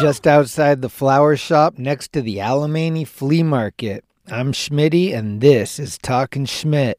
Just 0.00 0.26
outside 0.26 0.80
the 0.80 0.88
flower 0.88 1.36
shop 1.36 1.78
next 1.78 2.14
to 2.14 2.22
the 2.22 2.38
Alemany 2.38 3.06
Flea 3.06 3.42
Market. 3.42 4.02
I'm 4.28 4.52
Schmitty, 4.52 5.14
and 5.14 5.42
this 5.42 5.78
is 5.78 5.98
Talking 5.98 6.46
Schmidt. 6.46 6.98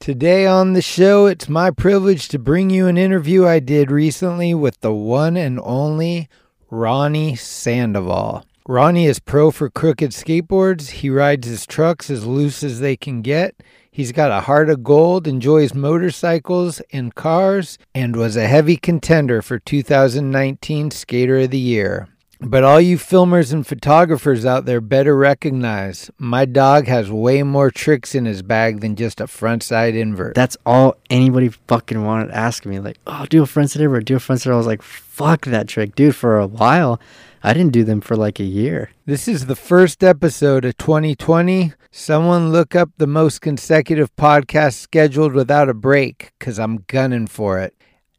Today 0.00 0.44
on 0.44 0.72
the 0.72 0.82
show, 0.82 1.26
it's 1.26 1.48
my 1.48 1.70
privilege 1.70 2.26
to 2.28 2.38
bring 2.40 2.70
you 2.70 2.88
an 2.88 2.98
interview 2.98 3.46
I 3.46 3.60
did 3.60 3.92
recently 3.92 4.52
with 4.52 4.80
the 4.80 4.92
one 4.92 5.36
and 5.36 5.60
only 5.62 6.28
Ronnie 6.70 7.36
Sandoval. 7.36 8.44
Ronnie 8.66 9.06
is 9.06 9.20
pro 9.20 9.52
for 9.52 9.70
Krooked 9.70 10.12
skateboards. 10.12 10.90
He 10.90 11.10
rides 11.10 11.46
his 11.46 11.66
trucks 11.66 12.10
as 12.10 12.26
loose 12.26 12.64
as 12.64 12.80
they 12.80 12.96
can 12.96 13.22
get. 13.22 13.54
He's 13.98 14.12
got 14.12 14.30
a 14.30 14.42
heart 14.42 14.70
of 14.70 14.84
gold, 14.84 15.26
enjoys 15.26 15.74
motorcycles 15.74 16.80
and 16.92 17.12
cars, 17.16 17.78
and 17.96 18.14
was 18.14 18.36
a 18.36 18.46
heavy 18.46 18.76
contender 18.76 19.42
for 19.42 19.58
2019 19.58 20.92
Skater 20.92 21.38
of 21.38 21.50
the 21.50 21.58
Year. 21.58 22.06
But 22.40 22.62
all 22.62 22.80
you 22.80 22.96
filmers 22.96 23.52
and 23.52 23.66
photographers 23.66 24.46
out 24.46 24.66
there 24.66 24.80
better 24.80 25.16
recognize 25.16 26.12
my 26.16 26.44
dog 26.44 26.86
has 26.86 27.10
way 27.10 27.42
more 27.42 27.72
tricks 27.72 28.14
in 28.14 28.24
his 28.24 28.42
bag 28.42 28.82
than 28.82 28.94
just 28.94 29.20
a 29.20 29.24
frontside 29.24 29.96
invert. 29.96 30.36
That's 30.36 30.56
all 30.64 30.94
anybody 31.10 31.48
fucking 31.48 32.04
wanted 32.04 32.28
to 32.28 32.36
ask 32.36 32.64
me. 32.64 32.78
Like, 32.78 32.98
oh, 33.08 33.26
do 33.28 33.42
a 33.42 33.46
frontside 33.46 33.80
invert, 33.80 34.04
do 34.04 34.14
a 34.14 34.20
frontside. 34.20 34.52
I 34.52 34.56
was 34.56 34.68
like, 34.68 34.82
fuck 34.82 35.46
that 35.46 35.66
trick, 35.66 35.96
dude. 35.96 36.14
For 36.14 36.38
a 36.38 36.46
while, 36.46 37.00
I 37.42 37.54
didn't 37.54 37.72
do 37.72 37.84
them 37.84 38.00
for 38.00 38.16
like 38.16 38.40
a 38.40 38.44
year. 38.44 38.90
This 39.06 39.28
is 39.28 39.46
the 39.46 39.56
first 39.56 40.02
episode 40.02 40.64
of 40.64 40.76
2020. 40.76 41.72
Someone 41.90 42.50
look 42.50 42.74
up 42.74 42.90
the 42.96 43.06
most 43.06 43.40
consecutive 43.40 44.14
podcast 44.16 44.74
scheduled 44.74 45.32
without 45.32 45.68
a 45.68 45.74
break, 45.74 46.32
because 46.38 46.58
I'm 46.58 46.84
gunning 46.88 47.28
for 47.28 47.60
it. 47.60 47.74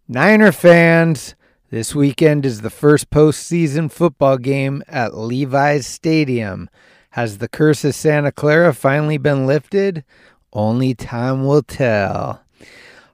Niner 0.07 0.53
fans, 0.53 1.35
this 1.69 1.93
weekend 1.93 2.45
is 2.45 2.61
the 2.61 2.69
first 2.69 3.09
postseason 3.09 3.91
football 3.91 4.37
game 4.37 4.83
at 4.87 5.17
Levi's 5.17 5.85
Stadium. 5.85 6.69
Has 7.11 7.39
the 7.39 7.49
curse 7.49 7.83
of 7.83 7.95
Santa 7.95 8.31
Clara 8.31 8.73
finally 8.73 9.17
been 9.17 9.45
lifted? 9.45 10.05
Only 10.53 10.93
time 10.95 11.45
will 11.45 11.61
tell. 11.61 12.41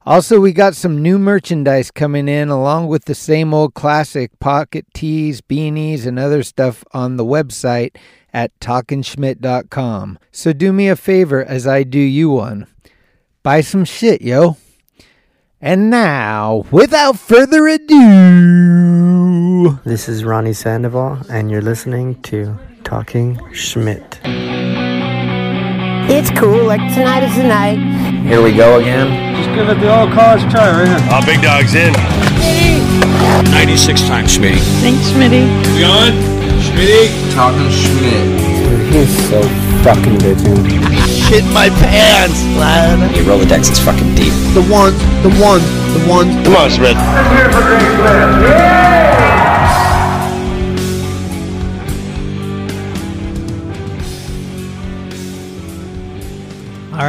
Also, 0.07 0.39
we 0.39 0.53
got 0.53 0.75
some 0.75 1.01
new 1.01 1.17
merchandise 1.17 1.89
coming 1.89 2.27
in, 2.27 2.49
along 2.49 2.85
with 2.87 3.05
the 3.05 3.15
same 3.15 3.55
old 3.55 3.73
classic 3.73 4.39
pocket 4.39 4.85
tees, 4.93 5.41
beanies, 5.41 6.05
and 6.05 6.19
other 6.19 6.43
stuff 6.43 6.83
on 6.93 7.17
the 7.17 7.25
website 7.25 7.95
at 8.31 8.57
talkinschmidt.com. 8.59 10.19
So 10.31 10.53
do 10.53 10.71
me 10.71 10.89
a 10.89 10.95
favor 10.95 11.43
as 11.43 11.65
I 11.65 11.81
do 11.81 11.99
you 11.99 12.29
one. 12.29 12.67
Buy 13.41 13.61
some 13.61 13.83
shit, 13.83 14.21
yo. 14.21 14.57
And 15.59 15.89
now, 15.89 16.65
without 16.69 17.17
further 17.17 17.67
ado, 17.67 19.79
This 19.85 20.07
is 20.07 20.23
Ronnie 20.23 20.53
Sandoval, 20.53 21.17
and 21.31 21.49
you're 21.49 21.63
listening 21.63 22.21
to 22.23 22.55
Talking 22.83 23.39
Schmidt. 23.53 24.19
It's 26.07 26.29
cool, 26.39 26.65
like 26.65 26.93
tonight 26.93 27.23
is 27.23 27.35
the 27.35 27.47
night. 27.47 28.04
Here 28.25 28.41
we 28.41 28.51
go 28.53 28.79
again. 28.79 29.37
Just 29.37 29.53
give 29.53 29.69
it 29.69 29.79
the 29.79 29.85
old 29.85 30.11
college 30.11 30.41
try 30.49 30.71
right 30.73 30.87
here. 30.87 30.97
Oh, 31.13 31.21
big 31.25 31.45
dog's 31.45 31.75
in. 31.75 31.93
96 33.53 34.01
times 34.09 34.35
Schmitty. 34.35 34.57
Thanks, 34.81 35.13
Schmitty. 35.13 35.45
We 35.77 35.85
on? 35.85 36.09
Schmitty? 36.65 37.13
Talking 37.35 37.69
Schmidt. 37.69 38.25
He's 38.91 39.29
so 39.29 39.43
fucking 39.83 40.17
good, 40.17 40.37
dude. 40.41 40.65
Shit 41.05 41.45
my 41.53 41.69
pants, 41.69 42.41
lad. 42.57 43.15
Your 43.15 43.25
Rolodex 43.25 43.71
is 43.71 43.79
fucking 43.79 44.15
deep. 44.15 44.33
The 44.57 44.65
one, 44.73 44.93
the 45.21 45.29
one, 45.37 45.61
the 45.93 46.01
one. 46.09 46.25
Come 46.43 46.55
on, 46.55 46.69
Schmidt. 46.71 46.97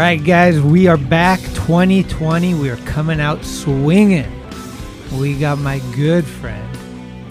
Right, 0.06 0.22
guys, 0.22 0.60
we 0.60 0.86
are 0.86 0.96
back 0.96 1.40
2020. 1.66 2.54
We 2.54 2.70
are 2.70 2.76
coming 2.86 3.20
out 3.20 3.44
swinging. 3.44 4.30
We 5.18 5.36
got 5.36 5.58
my 5.58 5.80
good 5.96 6.24
friend 6.24 6.76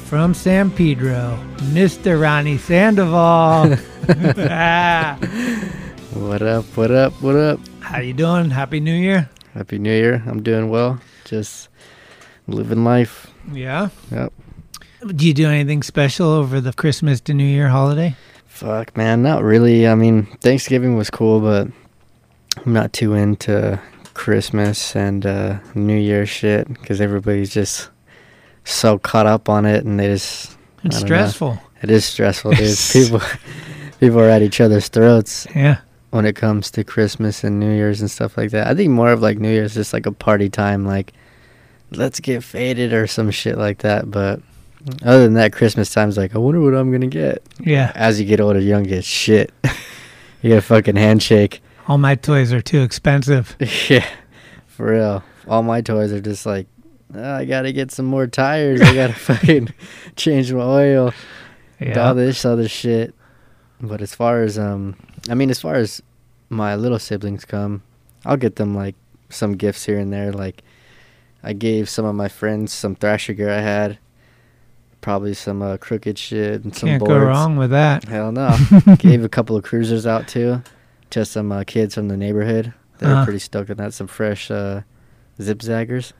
from 0.01 0.33
San 0.33 0.69
Pedro, 0.69 1.39
Mr. 1.71 2.21
Ronnie 2.21 2.57
Sandoval. 2.57 3.77
What 6.15 6.41
up, 6.41 6.65
what 6.75 6.91
up, 6.91 7.13
what 7.21 7.37
up? 7.37 7.61
How 7.79 7.99
you 7.99 8.13
doing? 8.13 8.49
Happy 8.49 8.81
New 8.81 8.93
Year. 8.93 9.29
Happy 9.53 9.79
New 9.79 9.93
Year. 9.93 10.21
I'm 10.27 10.43
doing 10.43 10.69
well. 10.69 10.99
Just 11.23 11.69
living 12.47 12.83
life. 12.83 13.31
Yeah. 13.53 13.87
Yep. 14.11 14.33
Do 15.15 15.27
you 15.27 15.33
do 15.33 15.47
anything 15.47 15.81
special 15.81 16.27
over 16.27 16.59
the 16.59 16.73
Christmas 16.73 17.21
to 17.21 17.33
New 17.33 17.45
Year 17.45 17.69
holiday? 17.69 18.17
Fuck, 18.47 18.97
man. 18.97 19.23
Not 19.23 19.43
really. 19.43 19.87
I 19.87 19.95
mean, 19.95 20.25
Thanksgiving 20.41 20.97
was 20.97 21.09
cool, 21.09 21.39
but 21.39 21.69
I'm 22.63 22.73
not 22.73 22.93
too 22.93 23.13
into 23.13 23.79
Christmas 24.13 24.95
and 24.95 25.25
uh, 25.25 25.59
New 25.73 25.97
Year 25.97 26.25
shit 26.25 26.67
because 26.67 27.01
everybody's 27.01 27.53
just 27.53 27.89
so 28.63 28.97
caught 28.97 29.25
up 29.25 29.49
on 29.49 29.65
it 29.65 29.85
and 29.85 29.99
they 29.99 30.07
just. 30.07 30.55
It's 30.83 30.99
don't 30.99 31.01
know. 31.01 31.05
stressful. 31.15 31.59
It 31.81 31.89
is 31.91 32.05
stressful, 32.05 32.51
dude. 32.53 32.77
people, 32.93 33.21
people 33.99 34.19
are 34.19 34.29
at 34.29 34.41
each 34.41 34.61
other's 34.61 34.87
throats 34.87 35.47
Yeah. 35.55 35.79
when 36.11 36.25
it 36.25 36.35
comes 36.35 36.71
to 36.71 36.83
Christmas 36.83 37.43
and 37.43 37.59
New 37.59 37.71
Year's 37.73 38.01
and 38.01 38.09
stuff 38.09 38.37
like 38.37 38.51
that. 38.51 38.67
I 38.67 38.75
think 38.75 38.91
more 38.91 39.11
of 39.11 39.21
like 39.21 39.37
New 39.39 39.49
Year's 39.51 39.73
just 39.73 39.93
like 39.93 40.05
a 40.05 40.11
party 40.11 40.49
time, 40.49 40.85
like 40.85 41.13
let's 41.91 42.19
get 42.19 42.43
faded 42.43 42.93
or 42.93 43.07
some 43.07 43.31
shit 43.31 43.57
like 43.57 43.79
that. 43.79 44.09
But 44.09 44.41
other 45.03 45.23
than 45.23 45.33
that, 45.33 45.53
Christmas 45.53 45.91
time's 45.93 46.17
like 46.17 46.35
I 46.35 46.37
wonder 46.37 46.61
what 46.61 46.75
I'm 46.75 46.91
gonna 46.91 47.07
get. 47.07 47.43
Yeah. 47.59 47.91
As 47.95 48.19
you 48.19 48.25
get 48.25 48.39
older, 48.39 48.59
you 48.59 48.71
don't 48.71 48.83
get 48.83 49.03
shit. 49.03 49.51
you 50.41 50.49
get 50.49 50.59
a 50.59 50.61
fucking 50.61 50.95
handshake. 50.95 51.61
All 51.87 51.97
my 51.97 52.15
toys 52.15 52.51
are 52.51 52.61
too 52.61 52.81
expensive. 52.81 53.55
yeah, 53.89 54.05
for 54.67 54.91
real. 54.91 55.23
All 55.47 55.61
my 55.63 55.81
toys 55.81 56.11
are 56.11 56.21
just 56.21 56.45
like, 56.45 56.67
"Oh, 57.13 57.33
I 57.35 57.45
gotta 57.45 57.71
get 57.71 57.91
some 57.91 58.05
more 58.05 58.27
tires. 58.27 58.81
I 58.81 58.93
gotta 58.93 59.13
fucking 59.29 59.73
change 60.15 60.51
my 60.51 60.63
oil. 60.63 61.13
Yeah. 61.79 62.07
all 62.07 62.15
this 62.15 62.45
other 62.45 62.67
shit. 62.67 63.13
But 63.81 64.01
as 64.01 64.15
far 64.15 64.41
as 64.41 64.57
um, 64.57 64.95
I 65.29 65.35
mean, 65.35 65.49
as 65.49 65.59
far 65.61 65.75
as 65.75 66.01
my 66.49 66.75
little 66.75 66.99
siblings 66.99 67.45
come, 67.45 67.83
I'll 68.25 68.37
get 68.37 68.55
them 68.55 68.73
like 68.75 68.95
some 69.29 69.53
gifts 69.57 69.85
here 69.85 69.99
and 69.99 70.11
there. 70.11 70.31
Like 70.31 70.63
I 71.43 71.53
gave 71.53 71.89
some 71.89 72.05
of 72.05 72.15
my 72.15 72.27
friends 72.29 72.73
some 72.73 72.95
Thrasher 72.95 73.33
gear 73.33 73.49
I 73.51 73.59
had, 73.59 73.99
probably 75.01 75.33
some 75.35 75.61
uh, 75.61 75.77
Krooked 75.77 76.17
shit 76.17 76.63
and 76.63 76.75
some 76.75 76.89
Can't 76.89 76.99
boards. 77.01 77.11
go 77.13 77.19
wrong 77.19 77.57
with 77.57 77.69
that. 77.71 78.05
Hell 78.05 78.31
no. 78.31 78.55
gave 78.97 79.23
a 79.23 79.29
couple 79.29 79.55
of 79.55 79.63
cruisers 79.63 80.07
out 80.07 80.27
too, 80.27 80.63
to 81.11 81.25
some 81.25 81.51
uh, 81.51 81.63
kids 81.63 81.95
from 81.95 82.07
the 82.07 82.17
neighborhood. 82.17 82.73
They 82.99 83.07
were 83.07 83.13
Uh-huh. 83.13 83.23
pretty 83.25 83.39
stoked 83.39 83.69
on 83.69 83.77
that. 83.77 83.93
Some 83.93 84.07
fresh 84.07 84.49
uh, 84.51 84.81
zip 85.41 85.59
zaggers. 85.59 86.13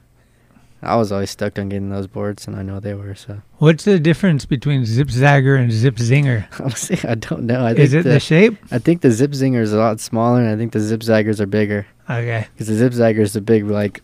I 0.81 0.97
was 0.97 1.11
always 1.11 1.31
stoked 1.31 1.57
on 1.57 1.69
getting 1.69 1.89
those 1.89 2.05
boards, 2.05 2.45
and 2.47 2.55
I 2.55 2.61
know 2.61 2.79
they 2.79 2.93
were. 2.93 3.15
So 3.15 3.41
What's 3.57 3.85
the 3.85 3.97
difference 3.99 4.45
between 4.45 4.85
Zip 4.85 5.07
Zagger 5.07 5.57
and 5.59 5.71
Zip 5.71 5.95
Zinger? 5.95 6.45
honestly, 6.59 6.99
I 7.09 7.15
don't 7.15 7.43
know. 7.43 7.65
I 7.65 7.69
think 7.69 7.79
Is 7.85 7.93
it 7.93 8.03
the, 8.03 8.19
shape? 8.19 8.57
I 8.71 8.77
think 8.77 9.01
the 9.01 9.09
Zip 9.09 9.31
Zinger 9.31 9.61
is 9.61 9.73
a 9.73 9.77
lot 9.77 9.99
smaller, 9.99 10.41
and 10.41 10.49
I 10.49 10.57
think 10.57 10.73
the 10.73 10.79
Zip 10.81 10.99
Zaggers 11.01 11.39
are 11.39 11.47
bigger. 11.47 11.87
Okay. 12.07 12.45
Because 12.53 12.67
the 12.67 12.75
Zip 12.75 12.93
Zagger 12.93 13.19
is 13.21 13.33
the 13.33 13.41
big, 13.41 13.63
like, 13.65 14.03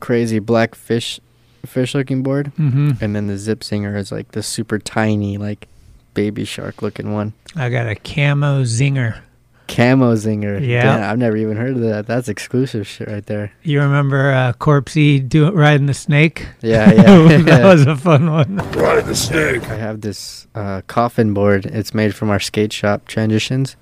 crazy 0.00 0.38
black 0.38 0.76
fish, 0.76 1.18
fish-looking 1.66 2.22
board, 2.22 2.52
Mm-hmm. 2.58 3.02
and 3.02 3.16
then 3.16 3.26
the 3.26 3.38
Zip 3.38 3.60
Zinger 3.60 3.96
is 3.96 4.12
like 4.12 4.32
the 4.32 4.42
super 4.42 4.78
tiny, 4.78 5.36
like, 5.36 5.66
baby 6.12 6.44
shark-looking 6.44 7.12
one. 7.12 7.32
I 7.56 7.70
got 7.70 7.88
a 7.88 7.96
camo 7.96 8.62
Zinger. 8.62 9.20
Camo 9.68 10.14
Zinger. 10.14 10.64
Yeah. 10.66 10.82
Damn, 10.82 11.10
I've 11.10 11.18
never 11.18 11.36
even 11.36 11.56
heard 11.56 11.76
of 11.76 11.80
that. 11.82 12.06
That's 12.06 12.28
exclusive 12.28 12.86
shit 12.86 13.08
right 13.08 13.24
there. 13.24 13.52
You 13.62 13.80
remember 13.80 14.30
uh, 14.30 14.52
Corpsey 14.52 15.26
do 15.26 15.50
riding 15.50 15.86
the 15.86 15.94
snake? 15.94 16.46
Yeah, 16.60 16.92
yeah. 17.28 17.38
that 17.38 17.64
was 17.64 17.86
a 17.86 17.96
fun 17.96 18.30
one. 18.30 18.56
Ride 18.56 19.06
the 19.06 19.14
snake. 19.14 19.68
I 19.70 19.76
have 19.76 20.00
this 20.02 20.46
uh, 20.54 20.82
coffin 20.86 21.34
board. 21.34 21.66
It's 21.66 21.94
made 21.94 22.14
from 22.14 22.30
our 22.30 22.40
skate 22.40 22.72
shop 22.72 23.06
transitions, 23.06 23.76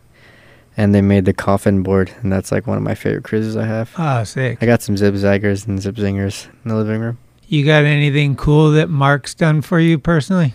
and 0.76 0.94
they 0.94 1.02
made 1.02 1.24
the 1.24 1.34
coffin 1.34 1.82
board, 1.82 2.12
and 2.22 2.32
that's 2.32 2.52
like 2.52 2.66
one 2.66 2.76
of 2.76 2.82
my 2.82 2.94
favorite 2.94 3.24
cruises 3.24 3.56
I 3.56 3.66
have. 3.66 3.92
Oh, 3.98 4.24
sick. 4.24 4.58
I 4.62 4.66
got 4.66 4.82
some 4.82 4.96
zip 4.96 5.14
zaggers 5.14 5.66
and 5.66 5.80
zip 5.80 5.96
zingers 5.96 6.46
in 6.64 6.68
the 6.70 6.76
living 6.76 7.00
room. 7.00 7.18
You 7.46 7.66
got 7.66 7.84
anything 7.84 8.36
cool 8.36 8.70
that 8.72 8.88
Mark's 8.88 9.34
done 9.34 9.60
for 9.60 9.78
you 9.78 9.98
personally? 9.98 10.54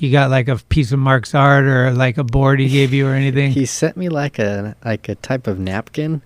You 0.00 0.10
got 0.10 0.30
like 0.30 0.48
a 0.48 0.56
piece 0.56 0.92
of 0.92 0.98
Mark's 0.98 1.34
art 1.34 1.66
or 1.66 1.92
like 1.92 2.16
a 2.16 2.24
board 2.24 2.58
he 2.58 2.70
gave 2.70 2.94
you 2.94 3.06
or 3.06 3.12
anything? 3.12 3.52
He 3.52 3.66
sent 3.66 3.98
me 3.98 4.08
like 4.08 4.38
a 4.38 4.74
like 4.82 5.10
a 5.10 5.14
type 5.14 5.46
of 5.46 5.58
napkin 5.58 6.22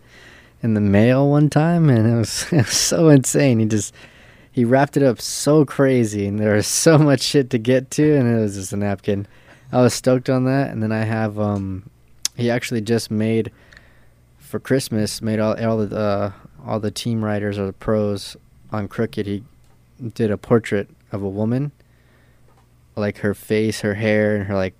in 0.63 0.75
the 0.75 0.81
mail 0.81 1.29
one 1.29 1.51
time, 1.51 1.91
and 1.91 2.07
it 2.07 2.17
was, 2.17 2.47
it 2.53 2.59
was 2.59 2.69
so 2.69 3.09
insane. 3.09 3.59
He 3.59 3.67
just 3.67 3.93
he 4.53 4.65
wrapped 4.65 4.97
it 4.97 5.03
up 5.03 5.21
so 5.21 5.65
crazy, 5.65 6.25
and 6.29 6.39
there 6.39 6.55
was 6.55 6.69
so 6.69 6.99
much 6.99 7.21
shit 7.21 7.51
to 7.51 7.59
get 7.59 7.91
to, 7.93 8.15
and 8.15 8.33
it 8.33 8.41
was 8.41 8.55
just 8.55 8.73
a 8.73 8.77
napkin. 8.77 9.27
I 9.73 9.83
was 9.83 9.93
stoked 9.93 10.31
on 10.31 10.45
that, 10.45 10.71
and 10.71 10.81
then 10.81 10.93
I 10.93 11.03
have 11.03 11.41
um, 11.41 11.91
he 12.37 12.53
actually 12.53 12.81
just 12.81 13.11
made 13.11 13.51
for 14.39 14.61
Christmas 14.61 15.21
made 15.21 15.41
all 15.41 15.61
all 15.61 15.79
the 15.79 15.99
uh, 15.99 16.33
all 16.65 16.79
the 16.79 16.93
team 16.93 17.25
riders 17.25 17.59
or 17.59 17.67
the 17.67 17.73
pros 17.73 18.37
on 18.71 18.87
Krooked. 18.87 19.27
He 19.27 19.43
did 20.15 20.31
a 20.31 20.39
portrait 20.39 20.89
of 21.11 21.25
a 21.25 21.29
woman, 21.29 21.73
like 22.97 23.19
her 23.19 23.35
face, 23.35 23.81
her 23.81 23.95
hair, 23.95 24.37
and 24.37 24.45
her 24.47 24.55
like 24.55 24.75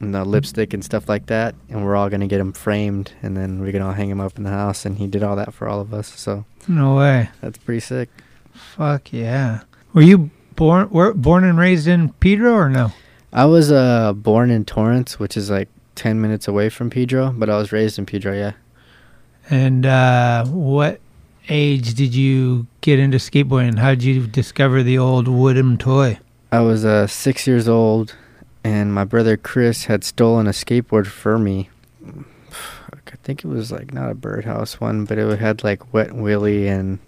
and 0.00 0.12
the 0.14 0.24
lipstick 0.24 0.74
and 0.74 0.84
stuff 0.84 1.08
like 1.08 1.26
that. 1.26 1.54
And 1.68 1.84
we're 1.84 1.96
all 1.96 2.08
gonna 2.10 2.26
get 2.26 2.40
him 2.40 2.52
framed, 2.52 3.12
and 3.22 3.36
then 3.36 3.60
we're 3.60 3.72
gonna 3.72 3.86
all 3.86 3.92
hang 3.92 4.10
him 4.10 4.20
up 4.20 4.36
in 4.36 4.44
the 4.44 4.50
house. 4.50 4.84
And 4.84 4.98
he 4.98 5.06
did 5.06 5.22
all 5.22 5.36
that 5.36 5.54
for 5.54 5.68
all 5.68 5.80
of 5.80 5.94
us, 5.94 6.08
so 6.08 6.44
No 6.68 6.96
way. 6.96 7.30
that's 7.40 7.58
pretty 7.58 7.80
sick. 7.80 8.08
Fuck 8.52 9.12
yeah. 9.12 9.60
Were 9.92 10.02
you 10.02 10.30
born 10.56 10.90
were 10.90 11.12
born 11.14 11.44
and 11.44 11.58
raised 11.58 11.86
in 11.88 12.12
Pedro 12.14 12.52
or 12.54 12.68
no? 12.68 12.92
I 13.32 13.44
was 13.46 13.72
uh 13.72 14.12
born 14.12 14.50
in 14.50 14.64
Torrance, 14.64 15.18
which 15.18 15.36
is 15.36 15.50
like 15.50 15.68
ten 15.94 16.20
minutes 16.20 16.46
away 16.48 16.68
from 16.68 16.90
Pedro, 16.90 17.32
but 17.36 17.48
I 17.50 17.56
was 17.56 17.72
raised 17.72 17.98
in 17.98 18.06
Pedro. 18.06 18.32
Yeah, 18.34 18.52
And 19.50 19.86
uh, 19.86 20.44
what 20.46 21.00
age 21.48 21.94
did 21.94 22.14
you 22.14 22.66
get 22.80 22.98
into 22.98 23.18
skateboarding? 23.18 23.78
How 23.78 23.90
did 23.90 24.02
you 24.04 24.26
discover 24.26 24.82
the 24.82 24.98
old 24.98 25.28
wooden 25.28 25.76
toy? 25.78 26.18
I 26.54 26.60
was 26.60 26.84
uh 26.84 27.08
six 27.08 27.48
years 27.48 27.66
old, 27.68 28.14
and 28.62 28.94
my 28.94 29.02
brother 29.02 29.36
Chris 29.36 29.86
had 29.86 30.04
stolen 30.04 30.46
a 30.46 30.50
skateboard 30.50 31.08
for 31.08 31.36
me. 31.36 31.68
I 32.06 33.16
think 33.24 33.44
it 33.44 33.48
was 33.48 33.72
like 33.72 33.92
not 33.92 34.08
a 34.10 34.14
birdhouse 34.14 34.80
one, 34.80 35.04
but 35.04 35.18
it 35.18 35.38
had 35.40 35.64
like 35.64 35.92
Wet 35.92 36.12
Willie 36.12 36.68
and 36.68 37.00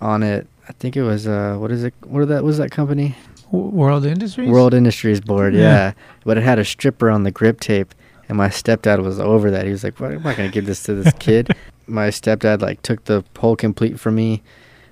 on 0.00 0.22
it. 0.22 0.46
I 0.68 0.72
think 0.72 0.96
it 0.96 1.02
was 1.02 1.26
uh 1.26 1.56
what 1.58 1.70
is 1.70 1.84
it? 1.84 1.92
What 2.02 2.28
that 2.28 2.44
was 2.44 2.56
that 2.56 2.70
company? 2.70 3.14
World 3.50 4.06
Industries? 4.06 4.48
World 4.48 4.72
Industries 4.72 5.20
board, 5.20 5.54
Yeah. 5.54 5.60
yeah. 5.60 5.92
But 6.24 6.38
it 6.38 6.44
had 6.44 6.58
a 6.58 6.64
stripper 6.64 7.10
on 7.10 7.24
the 7.24 7.30
grip 7.30 7.60
tape, 7.60 7.94
and 8.28 8.38
my 8.38 8.48
stepdad 8.48 9.02
was 9.02 9.20
over 9.20 9.50
that. 9.50 9.66
He 9.66 9.70
was 9.70 9.84
like, 9.84 10.00
"What? 10.00 10.12
I'm 10.12 10.26
I 10.26 10.34
gonna 10.34 10.48
give 10.48 10.64
this 10.64 10.82
to 10.84 10.94
this 10.94 11.12
kid." 11.18 11.54
my 11.86 12.08
stepdad 12.08 12.62
like 12.62 12.80
took 12.80 13.04
the 13.04 13.22
whole 13.38 13.56
complete 13.56 14.00
for 14.00 14.10
me, 14.10 14.42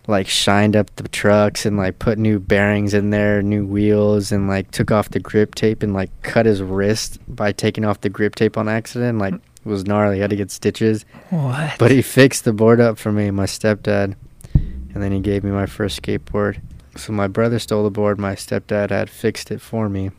like 0.09 0.29
shined 0.29 0.77
up 0.77 0.95
the 0.97 1.09
trucks 1.09 1.67
and 1.67 1.77
like 1.77 1.99
put 1.99 2.19
new 2.19 2.39
bearings 2.39 2.95
in 2.95 3.11
there, 3.11 3.43
new 3.43 3.67
wheels, 3.67 4.31
and 4.31 4.49
like 4.49 4.71
took 4.71 4.91
off 4.91 5.11
the 5.11 5.21
grip 5.21 5.55
tape 5.55 5.83
and 5.83 5.95
like 5.95 6.11
cut 6.23 6.47
his 6.47 6.63
wrist 6.63 7.19
by 7.29 7.53
taking 7.53 7.85
off 7.85 8.01
the 8.01 8.09
grip 8.09 8.35
tape 8.35 8.57
on 8.57 8.69
accident. 8.69 9.19
Like 9.19 9.35
it 9.35 9.43
was 9.65 9.85
gnarly. 9.85 10.17
He 10.17 10.21
had 10.21 10.31
to 10.31 10.37
get 10.37 10.51
stitches. 10.51 11.05
What? 11.31 11.79
But 11.79 11.91
he 11.91 12.03
fixed 12.03 12.45
the 12.45 12.53
board 12.53 12.81
up 12.81 12.99
for 12.99 13.11
me, 13.11 13.31
my 13.31 13.47
stepdad, 13.47 14.15
and 14.55 15.03
then 15.03 15.13
he 15.13 15.21
gave 15.21 15.43
me 15.43 15.51
my 15.51 15.67
first 15.67 16.01
skateboard. 16.01 16.61
So 16.97 17.13
my 17.13 17.27
brother 17.27 17.59
stole 17.59 17.85
the 17.85 17.91
board. 17.91 18.19
My 18.19 18.35
stepdad 18.35 18.91
had 18.91 19.11
fixed 19.11 19.51
it 19.51 19.61
for 19.61 19.89
me. 19.89 20.13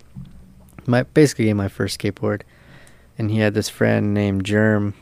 My 0.85 1.03
basically 1.03 1.45
gave 1.45 1.55
my 1.55 1.69
first 1.69 1.99
skateboard, 1.99 2.41
and 3.17 3.31
he 3.31 3.39
had 3.39 3.53
this 3.53 3.69
friend 3.69 4.13
named 4.13 4.45
Germ 4.45 4.93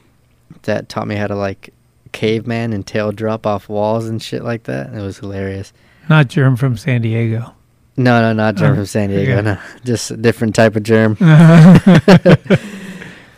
that 0.63 0.89
taught 0.89 1.07
me 1.07 1.15
how 1.15 1.27
to 1.27 1.35
like 1.35 1.73
caveman 2.15 2.73
and 2.73 2.87
tail 2.87 3.11
drop 3.11 3.45
off 3.45 3.67
walls 3.69 4.07
and 4.07 4.21
shit 4.23 4.43
like 4.43 4.63
that. 4.63 4.93
It 4.93 5.01
was 5.01 5.19
hilarious. 5.19 5.73
Not 6.09 6.29
Germ 6.29 6.55
from 6.55 6.77
San 6.77 7.01
Diego. 7.01 7.53
No, 7.97 8.21
no, 8.21 8.33
not 8.33 8.55
Germ 8.55 8.71
Oh, 8.71 8.75
from 8.75 8.85
San 8.85 9.09
Diego. 9.09 9.33
okay. 9.37 9.41
No, 9.43 9.57
just 9.85 10.11
a 10.11 10.17
different 10.17 10.55
type 10.55 10.75
of 10.75 10.83
germ. 10.83 11.17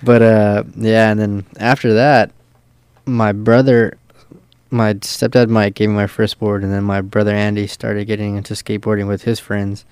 But 0.04 0.22
uh, 0.22 0.64
yeah, 0.76 1.10
and 1.10 1.20
then 1.20 1.46
after 1.60 1.94
that, 1.96 2.32
my 3.08 3.32
brother, 3.32 3.98
my 4.70 4.94
stepdad 4.94 5.50
Mike 5.50 5.74
gave 5.74 5.90
me 5.90 5.96
my 5.96 6.06
first 6.08 6.38
board, 6.40 6.64
and 6.64 6.72
then 6.72 6.84
my 6.84 7.02
brother 7.02 7.34
Andy 7.34 7.66
started 7.66 8.06
getting 8.06 8.38
into 8.38 8.54
skateboarding 8.54 9.08
with 9.08 9.24
his 9.24 9.40
friends, 9.40 9.86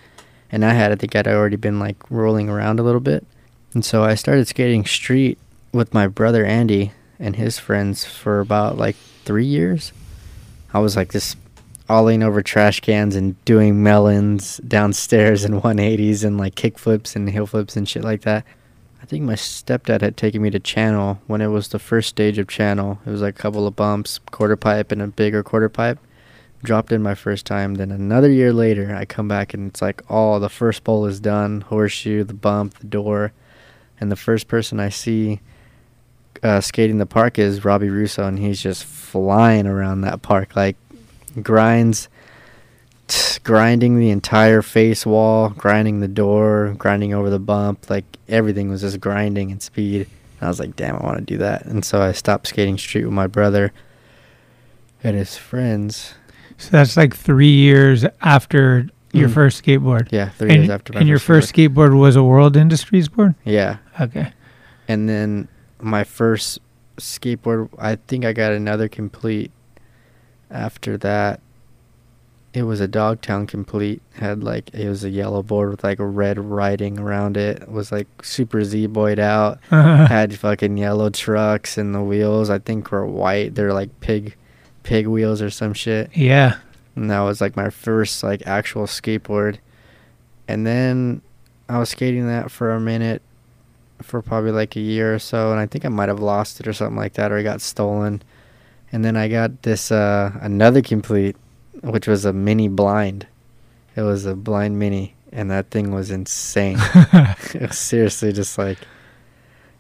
and 0.52 0.64
I 0.64 0.74
had 0.74 0.92
I 0.92 0.96
think 0.96 1.16
I'd 1.16 1.28
already 1.28 1.56
been 1.56 1.80
like 1.80 1.98
rolling 2.12 2.50
around 2.50 2.80
a 2.80 2.84
little 2.84 3.02
bit, 3.02 3.26
and 3.74 3.84
so 3.84 4.04
I 4.04 4.14
started 4.14 4.48
skating 4.48 4.86
street 4.86 5.40
with 5.74 5.92
my 5.94 6.06
brother 6.08 6.46
Andy 6.46 6.92
and 7.20 7.36
his 7.36 7.60
friends 7.60 8.06
for 8.06 8.40
about 8.40 8.78
like 8.78 8.96
three 9.24 9.46
years. 9.46 9.92
I 10.74 10.80
was 10.80 10.96
like 10.96 11.12
this 11.12 11.36
olling 11.88 12.24
over 12.24 12.42
trash 12.42 12.80
cans 12.80 13.16
and 13.16 13.44
doing 13.46 13.84
melons 13.84 14.58
downstairs 14.68 15.44
and 15.44 15.62
180s 15.62 16.24
and 16.24 16.38
like 16.38 16.56
kick 16.56 16.80
flips 16.80 17.16
and 17.16 17.30
heel 17.30 17.46
flips 17.46 17.76
and 17.76 17.88
shit 17.88 18.04
like 18.04 18.22
that. 18.22 18.46
I 19.02 19.06
think 19.06 19.24
my 19.24 19.36
stepdad 19.36 20.02
had 20.02 20.18
taken 20.18 20.42
me 20.42 20.50
to 20.50 20.60
Channel 20.60 21.20
when 21.28 21.40
it 21.40 21.48
was 21.48 21.68
the 21.68 21.78
first 21.78 22.10
stage 22.10 22.40
of 22.40 22.48
Channel. 22.48 23.00
It 23.06 23.10
was 23.12 23.22
like 23.22 23.38
a 23.38 23.42
couple 23.42 23.68
of 23.68 23.76
bumps, 23.76 24.18
quarter 24.32 24.56
pipe, 24.56 24.92
and 24.92 25.00
a 25.00 25.08
bigger 25.08 25.44
quarter 25.44 25.70
pipe. 25.70 26.00
Dropped 26.64 26.92
in 26.92 27.04
my 27.04 27.14
first 27.14 27.46
time. 27.46 27.76
Then 27.76 27.92
another 27.92 28.32
year 28.32 28.52
later, 28.52 28.96
I 28.96 29.06
come 29.06 29.28
back 29.28 29.54
and 29.54 29.70
it's 29.70 29.80
like, 29.80 30.02
oh, 30.10 30.40
the 30.40 30.50
first 30.50 30.84
bowl 30.84 31.06
is 31.06 31.20
done. 31.20 31.62
Horseshoe, 31.62 32.24
the 32.24 32.34
bump, 32.34 32.80
the 32.80 32.88
door. 32.88 33.32
And 34.00 34.12
the 34.12 34.16
first 34.16 34.48
person 34.48 34.80
I 34.80 34.90
see 34.90 35.40
uh, 36.46 36.62
skating 36.62 37.00
the 37.00 37.06
park 37.06 37.40
is 37.40 37.66
Robbie 37.66 37.90
Russo, 37.90 38.28
and 38.28 38.38
he's 38.38 38.62
just 38.62 38.84
flying 38.86 39.66
around 39.68 40.02
that 40.02 40.22
park. 40.22 40.56
Like, 40.56 40.78
grinds 41.42 42.08
grinding 43.44 44.00
the 44.00 44.10
entire 44.10 44.62
face 44.62 45.06
wall, 45.06 45.50
grinding 45.50 46.00
the 46.00 46.08
door, 46.08 46.76
grinding 46.78 47.14
over 47.14 47.30
the 47.30 47.40
bump, 47.40 47.90
like 47.90 48.06
everything 48.28 48.70
was 48.70 48.82
just 48.82 49.00
grinding 49.00 49.52
and 49.52 49.62
speed. 49.62 50.08
And 50.40 50.44
I 50.44 50.48
was 50.48 50.60
like, 50.60 50.76
damn, 50.76 50.96
I 50.96 51.04
want 51.04 51.18
to 51.20 51.24
do 51.24 51.38
that. 51.38 51.66
And 51.66 51.84
so 51.86 52.02
I 52.02 52.12
stopped 52.12 52.48
skating 52.48 52.78
street 52.78 53.06
with 53.06 53.14
my 53.14 53.28
brother 53.28 53.72
and 55.04 55.16
his 55.16 55.38
friends. 55.38 56.14
So 56.58 56.70
that's 56.72 56.98
like 56.98 57.16
three 57.16 57.52
years 57.52 58.06
after 58.22 58.88
your 59.14 59.30
Mm. 59.30 59.34
first 59.34 59.64
skateboard. 59.64 60.08
Yeah, 60.12 60.30
three 60.30 60.50
and, 60.50 60.58
years 60.64 60.70
after 60.70 60.94
my 60.94 61.00
and 61.00 61.08
your 61.08 61.20
first 61.20 61.54
skateboard 61.54 61.98
was 61.98 62.16
a 62.16 62.24
World 62.24 62.58
Industries 62.58 63.08
board? 63.08 63.36
Yeah. 63.46 63.78
Okay. 64.00 64.32
And 64.88 65.08
then 65.08 65.48
my 65.82 66.04
first 66.04 66.60
skateboard, 66.98 67.70
I 67.78 67.96
think 68.08 68.26
I 68.26 68.34
got 68.34 68.52
another 68.52 68.88
complete 68.88 69.52
after 70.50 70.98
that. 70.98 71.42
It 72.54 72.64
was 72.64 72.80
a 72.80 72.88
Dogtown 72.88 73.48
complete. 73.48 74.02
Had 74.14 74.42
like 74.42 74.74
it 74.74 74.88
was 74.88 75.04
a 75.04 75.10
yellow 75.10 75.44
board 75.44 75.72
with 75.72 75.84
like 75.84 76.00
a 76.00 76.06
red 76.06 76.40
writing 76.40 76.98
around 77.00 77.36
it. 77.36 77.64
It 77.64 77.72
was 77.72 77.92
like 77.92 78.08
super 78.24 78.64
Z 78.64 78.88
boyed 78.88 79.20
out. 79.20 79.60
had 79.70 80.40
fucking 80.40 80.78
yellow 80.78 81.10
trucks 81.10 81.78
and 81.78 81.94
the 81.94 82.02
wheels 82.02 82.50
I 82.50 82.60
think 82.60 82.92
were 82.92 83.06
white. 83.06 83.56
They're 83.56 83.74
like 83.74 84.00
pig 84.00 84.38
pig 84.84 85.08
wheels 85.08 85.42
or 85.42 85.50
some 85.50 85.74
shit. 85.74 86.16
yeah. 86.16 86.58
And 86.96 87.12
that 87.12 87.20
was 87.22 87.42
like 87.42 87.58
my 87.58 87.70
first 87.70 88.24
like 88.24 88.48
actual 88.48 88.86
skateboard. 88.86 89.58
And 90.48 90.66
then 90.66 91.22
I 91.68 91.78
was 91.80 91.90
skating 91.90 92.28
that 92.28 92.52
for 92.52 92.72
a 92.72 92.80
minute 92.80 93.22
for 94.02 94.22
probably 94.22 94.52
like 94.52 94.76
a 94.76 94.80
year 94.82 95.16
or 95.16 95.20
so 95.20 95.52
and 95.52 95.60
I 95.60 95.66
think 95.66 95.86
I 95.86 95.90
might 95.90 96.10
have 96.10 96.20
lost 96.20 96.60
it 96.60 96.68
or 96.68 96.74
something 96.74 96.98
like 96.98 97.14
that 97.14 97.32
or 97.32 97.38
it 97.38 97.44
got 97.44 97.62
stolen. 97.62 98.22
And 98.92 99.04
then 99.04 99.16
I 99.18 99.28
got 99.28 99.64
this 99.64 99.92
uh 99.92 100.32
another 100.42 100.82
complete 100.82 101.36
which 101.82 102.08
was 102.08 102.26
a 102.26 102.34
mini 102.34 102.68
blind. 102.68 103.28
It 103.96 104.02
was 104.02 104.26
a 104.26 104.36
blind 104.36 104.78
mini 104.80 105.16
and 105.32 105.50
that 105.52 105.70
thing 105.70 105.92
was 105.92 106.12
insane. 106.12 106.78
it 107.54 107.70
was 107.70 107.78
seriously 107.78 108.32
just 108.34 108.58
like 108.58 108.78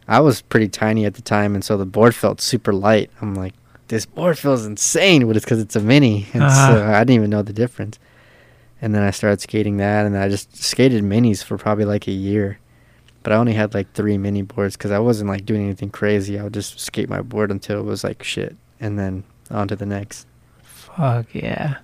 I 0.08 0.20
was 0.20 0.42
pretty 0.42 0.68
tiny 0.70 1.06
at 1.06 1.16
the 1.16 1.22
time 1.22 1.56
and 1.56 1.64
so 1.64 1.78
the 1.78 1.86
board 1.86 2.14
felt 2.16 2.42
super 2.42 2.74
light. 2.74 3.10
I'm 3.22 3.36
like 3.36 3.54
this 3.88 4.06
board 4.06 4.38
feels 4.40 4.66
insane, 4.66 5.28
but 5.28 5.36
it's 5.36 5.46
because 5.46 5.60
it's 5.60 5.76
a 5.76 5.80
mini, 5.80 6.26
and 6.34 6.42
so 6.42 6.48
Uh-huh. 6.48 6.92
I 6.92 7.00
didn't 7.02 7.12
even 7.18 7.30
know 7.30 7.44
the 7.44 7.54
difference. 7.54 8.00
And 8.82 8.96
then 8.96 9.04
I 9.04 9.12
started 9.12 9.42
skating 9.42 9.78
that, 9.78 10.08
and 10.08 10.18
I 10.18 10.28
just 10.28 10.58
skated 10.58 11.04
minis 11.04 11.44
for 11.44 11.56
probably 11.58 11.86
like 11.86 12.08
a 12.08 12.12
year. 12.12 12.58
But 13.26 13.34
I 13.34 13.38
only 13.38 13.54
had 13.54 13.74
like 13.74 13.92
three 13.94 14.18
mini 14.20 14.44
boards 14.44 14.78
because 14.78 14.92
I 14.92 15.00
wasn't 15.00 15.30
like 15.32 15.46
doing 15.48 15.64
anything 15.64 15.90
crazy. 15.90 16.40
I 16.40 16.44
would 16.44 16.54
just 16.54 16.80
skate 16.80 17.10
my 17.10 17.22
board 17.22 17.50
until 17.50 17.80
it 17.80 17.84
was 17.84 18.04
like 18.04 18.22
shit, 18.24 18.56
and 18.80 18.98
then 19.00 19.24
on 19.50 19.68
to 19.68 19.76
the 19.76 19.86
next. 19.88 20.28
Fuck 20.64 21.34
yeah. 21.34 21.78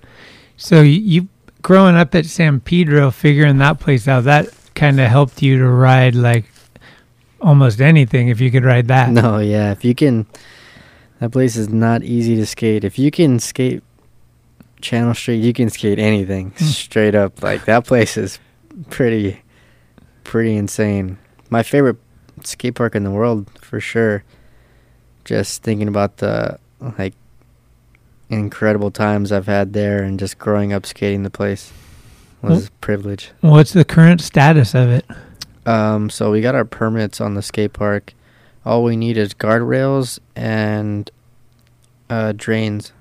So 0.55 0.81
you 0.83 1.27
growing 1.63 1.95
up 1.95 2.13
at 2.13 2.27
San 2.27 2.60
Pedro, 2.60 3.10
figuring 3.10 3.57
that 3.57 3.79
place 3.79 4.07
out, 4.07 4.25
that 4.25 4.50
kind 4.75 5.00
of 5.00 5.10
helped 5.10 5.41
you 5.41 5.57
to 5.57 5.67
ride 5.67 6.13
like 6.13 6.45
almost 7.41 7.81
anything 7.81 8.27
if 8.29 8.39
you 8.39 8.51
could 8.51 8.63
ride 8.63 8.88
that. 8.89 9.10
No, 9.10 9.39
yeah, 9.39 9.71
if 9.71 9.83
you 9.83 9.95
can, 9.95 10.27
that 11.19 11.31
place 11.31 11.55
is 11.55 11.69
not 11.69 12.03
easy 12.03 12.36
to 12.36 12.45
skate. 12.45 12.83
If 12.83 13.00
you 13.00 13.10
can 13.10 13.39
skate 13.39 13.81
Channel 14.79 15.15
Street, 15.15 15.38
you 15.38 15.53
can 15.53 15.71
skate 15.71 15.98
anything 15.98 16.51
Hmm. 16.51 16.65
straight 16.65 17.15
up. 17.15 17.41
Like 17.41 17.65
that 17.65 17.88
place 17.88 18.15
is 18.15 18.38
pretty, 18.91 19.41
pretty 20.24 20.55
insane. 20.55 21.17
My 21.51 21.62
favorite 21.62 21.98
skate 22.43 22.74
park 22.74 22.96
in 22.96 23.03
the 23.03 23.12
world 23.12 23.48
for 23.62 23.79
sure. 23.79 24.24
just 25.24 25.62
thinking 25.62 25.88
about 25.88 26.17
the 26.17 26.58
like 26.98 27.13
incredible 28.29 28.89
times 28.89 29.31
I've 29.31 29.46
had 29.46 29.74
there 29.74 30.01
and 30.01 30.17
just 30.17 30.39
growing 30.39 30.74
up 30.74 30.86
skating 30.86 31.22
the 31.22 31.29
place 31.29 31.72
was 32.41 32.67
a 32.67 32.72
privilege. 32.81 33.31
What's 33.41 33.74
the 33.74 33.86
current 33.86 34.22
status 34.22 34.74
of 34.74 34.89
it? 34.89 35.05
Um, 35.67 36.10
so 36.10 36.31
we 36.31 36.41
got 36.41 36.55
our 36.55 36.65
permits 36.65 37.22
on 37.22 37.36
the 37.36 37.43
skate 37.43 37.74
park. 37.74 38.13
All 38.65 38.84
we 38.84 38.96
need 38.96 39.17
is 39.17 39.36
guardrails 39.36 40.17
and 40.36 41.12
uh, 42.10 42.34
drains 42.36 42.93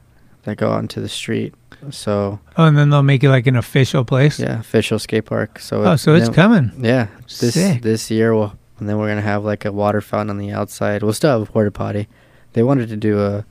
that 0.51 0.57
go 0.59 0.73
out 0.73 0.81
into 0.81 1.01
the 1.01 1.09
street. 1.09 1.55
So 1.91 2.39
Oh, 2.59 2.65
and 2.67 2.77
then 2.77 2.91
they'll 2.91 3.03
make 3.03 3.25
it 3.25 3.31
like 3.31 3.47
an 3.47 3.57
official 3.57 4.05
place. 4.05 4.39
yeah, 4.39 4.61
official 4.61 4.99
skate 4.99 5.25
park. 5.25 5.59
So 5.59 5.83
Oh, 5.85 5.93
it- 5.93 5.99
so 5.99 6.15
it's 6.15 6.27
then- 6.27 6.35
coming. 6.35 6.73
Yeah, 6.79 7.07
this 7.41 7.55
Sick. 7.55 7.83
this 7.83 8.11
year 8.11 8.35
we'll 8.35 8.55
and 8.79 8.89
then 8.89 8.99
we're 8.99 9.09
gonna 9.09 9.21
have 9.23 9.45
like 9.45 9.65
a 9.65 9.73
water 9.73 10.01
fountain 10.01 10.31
on 10.31 10.39
the 10.39 10.51
outside. 10.53 11.03
We'll 11.03 11.13
still 11.13 11.31
have 11.39 11.49
a 11.49 11.51
porta 11.51 11.71
potty. 11.71 12.09
They 12.53 12.63
wanted 12.63 12.89
to 12.91 12.97
do 12.97 13.21
a 13.21 13.45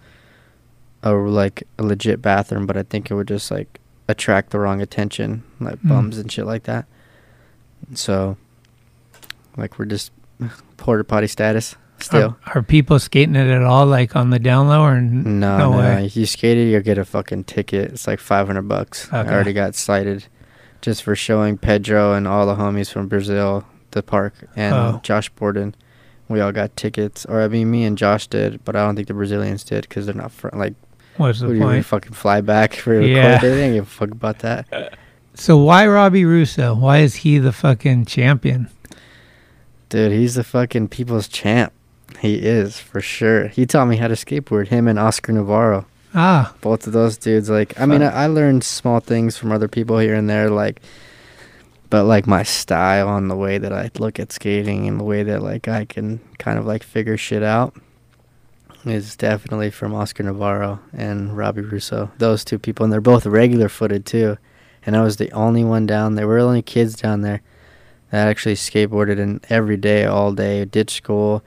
a 1.01 1.13
like 1.13 1.63
a 1.79 1.83
legit 1.83 2.21
bathroom, 2.21 2.65
but 2.67 2.75
I 2.77 2.83
think 2.83 3.09
it 3.09 3.13
would 3.15 3.27
just 3.27 3.49
like 3.51 3.79
attract 4.07 4.49
the 4.51 4.59
wrong 4.59 4.81
attention, 4.81 5.43
like 5.59 5.79
Hmm. 5.79 5.89
bums 5.89 6.17
and 6.17 6.31
shit 6.31 6.45
like 6.45 6.63
that. 6.63 6.85
So, 7.95 8.37
like 9.57 9.79
we're 9.79 9.85
just 9.85 10.11
porta 10.77 11.03
potty 11.03 11.27
status 11.27 11.75
still. 12.03 12.37
Are, 12.47 12.57
are 12.59 12.63
people 12.63 12.99
skating 12.99 13.35
it 13.35 13.47
at 13.49 13.63
all, 13.63 13.85
like 13.85 14.15
on 14.15 14.29
the 14.29 14.39
down 14.39 14.67
low, 14.67 14.81
or 14.81 14.99
No, 15.01 15.57
no 15.57 15.71
no, 15.71 15.77
way? 15.77 16.05
If 16.05 16.15
you 16.15 16.25
skated, 16.25 16.69
you'll 16.69 16.81
get 16.81 16.97
a 16.97 17.05
fucking 17.05 17.45
ticket. 17.45 17.91
It's 17.91 18.07
like 18.07 18.19
five 18.19 18.47
hundred 18.47 18.67
bucks. 18.67 19.07
Okay. 19.07 19.17
I 19.17 19.33
already 19.33 19.53
got 19.53 19.75
cited 19.75 20.25
just 20.81 21.03
for 21.03 21.15
showing 21.15 21.57
Pedro 21.57 22.13
and 22.13 22.27
all 22.27 22.45
the 22.45 22.55
homies 22.55 22.91
from 22.91 23.07
Brazil 23.07 23.65
the 23.91 24.03
park 24.03 24.33
and 24.55 24.73
Oh. 24.75 24.99
Josh 25.03 25.29
Borden. 25.29 25.75
We 26.27 26.39
all 26.41 26.51
got 26.51 26.75
tickets, 26.77 27.25
or 27.25 27.41
I 27.41 27.47
mean, 27.47 27.71
me 27.71 27.83
and 27.85 27.97
Josh 27.97 28.27
did, 28.27 28.63
but 28.63 28.75
I 28.75 28.85
don't 28.85 28.95
think 28.95 29.07
the 29.07 29.15
Brazilians 29.15 29.63
did 29.63 29.89
because 29.89 30.05
they're 30.05 30.13
not 30.15 30.31
fr- 30.31 30.49
like. 30.53 30.75
What's 31.17 31.39
the 31.39 31.47
What 31.47 31.53
do 31.53 31.57
you 31.59 31.63
point? 31.65 31.85
fucking 31.85 32.13
fly 32.13 32.39
back 32.41 32.73
for 32.75 33.01
Yeah. 33.01 33.33
record? 33.33 33.49
They 33.49 33.55
didn't 33.55 33.73
give 33.73 33.83
a 33.85 33.89
fuck 33.89 34.11
about 34.11 34.39
that, 34.39 34.93
So 35.33 35.57
why 35.57 35.87
Robbie 35.87 36.23
Russo? 36.25 36.75
Why 36.75 36.99
is 36.99 37.15
he 37.15 37.39
the 37.39 37.51
fucking 37.51 38.05
champion? 38.05 38.69
dude. 39.89 40.11
He's 40.11 40.35
the 40.35 40.43
fucking 40.43 40.89
people's 40.89 41.27
champ. 41.27 41.73
He 42.19 42.35
is 42.35 42.79
for 42.79 43.01
sure. 43.01 43.47
He 43.47 43.65
taught 43.65 43.85
me 43.85 43.97
how 43.97 44.07
to 44.07 44.15
skateboard. 44.15 44.67
Him 44.67 44.87
and 44.87 44.99
Oscar 44.99 45.31
Navarro. 45.31 45.85
Ah, 46.13 46.55
both 46.61 46.87
of 46.87 46.93
those 46.93 47.17
dudes 47.17 47.51
like 47.51 47.79
i 47.79 47.85
mean 47.85 48.01
I, 48.01 48.23
I 48.23 48.25
learned 48.25 48.63
small 48.63 48.99
things 48.99 49.37
from 49.37 49.51
other 49.51 49.67
people 49.67 49.99
here 49.99 50.15
and 50.15 50.27
there 50.27 50.49
like 50.49 50.81
but 51.91 52.05
like 52.05 52.25
my 52.25 52.41
style 52.41 53.15
and 53.15 53.29
the 53.29 53.35
way 53.35 53.59
that 53.59 53.71
i 53.71 53.91
look 53.99 54.19
at 54.19 54.31
skating 54.31 54.87
and 54.87 54.99
the 54.99 55.03
way 55.03 55.21
that 55.21 55.43
like 55.43 55.67
i 55.67 55.85
can 55.85 56.19
kind 56.39 56.57
of 56.57 56.65
like 56.65 56.81
figure 56.81 57.15
shit 57.15 57.43
out 57.43 57.75
is 58.85 59.15
definitely 59.15 59.69
from 59.69 59.93
oscar 59.93 60.23
navarro 60.23 60.79
and 60.93 61.37
robbie 61.37 61.61
russo 61.61 62.09
those 62.17 62.43
two 62.43 62.57
people 62.57 62.83
and 62.83 62.91
they're 62.91 63.01
both 63.01 63.27
regular 63.27 63.69
footed 63.69 64.03
too 64.03 64.35
and 64.87 64.97
i 64.97 65.03
was 65.03 65.17
the 65.17 65.31
only 65.31 65.63
one 65.63 65.85
down 65.85 66.15
there 66.15 66.27
we 66.27 66.33
were 66.33 66.41
the 66.41 66.47
only 66.47 66.61
kids 66.63 66.95
down 66.95 67.21
there 67.21 67.43
that 68.09 68.27
actually 68.27 68.55
skateboarded 68.55 69.19
and 69.19 69.45
every 69.51 69.77
day 69.77 70.05
all 70.05 70.33
day 70.33 70.65
ditch 70.65 70.95
school 70.95 71.43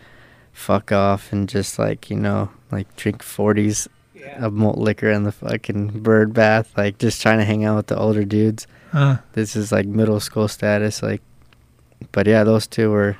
fuck 0.52 0.92
off 0.92 1.32
and 1.32 1.48
just 1.48 1.78
like 1.78 2.10
you 2.10 2.16
know 2.16 2.50
like 2.70 2.94
drink 2.96 3.22
40s 3.22 3.88
of 4.38 4.52
malt 4.52 4.78
liquor 4.78 5.10
in 5.10 5.24
the 5.24 5.32
fucking 5.32 6.00
bird 6.00 6.32
bath, 6.32 6.72
like 6.76 6.98
just 6.98 7.20
trying 7.20 7.38
to 7.38 7.44
hang 7.44 7.64
out 7.64 7.76
with 7.76 7.86
the 7.88 7.98
older 7.98 8.24
dudes. 8.24 8.66
uh, 8.92 9.16
This 9.32 9.56
is 9.56 9.72
like 9.72 9.86
middle 9.86 10.20
school 10.20 10.48
status, 10.48 11.02
like. 11.02 11.22
But 12.12 12.26
yeah, 12.26 12.42
those 12.44 12.66
two 12.66 12.90
were. 12.90 13.16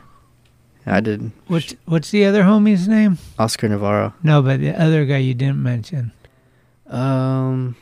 I 0.85 0.99
did 1.01 1.31
what's 1.47 1.75
what's 1.87 2.11
the 2.11 2.25
other 2.25 2.43
homie's 2.43 2.89
name? 2.89 3.19
Oscar 3.39 3.69
Navarro. 3.69 4.15
No, 4.23 4.43
but 4.43 4.59
the 4.61 4.73
other 4.81 5.05
guy 5.05 5.19
you 5.19 5.35
didn't 5.35 5.62
mention, 5.62 6.11
Um, 6.89 7.77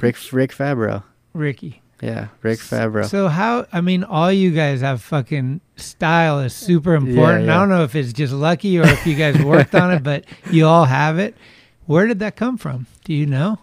Rick 0.00 0.16
Rick 0.32 0.52
Fabro. 0.52 1.02
Ricky. 1.34 1.82
Yeah, 2.00 2.28
Rick 2.42 2.58
Fabro. 2.58 3.06
So 3.08 3.28
how? 3.28 3.66
I 3.72 3.80
mean, 3.80 4.04
all 4.04 4.30
you 4.32 4.50
guys 4.50 4.80
have 4.82 5.00
fucking 5.00 5.60
style 5.76 6.40
is 6.40 6.54
super 6.54 6.94
important. 6.94 7.46
yeah. 7.46 7.56
I 7.56 7.60
don't 7.60 7.68
know 7.70 7.82
if 7.84 7.94
it's 7.94 8.12
just 8.12 8.32
lucky 8.32 8.78
or 8.78 8.82
if 8.86 9.06
you 9.06 9.14
guys 9.14 9.40
worked 9.42 9.74
on 9.74 9.92
it, 9.92 10.02
but 10.02 10.24
you 10.50 10.66
all 10.66 10.84
have 10.84 11.18
it. 11.18 11.34
Where 11.86 12.06
did 12.06 12.18
that 12.18 12.36
come 12.36 12.58
from? 12.58 12.86
Do 13.04 13.14
you 13.14 13.26
know? 13.26 13.58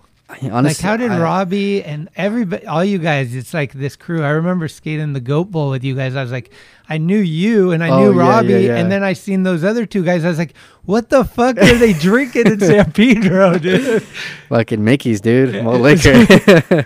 Honestly, 0.50 0.62
like, 0.62 0.78
how 0.78 0.96
did 0.96 1.12
I- 1.12 1.20
Robbie 1.20 1.84
and 1.84 2.10
everybody, 2.16 2.66
all 2.66 2.86
you 2.86 3.00
guys? 3.00 3.36
It's 3.36 3.54
like 3.54 3.74
this 3.74 3.98
crew. 3.98 4.24
I 4.24 4.30
remember 4.30 4.70
skating 4.70 5.12
the 5.12 5.20
Goat 5.20 5.52
Bowl 5.52 5.70
with 5.70 5.84
you 5.84 5.94
guys. 5.94 6.16
I 6.16 6.22
was 6.24 6.32
like, 6.32 6.52
I 6.88 6.98
knew 7.00 7.18
you 7.18 7.72
and 7.72 7.84
I 7.84 7.90
Oh, 7.90 8.00
knew 8.14 8.20
Robbie, 8.20 8.48
yeah, 8.54 8.58
yeah. 8.60 8.76
and 8.78 8.90
then 8.92 9.04
I 9.04 9.12
seen 9.14 9.44
those 9.44 9.64
other 9.66 9.86
two 9.86 10.06
guys. 10.06 10.24
I 10.24 10.30
was 10.30 10.38
like, 10.38 10.54
what 10.86 11.10
the 11.10 11.26
fuck 11.26 11.58
are 11.58 11.76
they 11.76 11.92
drinking 11.94 12.48
in 12.48 12.60
San 12.62 12.94
Pedro, 12.94 13.58
dude? 13.60 14.04
Fucking 14.48 14.82
Mickey's, 14.84 15.20
dude. 15.20 15.64
Malt 15.66 15.82
liquor. 15.82 16.86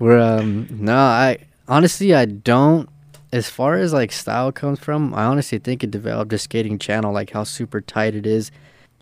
We're 0.00 0.18
um 0.18 0.66
no, 0.72 0.96
I 0.96 1.38
honestly 1.68 2.12
I 2.14 2.24
don't. 2.24 2.88
As 3.32 3.48
far 3.48 3.76
as 3.76 3.92
like 3.92 4.10
style 4.10 4.50
comes 4.50 4.80
from, 4.80 5.14
I 5.14 5.22
honestly 5.24 5.58
think 5.58 5.84
it 5.84 5.92
developed 5.92 6.32
a 6.32 6.38
skating 6.38 6.80
channel, 6.80 7.12
like 7.12 7.30
how 7.30 7.44
super 7.44 7.80
tight 7.80 8.16
it 8.16 8.26
is, 8.26 8.50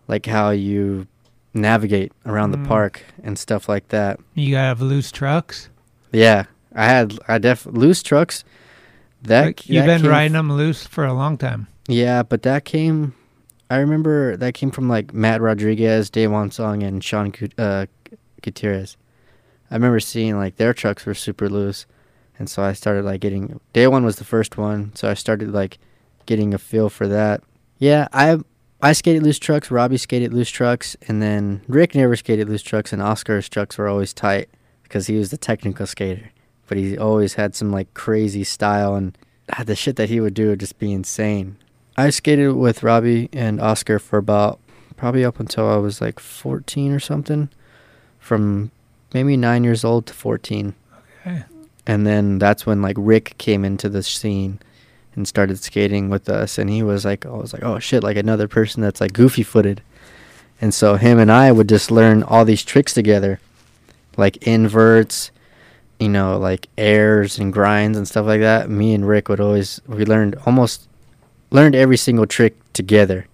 like 0.07 0.27
how 0.27 0.51
you 0.51 1.07
navigate 1.55 2.13
around 2.27 2.51
Mm. 2.55 2.63
the 2.63 2.69
park 2.69 3.03
and 3.25 3.39
stuff 3.39 3.71
like 3.71 3.89
that. 3.89 4.21
You 4.35 4.51
gotta 4.51 4.67
have 4.67 4.83
loose 4.83 5.11
trucks. 5.11 5.71
Yeah, 6.13 6.45
I 6.75 6.85
had 6.85 7.19
I 7.27 7.39
def 7.39 7.65
loose 7.65 8.03
trucks. 8.03 8.45
That 9.23 9.47
Like, 9.47 9.69
you've 9.69 9.87
that 9.87 10.03
been 10.03 10.11
riding 10.11 10.35
them 10.35 10.53
loose 10.53 10.87
for 10.87 11.05
a 11.07 11.15
long 11.15 11.39
time. 11.39 11.67
Yeah, 11.89 12.23
but 12.23 12.43
that 12.43 12.65
came. 12.65 13.15
I 13.71 13.77
remember 13.79 14.37
that 14.37 14.55
came 14.55 14.71
from 14.71 14.89
like 14.89 15.15
Matt 15.15 15.41
Rodriguez, 15.41 16.11
Day 16.11 16.27
Song, 16.51 16.83
and 16.83 17.03
Sean 17.03 17.33
uh, 17.57 17.87
Gutierrez. 18.43 18.97
I 19.71 19.75
remember 19.75 20.01
seeing 20.01 20.37
like 20.37 20.57
their 20.57 20.73
trucks 20.73 21.05
were 21.05 21.15
super 21.15 21.49
loose, 21.49 21.87
and 22.39 22.49
so 22.49 22.63
I 22.63 22.73
started 22.73 23.05
like 23.05 23.21
getting. 23.21 23.61
Day 23.73 23.87
One 23.87 24.05
was 24.05 24.17
the 24.17 24.25
first 24.25 24.57
one, 24.57 24.93
so 24.95 25.11
I 25.11 25.15
started 25.15 25.53
like 25.53 25.79
getting 26.27 26.55
a 26.55 26.59
feel 26.59 26.89
for 26.89 27.07
that. 27.09 27.43
Yeah, 27.79 28.09
I 28.13 28.39
I 28.81 28.93
skated 28.93 29.23
loose 29.25 29.39
trucks. 29.39 29.71
Robbie 29.71 29.97
skated 29.97 30.33
loose 30.33 30.51
trucks, 30.51 30.97
and 31.09 31.21
then 31.21 31.63
Rick 31.67 31.95
never 31.95 32.15
skated 32.17 32.49
loose 32.49 32.63
trucks, 32.63 32.93
and 32.93 33.03
Oscar's 33.03 33.49
trucks 33.49 33.77
were 33.77 33.89
always 33.89 34.13
tight 34.13 34.49
because 34.85 35.09
he 35.09 35.17
was 35.17 35.31
the 35.31 35.37
technical 35.37 35.87
skater. 35.87 36.31
But 36.69 36.79
he 36.79 36.97
always 36.97 37.35
had 37.35 37.55
some 37.55 37.73
like 37.73 37.93
crazy 37.95 38.45
style, 38.45 38.95
and 38.95 39.19
ah, 39.53 39.65
the 39.65 39.75
shit 39.75 39.97
that 39.97 40.09
he 40.09 40.21
would 40.21 40.35
do 40.35 40.51
would 40.51 40.61
just 40.61 40.79
be 40.79 40.93
insane. 40.93 41.57
I 41.97 42.11
skated 42.11 42.55
with 42.55 42.85
Robbie 42.85 43.29
and 43.33 43.61
Oscar 43.61 43.99
for 43.99 44.19
about 44.19 44.61
probably 44.97 45.25
up 45.25 45.41
until 45.41 45.69
I 45.69 45.77
was 45.77 46.01
like 46.01 46.21
14 46.21 46.93
or 46.93 47.01
something, 47.01 47.49
from 48.19 48.71
maybe 49.13 49.37
nine 49.37 49.65
years 49.65 49.85
old 49.85 50.07
to 50.07 50.15
14. 50.15 50.75
Okay. 51.27 51.45
And 51.87 52.07
then 52.07 52.39
that's 52.39 52.67
when 52.67 52.83
like 52.83 52.97
Rick 52.99 53.35
came 53.39 53.65
into 53.65 53.89
the 53.89 54.03
scene 54.03 54.61
and 55.15 55.27
started 55.27 55.59
skating 55.59 56.11
with 56.11 56.29
us, 56.29 56.59
and 56.59 56.71
he 56.71 56.83
was 56.83 57.05
like, 57.05 57.27
I 57.27 57.31
was 57.31 57.53
like, 57.53 57.65
oh 57.65 57.79
shit, 57.79 58.03
like 58.03 58.17
another 58.17 58.47
person 58.47 58.83
that's 58.83 59.01
like 59.01 59.13
goofy 59.13 59.43
footed. 59.43 59.83
And 60.61 60.75
so 60.75 60.97
him 60.97 61.19
and 61.19 61.31
I 61.31 61.51
would 61.53 61.69
just 61.69 61.91
learn 61.91 62.23
all 62.23 62.45
these 62.45 62.65
tricks 62.65 62.93
together, 62.93 63.41
like 64.17 64.37
inverts, 64.47 65.31
you 65.99 66.09
know, 66.09 66.39
like 66.39 66.69
airs 66.77 67.39
and 67.39 67.53
grinds 67.53 67.97
and 67.97 68.07
stuff 68.07 68.27
like 68.27 68.41
that. 68.41 68.69
Me 68.71 68.95
and 68.95 69.07
Rick 69.07 69.29
would 69.29 69.41
always 69.41 69.81
we 69.87 70.05
learned 70.05 70.37
almost 70.47 70.89
learned 71.51 71.75
every 71.75 71.97
single 71.97 72.27
trick 72.27 72.57
together. 72.73 73.27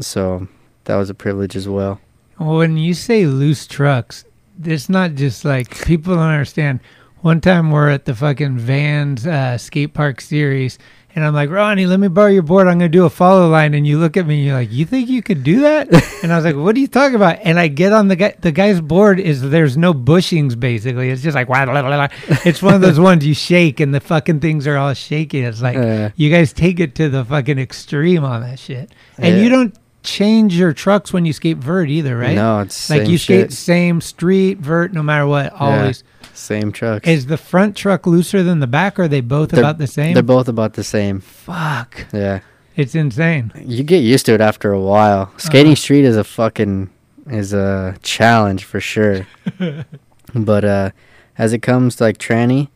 So 0.00 0.48
that 0.84 0.96
was 0.96 1.10
a 1.10 1.14
privilege 1.14 1.56
as 1.56 1.68
well. 1.68 2.00
When 2.38 2.76
you 2.76 2.94
say 2.94 3.26
loose 3.26 3.66
trucks, 3.66 4.24
it's 4.64 4.88
not 4.88 5.14
just 5.14 5.44
like 5.44 5.84
people 5.86 6.14
don't 6.14 6.22
understand. 6.24 6.80
One 7.22 7.40
time 7.42 7.70
we're 7.70 7.90
at 7.90 8.06
the 8.06 8.14
fucking 8.14 8.58
Vans 8.58 9.26
uh, 9.26 9.58
skate 9.58 9.92
park 9.92 10.22
series, 10.22 10.78
and 11.14 11.22
I'm 11.22 11.34
like, 11.34 11.50
Ronnie, 11.50 11.84
let 11.84 12.00
me 12.00 12.08
borrow 12.08 12.28
your 12.30 12.42
board. 12.42 12.66
I'm 12.66 12.78
gonna 12.78 12.88
do 12.88 13.04
a 13.04 13.10
follow 13.10 13.46
line, 13.50 13.74
and 13.74 13.86
you 13.86 13.98
look 13.98 14.16
at 14.16 14.26
me, 14.26 14.36
and 14.38 14.44
you're 14.46 14.54
like, 14.54 14.72
you 14.72 14.86
think 14.86 15.10
you 15.10 15.20
could 15.22 15.44
do 15.44 15.60
that? 15.60 15.88
and 16.22 16.32
I 16.32 16.36
was 16.36 16.46
like, 16.46 16.56
what 16.56 16.74
are 16.76 16.78
you 16.78 16.86
talking 16.88 17.16
about? 17.16 17.38
And 17.42 17.60
I 17.60 17.68
get 17.68 17.92
on 17.92 18.08
the 18.08 18.16
guy. 18.16 18.34
The 18.40 18.52
guy's 18.52 18.80
board 18.80 19.20
is 19.20 19.42
there's 19.42 19.76
no 19.76 19.92
bushings 19.92 20.58
basically. 20.58 21.10
It's 21.10 21.20
just 21.20 21.34
like 21.34 21.46
blah, 21.48 21.66
blah, 21.66 21.82
blah. 21.82 22.08
It's 22.46 22.62
one 22.62 22.72
of 22.72 22.80
those 22.80 22.98
ones 22.98 23.26
you 23.26 23.34
shake, 23.34 23.80
and 23.80 23.94
the 23.94 24.00
fucking 24.00 24.40
things 24.40 24.66
are 24.66 24.78
all 24.78 24.94
shaking. 24.94 25.44
It's 25.44 25.60
like 25.60 25.76
Uh. 25.76 26.10
you 26.16 26.30
guys 26.30 26.54
take 26.54 26.80
it 26.80 26.94
to 26.94 27.10
the 27.10 27.22
fucking 27.26 27.58
extreme 27.58 28.24
on 28.24 28.40
that 28.40 28.58
shit, 28.58 28.90
and 29.18 29.36
Yeah. 29.36 29.42
you 29.42 29.48
don't 29.50 29.74
change 30.02 30.54
your 30.56 30.72
trucks 30.72 31.12
when 31.12 31.24
you 31.24 31.32
skate 31.32 31.58
vert 31.58 31.88
either, 31.90 32.16
right? 32.16 32.34
No, 32.34 32.60
it's 32.60 32.88
like 32.90 33.08
you 33.08 33.18
skate 33.18 33.50
shit. 33.50 33.52
same 33.52 34.00
street 34.00 34.58
vert 34.58 34.92
no 34.92 35.02
matter 35.02 35.26
what 35.26 35.52
always 35.52 36.02
Same 36.32 36.72
trucks. 36.72 37.06
is 37.08 37.26
the 37.26 37.36
front 37.36 37.76
truck 37.76 38.06
looser 38.06 38.42
than 38.42 38.60
the 38.60 38.66
back 38.66 38.98
or 38.98 39.02
are 39.02 39.08
they 39.08 39.20
both 39.20 39.50
They're- 39.50 39.60
about 39.60 39.78
the 39.78 39.86
same 39.86 40.14
They're 40.14 40.22
both 40.22 40.48
about 40.48 40.74
the 40.74 40.84
same. 40.84 41.20
fuck 41.20 42.06
Yeah. 42.12 42.40
it's 42.76 42.94
insane 42.94 43.52
You 43.62 43.82
get 43.84 43.98
used 44.02 44.24
to 44.26 44.32
it 44.34 44.40
after 44.40 44.72
a 44.72 44.80
while. 44.80 45.32
Skating 45.36 45.76
street 45.76 46.04
is 46.04 46.16
a 46.16 46.24
fucking 46.24 46.88
is 47.26 47.52
a 47.52 47.94
challenge 48.02 48.64
for 48.64 48.80
sure. 48.80 49.26
but 50.34 50.64
uh 50.64 50.90
as 51.38 51.52
it 51.52 51.60
comes 51.60 51.96
to 51.96 52.04
like 52.04 52.18
tranny, 52.18 52.68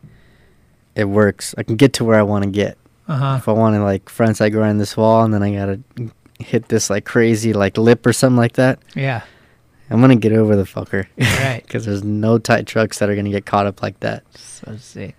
it 0.95 1.05
works. 1.05 1.53
I 1.57 1.63
can 1.63 1.75
get 1.75 1.93
to 1.93 2.03
where 2.03 2.17
I 2.19 2.23
want 2.23 2.43
to 2.45 2.49
get. 2.49 2.77
uh-huh 3.07 3.35
If 3.37 3.47
I 3.47 3.51
want 3.51 3.75
to 3.75 3.83
like 3.83 4.05
frontside 4.05 4.51
grind 4.53 4.79
this 4.79 4.95
wall 4.95 5.23
and 5.23 5.33
then 5.33 5.43
I 5.43 5.53
gotta 5.55 5.79
hit 6.39 6.67
this 6.67 6.89
like 6.89 7.05
crazy 7.05 7.53
like 7.53 7.77
lip 7.77 8.05
or 8.05 8.13
something 8.13 8.37
like 8.37 8.53
that, 8.53 8.79
Yeah. 8.95 9.21
I'm 9.89 10.01
gonna 10.01 10.15
get 10.15 10.33
over 10.33 10.55
the 10.55 10.63
fucker. 10.63 11.05
Right. 11.17 11.61
Because 11.63 11.85
there's 11.85 12.03
no 12.03 12.37
tight 12.39 12.65
trucks 12.65 12.99
that 12.99 13.09
are 13.09 13.15
gonna 13.15 13.29
get 13.29 13.45
caught 13.45 13.67
up 13.67 13.81
like 13.83 13.99
that. 13.99 14.23
So 14.35 14.77
sick. 14.77 15.15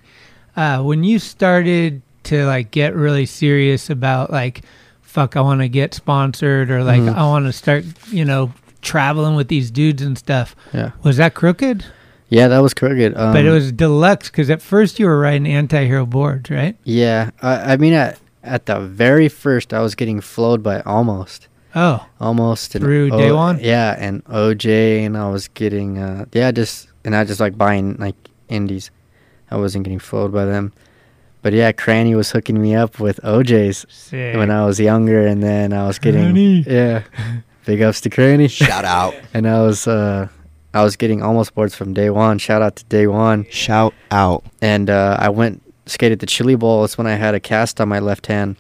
Uh, 0.57 0.83
when 0.83 1.05
you 1.05 1.19
started 1.19 2.03
to 2.25 2.45
like 2.47 2.71
get 2.73 2.95
really 2.97 3.27
serious 3.27 3.89
about 3.91 4.31
like, 4.33 4.63
fuck, 5.03 5.37
I 5.37 5.41
want 5.41 5.61
to 5.61 5.69
get 5.69 5.95
sponsored 5.95 6.71
or 6.71 6.83
like 6.83 7.01
Mhm. 7.01 7.15
I 7.15 7.23
want 7.27 7.47
to 7.47 7.53
start, 7.53 7.85
you 8.11 8.25
know, 8.25 8.53
traveling 8.83 9.37
with 9.37 9.49
these 9.49 9.71
dudes 9.71 10.03
and 10.03 10.19
stuff. 10.19 10.57
Yeah. 10.73 10.91
Was 11.05 11.17
that 11.19 11.35
Krooked? 11.35 11.85
Yeah, 12.29 12.49
that 12.49 12.59
was 12.59 12.75
Krooked. 12.75 13.17
Um, 13.17 13.33
but 13.33 13.45
it 13.45 13.51
was 13.51 13.71
deluxe 13.71 14.29
because 14.31 14.51
at 14.51 14.61
first 14.61 14.99
you 14.99 15.07
were 15.07 15.21
riding 15.21 15.47
anti-hero 15.47 16.05
boards, 16.07 16.51
right? 16.51 16.77
Yeah, 16.83 17.31
I, 17.41 17.75
I 17.75 17.77
mean 17.77 17.93
at 17.93 18.19
at 18.47 18.67
the 18.67 18.81
very 18.81 19.29
first, 19.29 19.75
I 19.75 19.81
was 19.81 19.95
getting 19.95 20.21
flowed 20.21 20.63
by 20.63 20.81
almost. 20.83 21.49
Oh, 21.75 22.07
almost 22.21 22.75
and 22.75 22.83
Through 22.83 23.11
day 23.11 23.33
one? 23.33 23.59
Yeah, 23.61 23.95
and 23.99 24.25
OJ, 24.25 25.05
and 25.05 25.17
I 25.17 25.29
was 25.29 25.49
getting 25.49 25.99
uh, 25.99 26.25
yeah, 26.33 26.51
just 26.51 26.89
and 27.05 27.15
I 27.15 27.25
just 27.25 27.39
like 27.39 27.59
buying 27.59 27.97
like 27.97 28.17
indies. 28.49 28.91
I 29.51 29.57
wasn't 29.57 29.85
getting 29.85 29.99
flowed 29.99 30.33
by 30.33 30.47
them, 30.47 30.73
but 31.43 31.53
yeah, 31.53 31.73
Cranny 31.73 32.15
was 32.15 32.31
hooking 32.31 32.61
me 32.61 32.75
up 32.75 32.99
with 32.99 33.21
OJ's 33.23 33.85
sick. 33.91 34.37
when 34.37 34.51
I 34.51 34.65
was 34.65 34.81
younger, 34.81 35.27
and 35.27 35.43
then 35.43 35.75
I 35.75 35.87
was 35.87 35.99
getting 35.99 36.23
Cranny. 36.23 36.61
yeah, 36.67 37.03
big 37.67 37.83
ups 37.83 38.01
to 38.03 38.11
Cranny. 38.11 38.49
Shout 38.49 38.87
out. 38.87 39.15
and 39.35 39.47
I 39.47 39.61
was 39.61 39.87
uh, 39.87 40.29
I 40.73 40.83
was 40.83 40.97
getting 40.97 41.23
almost 41.23 41.55
boards 41.55 41.75
from 41.75 41.93
day 41.93 42.09
one. 42.09 42.39
Shout 42.39 42.63
out 42.63 42.77
to 42.77 42.85
day 42.87 43.07
one. 43.07 43.47
Shout 43.51 43.93
out. 44.11 44.45
And 44.63 44.89
uh, 44.89 45.19
I 45.21 45.29
went 45.29 45.63
skated 45.87 46.19
the 46.21 46.27
Chili 46.27 46.55
Bowl. 46.55 46.83
That's 46.83 46.99
when 46.99 47.07
I 47.07 47.15
had 47.15 47.35
a 47.35 47.41
cast 47.41 47.81
on 47.81 47.89
my 47.89 47.99
left 47.99 48.27
hand. 48.27 48.57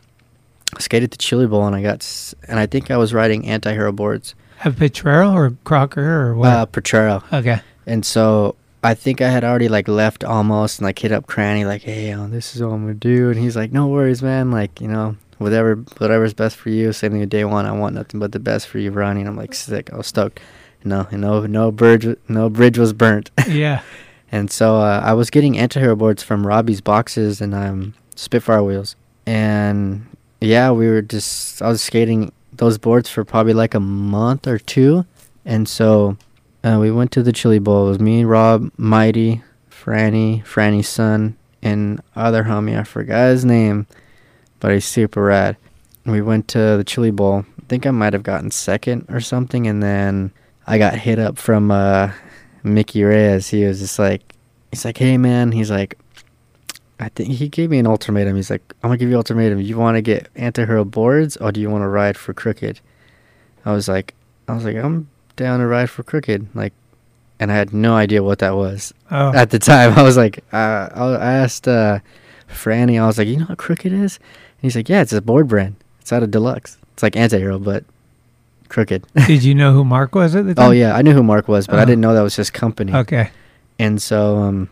Skated 0.78 1.10
the 1.12 1.16
Chili 1.16 1.46
Bowl, 1.46 1.66
and 1.66 1.76
I 1.76 1.82
got 1.82 1.96
s- 2.02 2.34
and 2.48 2.58
I 2.58 2.66
think 2.66 2.90
I 2.90 2.96
was 2.96 3.14
riding 3.14 3.46
anti-hero 3.46 3.92
boards. 3.92 4.34
Have 4.58 4.76
Potrero 4.78 5.32
or 5.32 5.52
Crocker 5.64 6.22
or 6.28 6.34
what? 6.34 6.48
Uh, 6.52 6.66
Potrero. 6.66 7.22
okay. 7.32 7.60
And 7.86 8.04
so 8.04 8.56
I 8.82 8.94
think 8.94 9.20
I 9.20 9.28
had 9.28 9.44
already 9.44 9.68
like 9.68 9.86
left 9.86 10.24
almost 10.24 10.78
and 10.80 10.86
like 10.86 10.98
hit 10.98 11.12
up 11.12 11.26
Cranny 11.26 11.64
like, 11.64 11.82
hey, 11.82 12.12
uh, 12.12 12.26
this 12.26 12.56
is 12.56 12.62
what 12.62 12.72
I'm 12.72 12.82
gonna 12.82 12.94
do. 12.94 13.30
And 13.30 13.38
he's 13.38 13.54
like, 13.56 13.70
no 13.72 13.86
worries, 13.86 14.22
man. 14.22 14.50
Like 14.50 14.80
you 14.80 14.88
know, 14.88 15.16
whatever 15.38 15.76
whatever's 15.98 16.34
best 16.34 16.56
for 16.56 16.70
you. 16.70 16.92
Same 16.92 17.12
thing 17.12 17.20
with 17.20 17.30
day 17.30 17.44
one. 17.44 17.64
I 17.66 17.72
want 17.72 17.94
nothing 17.94 18.18
but 18.18 18.32
the 18.32 18.40
best 18.40 18.66
for 18.66 18.78
you, 18.78 18.90
Ronnie. 18.90 19.20
And 19.20 19.28
I'm 19.28 19.36
like 19.36 19.54
sick. 19.54 19.92
I 19.92 19.96
was 19.96 20.06
stoked. 20.08 20.40
No, 20.84 21.06
no, 21.12 21.46
no 21.46 21.70
bridge, 21.72 22.16
no 22.28 22.48
bridge 22.48 22.78
was 22.78 22.92
burnt. 22.92 23.30
Yeah. 23.48 23.82
And 24.32 24.50
so 24.50 24.76
uh, 24.76 25.00
I 25.04 25.12
was 25.12 25.30
getting 25.30 25.56
anti-hero 25.56 25.96
boards 25.96 26.22
from 26.22 26.46
Robbie's 26.46 26.80
boxes 26.80 27.40
and 27.40 27.54
um, 27.54 27.94
Spitfire 28.16 28.62
wheels. 28.62 28.96
And 29.24 30.06
yeah, 30.40 30.70
we 30.70 30.88
were 30.88 31.02
just, 31.02 31.62
I 31.62 31.68
was 31.68 31.82
skating 31.82 32.32
those 32.52 32.78
boards 32.78 33.08
for 33.08 33.24
probably 33.24 33.54
like 33.54 33.74
a 33.74 33.80
month 33.80 34.46
or 34.46 34.58
two. 34.58 35.06
And 35.44 35.68
so 35.68 36.16
uh, 36.64 36.78
we 36.80 36.90
went 36.90 37.12
to 37.12 37.22
the 37.22 37.32
Chili 37.32 37.58
Bowl. 37.58 37.86
It 37.86 37.90
was 37.90 38.00
me, 38.00 38.24
Rob, 38.24 38.70
Mighty, 38.76 39.42
Franny, 39.70 40.44
Franny's 40.44 40.88
son, 40.88 41.36
and 41.62 42.00
other 42.16 42.44
homie. 42.44 42.78
I 42.78 42.82
forgot 42.82 43.28
his 43.28 43.44
name, 43.44 43.86
but 44.58 44.72
he's 44.72 44.84
super 44.84 45.22
rad. 45.22 45.56
We 46.04 46.20
went 46.20 46.48
to 46.48 46.76
the 46.76 46.84
Chili 46.84 47.10
Bowl. 47.10 47.44
I 47.60 47.62
think 47.68 47.86
I 47.86 47.90
might 47.90 48.12
have 48.12 48.22
gotten 48.22 48.50
second 48.50 49.06
or 49.08 49.20
something. 49.20 49.66
And 49.66 49.82
then 49.82 50.32
I 50.66 50.78
got 50.78 50.94
hit 50.94 51.18
up 51.18 51.38
from 51.38 51.70
uh, 51.70 52.10
Mickey 52.66 53.02
Reyes. 53.04 53.48
He 53.48 53.64
was 53.64 53.80
just 53.80 53.98
like, 53.98 54.22
he's 54.70 54.84
like, 54.84 54.98
hey 54.98 55.16
man, 55.18 55.52
he's 55.52 55.70
like, 55.70 55.98
I 56.98 57.08
think 57.10 57.30
he 57.34 57.48
gave 57.48 57.70
me 57.70 57.78
an 57.78 57.86
ultimatum. 57.86 58.36
He's 58.36 58.50
like, 58.50 58.62
I'm 58.82 58.88
gonna 58.88 58.96
give 58.98 59.08
you 59.08 59.14
an 59.14 59.18
ultimatum. 59.18 59.60
You 59.60 59.76
want 59.78 59.96
to 59.96 60.02
get 60.02 60.28
anti-hero 60.34 60.84
boards 60.84 61.36
or 61.36 61.52
do 61.52 61.60
you 61.60 61.70
want 61.70 61.82
to 61.82 61.88
ride 61.88 62.16
for 62.16 62.32
Krooked? 62.34 62.80
I 63.64 63.72
was 63.72 63.86
like, 63.88 64.14
I 64.48 64.54
was 64.54 64.64
like, 64.64 64.76
I'm 64.76 65.08
down 65.36 65.60
to 65.60 65.66
ride 65.66 65.90
for 65.90 66.02
Krooked. 66.02 66.46
Like, 66.54 66.72
and 67.38 67.52
I 67.52 67.54
had 67.54 67.74
no 67.74 67.94
idea 67.94 68.22
what 68.22 68.38
that 68.38 68.56
was 68.56 68.94
Oh. 69.10 69.32
at 69.34 69.50
the 69.50 69.58
time. 69.58 69.92
I 69.98 70.02
was 70.02 70.16
like, 70.16 70.42
uh, 70.52 70.88
I 70.94 71.04
I 71.20 71.32
asked 71.34 71.68
uh, 71.68 71.98
Franny. 72.48 73.00
I 73.00 73.06
was 73.06 73.18
like, 73.18 73.28
you 73.28 73.36
know 73.38 73.44
what 73.46 73.58
Krooked 73.58 73.92
is? 73.92 74.16
And 74.16 74.62
he's 74.62 74.74
like, 74.76 74.88
yeah, 74.88 75.02
it's 75.02 75.12
a 75.12 75.20
board 75.20 75.48
brand. 75.48 75.76
It's 76.00 76.12
out 76.12 76.22
of 76.22 76.30
Deluxe. 76.30 76.78
It's 76.94 77.02
like 77.02 77.14
anti-hero, 77.16 77.58
but 77.58 77.84
Krooked. 78.68 79.04
Did 79.26 79.42
you 79.44 79.54
know 79.54 79.72
who 79.72 79.84
Mark 79.84 80.14
was 80.14 80.34
at 80.34 80.46
the 80.46 80.54
time? 80.54 80.68
oh 80.68 80.70
yeah, 80.72 80.94
I 80.94 81.02
knew 81.02 81.12
who 81.12 81.22
Mark 81.22 81.48
was, 81.48 81.66
but 81.66 81.78
I 81.78 81.82
Oh. 81.82 81.84
didn't 81.86 82.00
know 82.00 82.14
that 82.14 82.22
was 82.22 82.36
his 82.36 82.50
company. 82.50 82.94
Okay. 82.94 83.30
And 83.78 84.00
so, 84.00 84.36
um, 84.38 84.68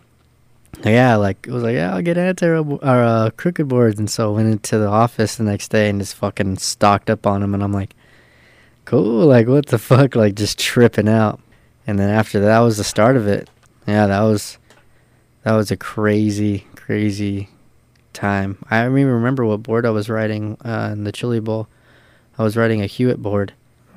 yeah, 0.85 1.16
like 1.16 1.46
it 1.46 1.52
was 1.52 1.62
like, 1.62 1.74
yeah, 1.74 1.94
I'll 1.94 2.02
get 2.02 2.16
anti 2.18 2.46
or 2.46 2.59
uh, 2.83 3.30
Krooked 3.37 3.68
boards. 3.68 3.98
And 3.98 4.09
so 4.11 4.33
I 4.33 4.37
went 4.37 4.48
into 4.52 4.78
the 4.78 4.88
office 4.88 5.37
the 5.37 5.44
next 5.44 5.68
day 5.68 5.88
and 5.88 6.00
just 6.00 6.14
fucking 6.16 6.57
stocked 6.59 7.11
up 7.11 7.26
on 7.26 7.40
them. 7.40 7.54
And 7.54 7.62
I'm 7.62 7.72
like, 7.72 7.94
cool, 8.85 9.26
like 9.26 9.46
what 9.46 9.66
the 9.66 9.78
fuck, 9.78 10.14
like 10.16 10.35
just 10.35 10.59
tripping 10.59 11.09
out. 11.09 11.40
And 11.87 11.98
then 11.98 12.11
after 12.11 12.40
that 12.40 12.59
was 12.61 12.76
the 12.78 12.85
start 12.85 13.16
of 13.16 13.26
it. 13.28 13.48
Yeah, 13.87 14.07
that 14.07 14.20
was 14.22 14.59
that 15.42 15.52
was 15.52 15.70
a 15.70 15.76
crazy, 15.76 16.66
crazy 16.74 17.50
time. 18.14 18.57
I 18.70 18.83
don't 18.85 18.96
even 18.98 19.12
remember 19.12 19.44
what 19.44 19.62
board 19.62 19.85
I 19.85 19.90
was 19.90 20.09
riding 20.09 20.57
uh, 20.64 20.90
in 20.92 21.04
the 21.04 21.12
Chili 21.12 21.40
Bowl. 21.40 21.68
I 22.38 22.42
was 22.42 22.57
riding 22.57 22.80
a 22.80 22.87
Hewitt 22.87 23.20
board. 23.22 23.52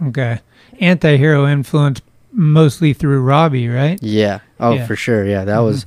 Okay. 0.06 0.40
Anti-hero 0.80 1.48
influence 1.48 2.02
mostly 2.32 2.94
through 2.94 3.22
Robbie, 3.22 3.68
right? 3.68 3.98
Yeah. 4.02 4.40
Oh, 4.60 4.74
Yeah. 4.74 4.86
for 4.86 4.96
sure. 4.96 5.26
Yeah, 5.26 5.44
that 5.46 5.58
Mhm. 5.58 5.66
was 5.66 5.86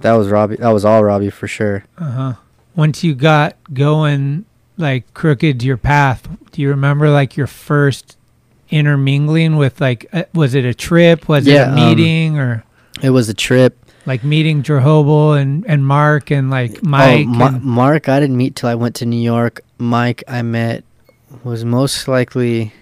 that 0.00 0.12
was 0.12 0.28
Robbie. 0.28 0.56
That 0.56 0.70
was 0.70 0.84
all 0.84 1.02
Robbie 1.04 1.30
for 1.30 1.48
sure. 1.48 1.84
Uh 1.98 2.10
huh. 2.10 2.32
Once 2.76 3.02
you 3.02 3.14
got 3.14 3.56
going, 3.72 4.44
like 4.76 5.12
crooked 5.14 5.62
your 5.64 5.76
path, 5.76 6.28
do 6.52 6.62
you 6.62 6.68
remember 6.68 7.10
like 7.10 7.36
your 7.36 7.46
first 7.48 8.16
intermingling 8.70 9.56
with 9.56 9.80
like, 9.80 10.06
uh, 10.12 10.24
was 10.34 10.54
it 10.54 10.64
a 10.64 10.74
trip? 10.74 11.28
Was 11.28 11.46
Yeah, 11.46 11.62
it 11.62 11.68
a 11.68 11.68
um, 11.70 11.74
meeting 11.96 12.38
or 12.38 12.64
It 13.02 13.10
was 13.10 13.28
a 13.28 13.34
trip. 13.34 13.76
like 14.06 14.22
meeting 14.24 14.62
Drehobel 14.62 15.40
and, 15.40 15.64
and 15.68 15.84
Mark 15.86 16.30
and 16.30 16.50
like 16.50 16.82
Mike? 16.82 17.26
Oh, 17.26 17.30
Ma- 17.30 17.46
and- 17.48 17.62
Mark, 17.62 18.08
I 18.08 18.20
didn't 18.20 18.36
meet 18.36 18.54
till 18.56 18.68
I 18.68 18.74
went 18.74 18.94
to 18.96 19.06
New 19.06 19.20
York. 19.20 19.60
Mike, 19.78 20.22
I 20.28 20.42
met 20.42 20.84
was 21.44 21.64
most 21.64 22.06
likely 22.08 22.72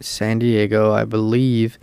San 0.00 0.38
Diego, 0.38 0.92
I 0.92 1.04
believe. 1.04 1.78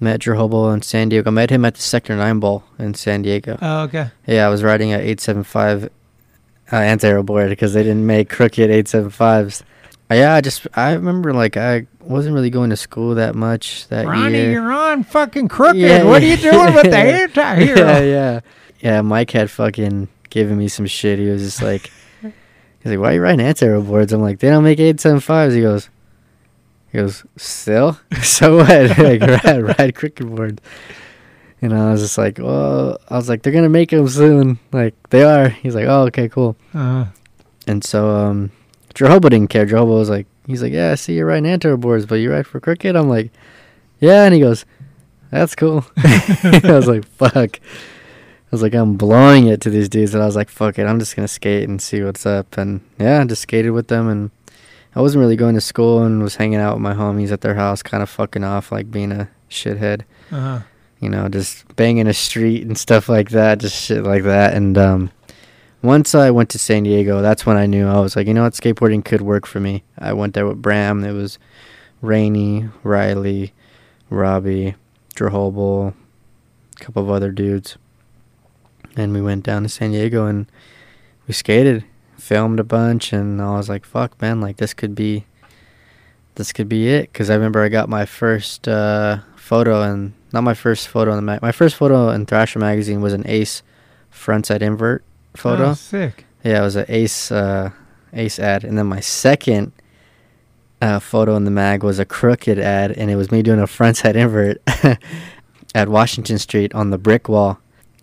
Met 0.00 0.20
Drehobel 0.20 0.74
in 0.74 0.82
San 0.82 1.08
Diego. 1.10 1.30
Met 1.30 1.50
him 1.50 1.64
at 1.64 1.76
the 1.76 1.82
Sector 1.82 2.16
Nine 2.16 2.40
Bowl 2.40 2.64
in 2.78 2.94
San 2.94 3.22
Diego. 3.22 3.56
oh, 3.62 3.82
okay. 3.84 4.10
Yeah, 4.26 4.46
I 4.46 4.50
was 4.50 4.62
riding 4.64 4.92
a 4.92 4.98
eight 4.98 5.20
seven 5.20 5.44
five 5.44 5.84
uh, 6.72 6.76
anti 6.76 7.20
board 7.22 7.50
because 7.50 7.74
they 7.74 7.82
didn't 7.84 8.06
make 8.06 8.28
Krooked 8.28 8.68
eight 8.68 8.88
seven 8.88 9.10
fives. 9.10 9.62
Uh, 10.10 10.14
yeah, 10.16 10.34
I 10.34 10.40
just 10.40 10.66
I 10.74 10.92
remember 10.94 11.32
like 11.32 11.56
I 11.56 11.86
wasn't 12.00 12.34
really 12.34 12.50
going 12.50 12.70
to 12.70 12.76
school 12.76 13.14
that 13.14 13.36
much 13.36 13.86
that 13.88 14.02
year. 14.02 14.12
Ronnie, 14.12 14.38
year. 14.38 14.52
you're 14.52 14.72
on 14.72 15.04
fucking 15.04 15.48
Krooked. 15.48 15.76
Yeah, 15.78 16.02
what 16.02 16.20
are 16.22 16.26
you 16.26 16.36
doing 16.36 16.74
with 16.74 16.90
the 16.90 16.96
anti-hero? 16.96 17.78
Yeah, 17.78 18.00
yeah. 18.00 18.40
Yeah, 18.80 19.00
Mike 19.02 19.30
had 19.30 19.50
fucking 19.52 20.08
given 20.30 20.58
me 20.58 20.66
some 20.66 20.86
shit. 20.86 21.20
He 21.20 21.26
was 21.26 21.42
just 21.42 21.62
like, 21.62 21.92
he's 22.22 22.32
like, 22.86 22.98
why 22.98 23.12
are 23.12 23.14
you 23.14 23.22
riding 23.22 23.46
anti-hero 23.46 23.80
boards? 23.82 24.12
I'm 24.12 24.20
like, 24.20 24.40
they 24.40 24.48
don't 24.48 24.64
make 24.64 24.80
875s. 24.80 25.54
He 25.54 25.60
goes, 25.60 25.88
he 26.92 26.98
goes, 26.98 27.24
still? 27.36 27.98
so 28.22 28.58
what? 28.58 28.68
like, 28.98 29.20
ride, 29.44 29.78
ride 29.78 29.94
cricket 29.94 30.26
board. 30.28 30.60
And 31.60 31.72
I 31.72 31.92
was 31.92 32.02
just 32.02 32.18
like, 32.18 32.38
well, 32.38 32.98
I 33.08 33.16
was 33.16 33.28
like, 33.28 33.42
they're 33.42 33.52
going 33.52 33.64
to 33.64 33.68
make 33.70 33.90
them 33.90 34.08
soon. 34.08 34.58
Like, 34.72 34.94
they 35.10 35.22
are. 35.22 35.48
He's 35.48 35.74
like, 35.76 35.86
oh, 35.86 36.02
okay, 36.06 36.28
cool. 36.28 36.56
Uh, 36.74 37.06
And 37.68 37.84
so, 37.84 38.10
um, 38.10 38.50
Drehobel 38.94 39.30
didn't 39.30 39.48
care. 39.48 39.64
Drehobel 39.64 39.98
was 39.98 40.10
like, 40.10 40.26
he's 40.46 40.60
like, 40.62 40.72
yeah, 40.72 40.90
I 40.90 40.94
see 40.96 41.14
you're 41.14 41.26
riding 41.26 41.46
anti-hero 41.46 41.76
boards, 41.76 42.04
but 42.04 42.16
you 42.16 42.32
ride 42.32 42.48
for 42.48 42.58
cricket? 42.58 42.96
I'm 42.96 43.08
like, 43.08 43.30
yeah. 44.00 44.24
And 44.24 44.34
he 44.34 44.40
goes, 44.40 44.64
that's 45.30 45.54
cool. 45.54 45.84
I 45.96 46.60
was 46.64 46.88
like, 46.88 47.06
fuck. 47.06 47.60
I 47.60 48.50
was 48.50 48.60
like, 48.60 48.74
I'm 48.74 48.96
blowing 48.96 49.46
it 49.46 49.60
to 49.62 49.70
these 49.70 49.88
dudes. 49.88 50.14
And 50.14 50.22
I 50.22 50.26
was 50.26 50.36
like, 50.36 50.50
fuck 50.50 50.78
it. 50.80 50.84
I'm 50.84 50.98
just 50.98 51.14
going 51.16 51.26
to 51.26 51.32
skate 51.32 51.68
and 51.68 51.80
see 51.80 52.02
what's 52.02 52.26
up. 52.26 52.58
And 52.58 52.80
yeah, 52.98 53.20
I 53.20 53.24
just 53.24 53.42
skated 53.42 53.70
with 53.70 53.86
them. 53.86 54.08
And 54.08 54.30
I 54.94 55.00
wasn't 55.00 55.20
really 55.20 55.36
going 55.36 55.54
to 55.54 55.60
school 55.60 56.02
and 56.02 56.22
was 56.22 56.36
hanging 56.36 56.58
out 56.58 56.74
with 56.74 56.82
my 56.82 56.94
homies 56.94 57.32
at 57.32 57.40
their 57.40 57.54
house, 57.54 57.82
kind 57.82 58.02
of 58.02 58.10
fucking 58.10 58.44
off, 58.44 58.70
like 58.70 58.90
being 58.90 59.10
a 59.12 59.28
shithead. 59.50 60.02
uh, 60.30 60.60
You 61.00 61.08
know, 61.08 61.28
just 61.28 61.74
banging 61.76 62.06
a 62.06 62.14
street 62.14 62.62
and 62.66 62.76
stuff 62.76 63.08
like 63.08 63.30
that, 63.30 63.58
just 63.58 63.74
shit 63.82 64.04
like 64.04 64.22
that. 64.24 64.54
And 64.54 64.76
um, 64.78 65.10
once 65.82 66.14
I 66.14 66.30
went 66.30 66.50
to 66.50 66.58
San 66.58 66.82
Diego, 66.84 67.22
that's 67.22 67.44
when 67.46 67.56
I 67.56 67.66
knew 67.66 67.88
I 67.88 68.00
was 68.00 68.14
like, 68.16 68.26
you 68.26 68.34
know 68.34 68.42
what, 68.42 68.52
skateboarding 68.52 69.04
could 69.04 69.22
work 69.22 69.46
for 69.46 69.60
me. 69.60 69.82
I 69.98 70.12
went 70.12 70.34
there 70.34 70.46
with 70.46 70.60
Bram. 70.62 71.02
It 71.04 71.12
was 71.12 71.38
Rainey, 72.02 72.68
Riley, 72.84 73.52
Robbie, 74.10 74.74
Drehobel, 75.16 75.94
a 76.80 76.84
couple 76.84 77.02
of 77.02 77.10
other 77.10 77.32
dudes. 77.32 77.78
And 78.94 79.12
we 79.14 79.22
went 79.22 79.44
down 79.44 79.62
to 79.62 79.68
San 79.70 79.92
Diego 79.92 80.26
and 80.26 80.46
we 81.26 81.32
skated, 81.34 81.84
filmed 82.32 82.58
a 82.58 82.64
bunch, 82.64 83.12
and 83.12 83.42
I 83.42 83.56
was 83.58 83.68
like, 83.68 83.84
fuck, 83.84 84.18
man, 84.22 84.40
like 84.40 84.56
this 84.56 84.72
could 84.72 84.94
be, 84.94 85.26
this 86.36 86.50
could 86.50 86.66
be 86.66 86.88
it. 86.88 87.12
Because 87.12 87.28
I 87.28 87.34
remember 87.34 87.62
I 87.62 87.68
got 87.68 87.90
my 87.90 88.06
first 88.06 88.66
uh, 88.66 89.18
photo, 89.36 89.82
and 89.82 90.14
not 90.32 90.42
my 90.42 90.54
first 90.54 90.88
photo 90.88 91.10
in 91.10 91.16
the 91.16 91.22
mag. 91.22 91.42
My 91.42 91.52
first 91.52 91.76
photo 91.76 92.08
in 92.08 92.24
Thrasher 92.24 92.58
magazine 92.58 93.02
was 93.02 93.12
an 93.12 93.22
Ace 93.26 93.62
frontside 94.10 94.62
invert 94.62 95.04
photo. 95.34 95.70
Oh, 95.70 95.74
sick. 95.74 96.24
Yeah, 96.42 96.60
it 96.60 96.64
was 96.64 96.76
an 96.76 96.86
Ace 96.88 97.30
uh, 97.30 97.70
Ace 98.14 98.38
ad, 98.38 98.64
and 98.64 98.78
then 98.78 98.86
my 98.86 99.00
second 99.00 99.72
uh, 100.80 100.98
photo 100.98 101.36
in 101.36 101.44
the 101.44 101.50
mag 101.50 101.82
was 101.82 101.98
a 101.98 102.06
Krooked 102.06 102.56
ad, 102.56 102.92
and 102.92 103.10
it 103.10 103.16
was 103.16 103.30
me 103.30 103.42
doing 103.42 103.60
a 103.60 103.64
frontside 103.64 104.14
invert 104.16 104.62
at 105.74 105.90
Washington 105.90 106.38
Street 106.38 106.74
on 106.74 106.88
the 106.88 106.98
brick 106.98 107.28
wall. 107.28 107.58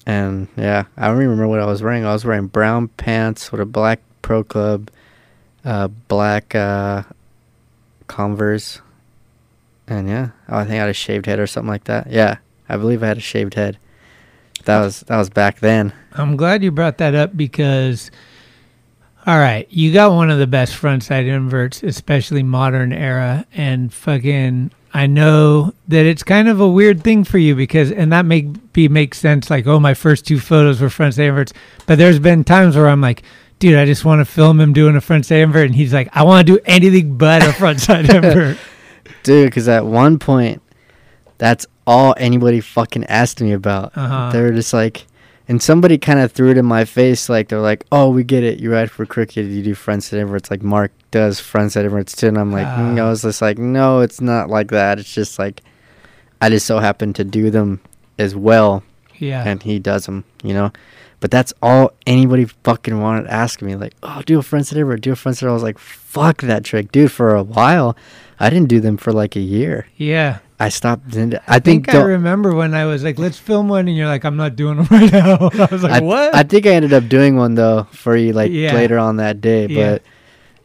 And 0.05 0.49
yeah, 0.55 0.85
I 0.97 1.07
don't 1.07 1.17
remember 1.17 1.47
what 1.47 1.59
I 1.59 1.65
was 1.65 1.81
wearing. 1.81 2.05
I 2.05 2.13
was 2.13 2.25
wearing 2.25 2.45
brown 2.45 2.89
pants 2.89 3.51
with 3.51 3.61
a 3.61 3.65
black 3.65 4.01
Pro 4.21 4.43
Club, 4.43 4.89
uh, 5.65 5.87
black 5.87 6.53
uh, 6.55 7.03
Converse, 8.07 8.81
and 9.87 10.07
yeah, 10.07 10.29
I 10.47 10.63
think 10.63 10.75
I 10.75 10.81
had 10.81 10.89
a 10.89 10.93
shaved 10.93 11.25
head 11.25 11.39
or 11.39 11.47
something 11.47 11.69
like 11.69 11.85
that. 11.85 12.11
Yeah, 12.11 12.37
I 12.67 12.77
believe 12.77 13.03
I 13.03 13.07
had 13.07 13.17
a 13.17 13.21
shaved 13.21 13.55
head. 13.55 13.77
That 14.65 14.79
was 14.79 15.01
that 15.01 15.17
was 15.17 15.29
back 15.29 15.59
then. 15.59 15.93
I'm 16.13 16.35
glad 16.37 16.63
you 16.63 16.71
brought 16.71 16.97
that 16.97 17.15
up 17.15 17.35
because, 17.35 18.11
all 19.25 19.39
right, 19.39 19.67
you 19.69 19.93
got 19.93 20.11
one 20.11 20.29
of 20.29 20.37
the 20.37 20.47
best 20.47 20.73
frontside 20.73 21.27
inverts, 21.27 21.81
especially 21.83 22.43
modern 22.43 22.93
era, 22.93 23.45
and 23.53 23.93
fucking. 23.93 24.71
I 24.91 25.05
know 25.05 25.73
that 25.87 26.07
it's 26.07 26.23
kind 26.23 26.47
of 26.47 26.59
a 26.59 26.67
weird 26.67 27.03
thing 27.03 27.23
for 27.23 27.37
you 27.37 27.55
because, 27.55 27.91
and 27.91 28.11
that 28.11 28.25
make 28.25 28.73
be 28.73 28.87
makes 28.87 29.19
sense. 29.19 29.49
Like, 29.49 29.67
oh, 29.67 29.79
my 29.79 29.93
first 29.93 30.25
two 30.25 30.39
photos 30.39 30.81
were 30.81 30.87
frontside 30.87 31.29
inverts, 31.29 31.53
but 31.85 31.99
there's 31.99 32.17
been 32.17 32.43
times 32.43 32.75
where 32.75 32.89
I'm 32.89 33.01
like, 33.01 33.21
dude, 33.59 33.77
I 33.77 33.85
just 33.85 34.03
want 34.05 34.19
to 34.19 34.25
film 34.25 34.59
him 34.59 34.73
doing 34.73 34.95
a 34.95 34.99
frontside 34.99 35.43
invert, 35.43 35.65
and 35.67 35.75
he's 35.75 35.93
like, 35.93 36.09
I 36.13 36.23
want 36.23 36.47
to 36.47 36.53
do 36.55 36.59
anything 36.65 37.17
but 37.17 37.41
a 37.43 37.47
frontside 37.47 38.09
invert. 38.13 38.57
Dude, 39.23 39.47
because 39.47 39.67
at 39.67 39.85
one 39.85 40.17
point, 40.19 40.61
that's 41.37 41.65
all 41.85 42.13
anybody 42.17 42.59
fucking 42.61 43.05
asked 43.05 43.41
me 43.41 43.51
about. 43.51 43.91
Uh-huh. 43.95 44.31
They 44.31 44.41
were 44.41 44.51
just 44.51 44.73
like, 44.73 45.05
and 45.47 45.61
somebody 45.61 45.97
kind 45.97 46.19
of 46.19 46.31
threw 46.31 46.51
it 46.51 46.57
in 46.57 46.65
my 46.65 46.85
face. 46.85 47.27
Like, 47.29 47.49
they're 47.49 47.59
like, 47.59 47.83
oh, 47.91 48.09
we 48.11 48.23
get 48.23 48.43
it. 48.43 48.59
You 48.59 48.71
ride 48.71 48.91
for 48.91 49.05
cricket. 49.05 49.47
You 49.47 49.63
do 49.63 49.73
frontside 49.75 50.19
inverts. 50.21 50.51
Like, 50.51 50.61
Mark 50.61 50.91
does 51.11 51.39
frontside 51.41 51.85
inverts 51.85 52.15
too. 52.15 52.27
And 52.27 52.37
I'm 52.37 52.51
like, 52.51 52.67
mm, 52.67 52.97
I 52.97 53.01
Ah. 53.01 53.09
was 53.09 53.23
just 53.23 53.41
like, 53.41 53.57
no, 53.57 54.01
it's 54.01 54.21
not 54.21 54.49
like 54.49 54.69
that. 54.69 54.99
It's 54.99 55.11
just 55.13 55.39
like, 55.39 55.61
I 56.39 56.49
just 56.49 56.67
so 56.67 56.77
happen 56.79 57.13
to 57.13 57.23
do 57.23 57.49
them 57.49 57.81
as 58.19 58.35
well. 58.35 58.83
Yeah. 59.17 59.43
And 59.45 59.61
he 59.63 59.79
does 59.79 60.05
them, 60.05 60.23
you 60.43 60.53
know? 60.53 60.71
But 61.21 61.31
that's 61.31 61.53
all 61.61 61.91
anybody 62.07 62.45
fucking 62.45 62.99
wanted 63.01 63.23
to 63.23 63.31
ask 63.33 63.61
me. 63.61 63.75
Like, 63.75 63.93
oh, 64.03 64.21
do 64.25 64.39
a 64.39 64.41
frontside 64.41 64.77
invert. 64.77 65.01
Do 65.01 65.11
a 65.11 65.15
frontside. 65.15 65.49
I 65.49 65.51
was 65.51 65.63
like, 65.63 65.77
fuck 65.77 66.41
that 66.43 66.63
trick. 66.63 66.91
Dude, 66.93 67.11
for 67.11 67.35
a 67.35 67.43
while, 67.43 67.97
I 68.39 68.49
didn't 68.49 68.69
do 68.69 68.79
them 68.79 68.95
for 68.97 69.11
like 69.11 69.35
a 69.35 69.41
year. 69.41 69.87
yeah. 69.97 70.39
I 70.61 70.67
stopped. 70.67 71.15
I, 71.15 71.21
I 71.47 71.59
think. 71.59 71.85
think 71.85 71.89
I 71.89 71.93
don't- 71.93 72.07
remember 72.07 72.53
when 72.53 72.73
I 72.73 72.83
was 72.85 73.01
like, 73.01 73.17
"Let's 73.17 73.37
film 73.37 73.69
one," 73.69 73.87
and 73.87 73.95
you're 73.95 74.07
like, 74.09 74.25
"I'm 74.25 74.35
not 74.35 74.57
doing 74.57 74.75
them 74.83 74.87
right 74.91 75.09
now." 75.09 75.35
I 75.53 75.67
was 75.71 75.83
like, 75.83 75.93
I, 75.93 75.99
"What?" 76.01 76.35
I 76.35 76.43
think 76.43 76.65
I 76.67 76.71
ended 76.71 76.91
up 76.91 77.07
doing 77.07 77.37
one 77.37 77.55
though 77.55 77.83
for 77.93 78.17
you 78.17 78.33
like 78.33 78.51
Yeah. 78.51 78.73
later 78.73 78.99
on 78.99 79.15
that 79.23 79.39
day. 79.39 79.67
Yeah. 79.67 79.91
But 79.93 80.01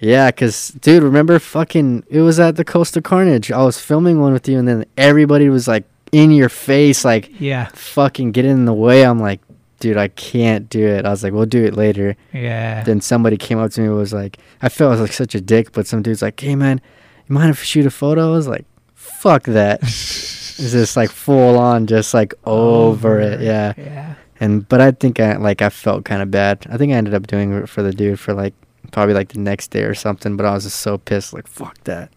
yeah, 0.01 0.29
cause 0.33 0.71
dude, 0.81 1.05
remember 1.05 1.39
fucking 1.39 2.03
it 2.11 2.23
was 2.23 2.41
at 2.41 2.57
the 2.57 2.65
Coastal 2.65 3.03
Carnage. 3.03 3.53
I 3.53 3.63
was 3.63 3.79
filming 3.79 4.21
one 4.21 4.33
with 4.33 4.49
you, 4.49 4.59
and 4.59 4.67
then 4.67 4.85
everybody 4.99 5.49
was 5.49 5.69
like 5.69 5.85
in 6.11 6.33
your 6.33 6.49
face, 6.49 7.05
like 7.05 7.31
yeah, 7.41 7.67
fucking 7.75 8.33
getting 8.33 8.51
in 8.51 8.65
the 8.65 8.75
way. 8.75 9.05
I'm 9.07 9.21
like, 9.21 9.41
dude, 9.81 9.97
I 9.97 10.09
can't 10.09 10.69
do 10.69 10.87
it. 10.87 11.05
I 11.05 11.11
was 11.11 11.23
like, 11.23 11.33
we'll 11.33 11.47
do 11.47 11.65
it 11.65 11.75
later. 11.77 12.17
yeah. 12.33 12.83
Then 12.85 13.01
somebody 13.01 13.37
came 13.37 13.59
up 13.59 13.71
to 13.73 13.81
me 13.81 13.87
and 13.89 13.97
was 13.97 14.13
like, 14.13 14.39
I 14.63 14.69
felt 14.69 14.99
like 14.99 15.13
such 15.13 15.35
a 15.35 15.41
dick, 15.41 15.73
but 15.73 15.87
some 15.87 16.03
dude's 16.03 16.23
like, 16.23 16.39
hey 16.41 16.55
man, 16.57 16.81
you 17.29 17.35
mind 17.35 17.51
if 17.51 17.61
I 17.61 17.65
shoot 17.65 17.87
a 17.87 17.91
photo? 17.91 18.29
I 18.29 18.31
was 18.37 18.49
like, 18.49 18.65
fuck 18.95 19.45
that. 19.45 19.81
it's 19.83 20.71
just 20.73 20.97
like 20.97 21.11
full 21.11 21.59
on, 21.59 21.87
just 21.87 22.15
like 22.15 22.35
over 22.45 23.19
it. 23.21 23.41
Yeah. 23.41 23.75
Yeah. 23.77 24.15
And 24.41 24.69
but 24.69 24.81
I 24.81 24.91
think 24.91 25.21
I 25.21 25.37
like 25.37 25.63
I 25.63 25.69
felt 25.71 26.05
kind 26.05 26.21
of 26.23 26.31
bad. 26.31 26.67
I 26.71 26.77
think 26.77 26.93
I 26.93 26.97
ended 26.97 27.15
up 27.15 27.27
doing 27.27 27.53
it 27.53 27.69
for 27.69 27.83
the 27.83 27.93
dude 27.93 28.19
for 28.21 28.35
like 28.35 28.53
probably 28.93 29.15
like 29.15 29.31
the 29.33 29.39
next 29.41 29.69
day 29.69 29.83
or 29.85 29.95
something. 29.95 30.37
But 30.37 30.45
I 30.47 30.53
was 30.55 30.65
just 30.65 30.81
so 30.81 30.99
pissed, 30.99 31.33
like 31.33 31.47
fuck 31.47 31.83
that. 31.85 32.13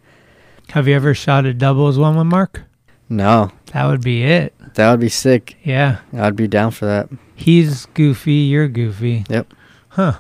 Have 0.72 0.88
you 0.88 0.96
ever 0.96 1.14
shot 1.14 1.46
a 1.46 1.54
doubles 1.54 1.98
one 1.98 2.18
with 2.18 2.28
Mark? 2.28 2.64
No, 3.10 3.52
That 3.72 3.86
would 3.86 4.02
be 4.02 4.24
it. 4.24 4.54
that 4.74 4.92
would 4.92 5.00
be 5.00 5.08
sick. 5.10 5.56
Yeah. 5.64 6.00
I'd 6.12 6.36
be 6.36 6.48
down 6.48 6.72
for 6.72 6.86
that. 6.88 7.08
He's 7.38 7.86
goofy. 7.94 8.34
You're 8.34 8.68
goofy. 8.68 9.24
Yep. 9.30 9.54
Huh. 9.90 10.14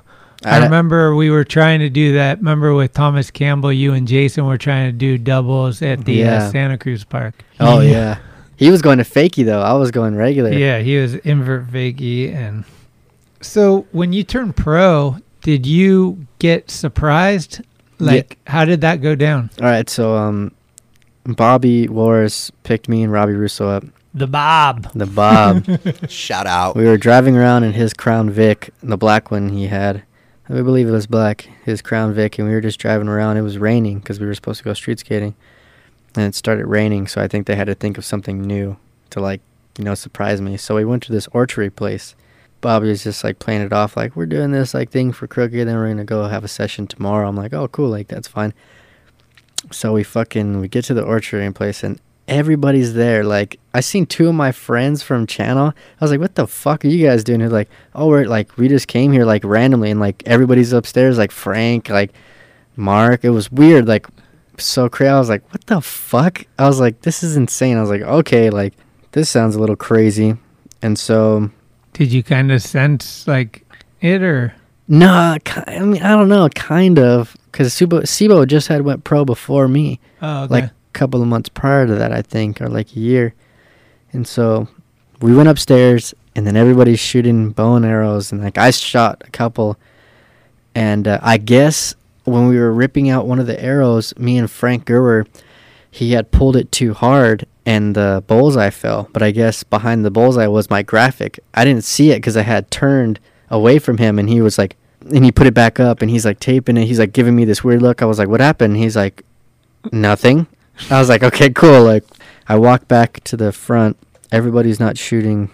I 0.46 0.58
I'd- 0.58 0.64
remember 0.66 1.16
we 1.16 1.30
were 1.32 1.44
trying 1.44 1.80
to 1.80 1.90
do 1.90 2.14
that. 2.14 2.38
Remember 2.38 2.74
with 2.76 2.94
Thomas 2.94 3.32
Campbell, 3.32 3.74
you 3.74 3.94
and 3.94 4.08
Jason 4.08 4.46
were 4.46 4.58
trying 4.60 4.88
to 4.92 4.92
do 4.96 5.18
doubles 5.18 5.82
at 5.82 6.06
the 6.06 6.14
Yeah. 6.14 6.44
uh, 6.44 6.52
Santa 6.52 6.78
Cruz 6.78 7.04
Park. 7.04 7.34
Oh 7.60 7.80
yeah. 7.82 8.20
He 8.56 8.70
was 8.72 8.82
going 8.82 9.00
to 9.00 9.04
fakie 9.04 9.44
though. 9.46 9.62
I 9.62 9.74
was 9.74 9.90
going 9.92 10.16
regular. 10.16 10.52
Yeah, 10.54 10.80
he 10.80 10.98
was 10.98 11.16
invert 11.16 11.68
Viggy 11.68 12.34
and 12.34 12.64
so 13.42 13.86
when 13.92 14.14
you 14.14 14.24
turned 14.24 14.56
pro, 14.56 15.18
did 15.42 15.66
you 15.66 16.26
get 16.40 16.70
surprised? 16.70 17.62
Yeah. 18.00 18.06
Like 18.12 18.38
how 18.46 18.64
did 18.64 18.82
that 18.82 19.02
go 19.02 19.16
down? 19.16 19.50
All 19.60 19.66
right. 19.68 19.90
So 19.90 20.16
um, 20.16 20.52
Bobby 21.26 21.88
Loris 21.88 22.52
picked 22.64 22.88
me 22.88 23.02
and 23.04 23.12
Robbie 23.12 23.34
Russo 23.34 23.68
up. 23.70 23.84
The 24.18 24.26
Bob. 24.26 24.92
The 24.96 25.06
Bob. 25.06 25.64
Shout 26.10 26.48
out. 26.48 26.76
we 26.76 26.86
were 26.86 26.98
driving 26.98 27.38
around 27.38 27.64
in 27.64 27.74
his 27.74 27.94
Crown 27.94 28.32
Vic, 28.32 28.74
the 28.82 28.98
black 28.98 29.30
one 29.30 29.50
he 29.50 29.68
had. 29.68 30.02
I 30.50 30.54
believe 30.54 30.88
it 30.88 30.92
was 30.92 31.06
black, 31.06 31.42
his 31.64 31.84
Crown 31.84 32.16
Vic, 32.16 32.40
and 32.40 32.48
we 32.48 32.54
were 32.56 32.62
just 32.62 32.80
driving 32.80 33.10
around. 33.10 33.38
It 33.38 33.44
was 33.44 33.60
raining 33.60 34.00
because 34.00 34.20
we 34.20 34.26
were 34.26 34.34
supposed 34.34 34.58
to 34.58 34.64
go 34.64 34.74
street 34.74 34.98
skating, 34.98 35.36
and 36.16 36.26
it 36.26 36.34
started 36.34 36.66
raining. 36.66 37.06
So 37.06 37.22
I 37.22 37.28
think 37.28 37.46
they 37.46 37.56
had 37.56 37.68
to 37.68 37.76
think 37.76 38.00
of 38.00 38.06
something 38.06 38.42
new 38.42 38.78
to 39.12 39.20
like, 39.20 39.42
you 39.78 39.84
know, 39.84 39.94
surprise 39.94 40.42
me. 40.42 40.58
So 40.58 40.74
we 40.74 40.84
went 40.84 41.04
to 41.04 41.12
this 41.12 41.28
orchery 41.28 41.70
place. 41.70 42.16
Bobby 42.60 42.88
was 42.88 43.04
just 43.04 43.24
like 43.24 43.38
playing 43.38 43.62
it 43.62 43.72
off 43.72 43.96
like 43.96 44.16
we're 44.16 44.26
doing 44.26 44.50
this 44.52 44.74
like 44.74 44.90
thing 44.90 45.12
for 45.12 45.28
Krooked, 45.28 45.52
then 45.52 45.76
we're 45.76 45.90
gonna 45.90 46.06
go 46.06 46.24
have 46.24 46.44
a 46.44 46.48
session 46.48 46.88
tomorrow. 46.88 47.30
I'm 47.30 47.36
like, 47.36 47.54
oh 47.54 47.68
cool, 47.68 47.90
like 47.90 48.08
that's 48.08 48.28
fine. 48.28 48.56
So 49.72 49.94
we 49.94 50.04
fucking 50.04 50.60
we 50.60 50.68
get 50.68 50.86
to 50.86 50.96
the 50.96 51.04
orchard 51.04 51.54
place 51.54 51.84
and 51.84 52.00
everybody's 52.28 52.94
there. 52.94 53.24
Like 53.24 53.60
I 53.74 53.80
seen 53.80 54.06
two 54.06 54.28
of 54.28 54.36
my 54.36 54.52
friends 54.52 55.04
from 55.04 55.28
channel. 55.28 55.68
I 55.68 56.04
was 56.04 56.12
like, 56.12 56.20
what 56.20 56.36
the 56.36 56.48
fuck 56.48 56.84
are 56.84 56.88
you 56.88 57.06
guys 57.06 57.24
doing? 57.24 57.40
They're 57.40 57.50
like, 57.50 57.70
oh 57.96 58.08
we're 58.08 58.26
like 58.26 58.58
we 58.58 58.68
just 58.68 58.88
came 58.88 59.12
here 59.12 59.26
like 59.26 59.44
randomly 59.44 59.92
and 59.92 60.00
like 60.00 60.24
everybody's 60.26 60.74
upstairs 60.74 61.18
like 61.18 61.32
Frank, 61.32 61.90
like 61.90 62.14
Mark. 62.76 63.24
It 63.24 63.30
was 63.32 63.52
weird, 63.52 63.88
like 63.88 64.08
so 64.58 64.90
crazy. 64.90 65.10
I 65.10 65.20
was 65.20 65.30
like, 65.30 65.48
what 65.54 65.66
the 65.68 65.82
fuck? 65.82 66.46
I 66.58 66.68
was 66.68 66.80
like, 66.80 67.02
this 67.02 67.24
is 67.24 67.38
insane. 67.38 67.78
I 67.78 67.82
was 67.82 67.90
like, 67.90 68.02
okay, 68.02 68.50
like 68.50 68.74
this 69.12 69.30
sounds 69.30 69.56
a 69.56 69.60
little 69.60 69.76
crazy. 69.76 70.36
And 70.82 70.98
so 70.98 71.50
Did 71.94 72.12
you 72.12 72.24
kind 72.24 72.52
of 72.52 72.62
sense 72.62 73.28
like 73.28 73.64
it 74.02 74.22
or 74.22 74.54
no, 74.88 75.38
I 75.68 75.80
mean 75.80 76.02
I 76.02 76.10
don't 76.12 76.30
know, 76.30 76.48
kind 76.50 76.98
of, 77.00 77.36
because 77.52 77.74
Sebo, 77.74 78.04
Sebo 78.04 78.48
just 78.48 78.68
had 78.68 78.84
went 78.84 79.04
pro 79.04 79.26
before 79.26 79.68
me. 79.68 80.00
oh 80.22 80.44
okay. 80.44 80.54
like 80.54 80.70
couple 80.98 81.22
of 81.22 81.28
months 81.28 81.50
prior 81.50 81.86
to 81.86 81.96
that, 81.96 82.12
I 82.12 82.22
think, 82.22 82.60
or 82.60 82.68
like 82.68 82.96
a 82.96 83.00
year. 83.00 83.34
And 84.12 84.28
so 84.28 84.68
we 85.22 85.36
went 85.36 85.50
upstairs, 85.50 86.14
and 86.36 86.46
then 86.46 86.58
everybody's 86.58 87.00
shooting 87.00 87.52
bow 87.52 87.76
and 87.76 87.86
arrows, 87.86 88.32
and 88.32 88.44
like 88.44 88.58
I 88.58 88.72
shot 88.72 89.22
a 89.26 89.32
couple. 89.32 89.78
And 90.74 91.08
uh, 91.08 91.20
I 91.22 91.38
guess 91.38 91.96
when 92.24 92.48
we 92.48 92.58
were 92.58 92.74
ripping 92.74 93.10
out 93.10 93.28
one 93.28 93.40
of 93.40 93.48
the 93.48 93.62
arrows, 93.64 94.18
me 94.18 94.38
and 94.38 94.50
Frank 94.50 94.86
Gerwer, 94.86 95.28
he 95.90 96.12
had 96.12 96.32
pulled 96.32 96.56
it 96.56 96.72
too 96.72 96.94
hard, 96.94 97.46
and 97.66 97.96
the 97.96 98.24
bullseye 98.28 98.70
fell. 98.70 99.10
But 99.14 99.24
I 99.24 99.32
guess 99.32 99.64
behind 99.64 100.04
the 100.04 100.12
bullseye 100.12 100.48
was 100.48 100.70
my 100.70 100.84
graphic. 100.84 101.40
I 101.54 101.64
didn't 101.64 101.84
see 101.84 102.12
it 102.12 102.18
because 102.18 102.38
I 102.38 102.44
had 102.44 102.72
turned 102.72 103.20
away 103.50 103.80
from 103.80 103.98
him, 103.98 104.20
and 104.20 104.30
he 104.30 104.42
was 104.42 104.58
like, 104.58 104.76
and 105.02 105.24
he 105.24 105.32
put 105.32 105.48
it 105.48 105.54
back 105.54 105.80
up, 105.80 106.02
and 106.02 106.12
he's 106.12 106.26
like 106.26 106.40
taping 106.40 106.76
it. 106.78 106.86
He's 106.86 107.00
like 107.00 107.14
giving 107.14 107.36
me 107.36 107.46
this 107.46 107.64
weird 107.64 107.82
look. 107.82 108.02
I 108.02 108.06
was 108.06 108.20
like, 108.20 108.28
"What 108.28 108.42
happened?" 108.42 108.78
He's 108.78 108.96
like, 108.96 109.24
nothing. 109.92 110.48
I 110.90 111.00
was 111.00 111.10
like, 111.10 111.24
okay, 111.24 111.50
cool. 111.50 111.84
Like, 111.84 112.04
I 112.48 112.56
walk 112.58 112.88
back 112.88 113.24
to 113.26 113.38
the 113.38 113.52
front. 113.52 113.98
Everybody's 114.32 114.80
not 114.80 114.98
shooting 114.98 115.50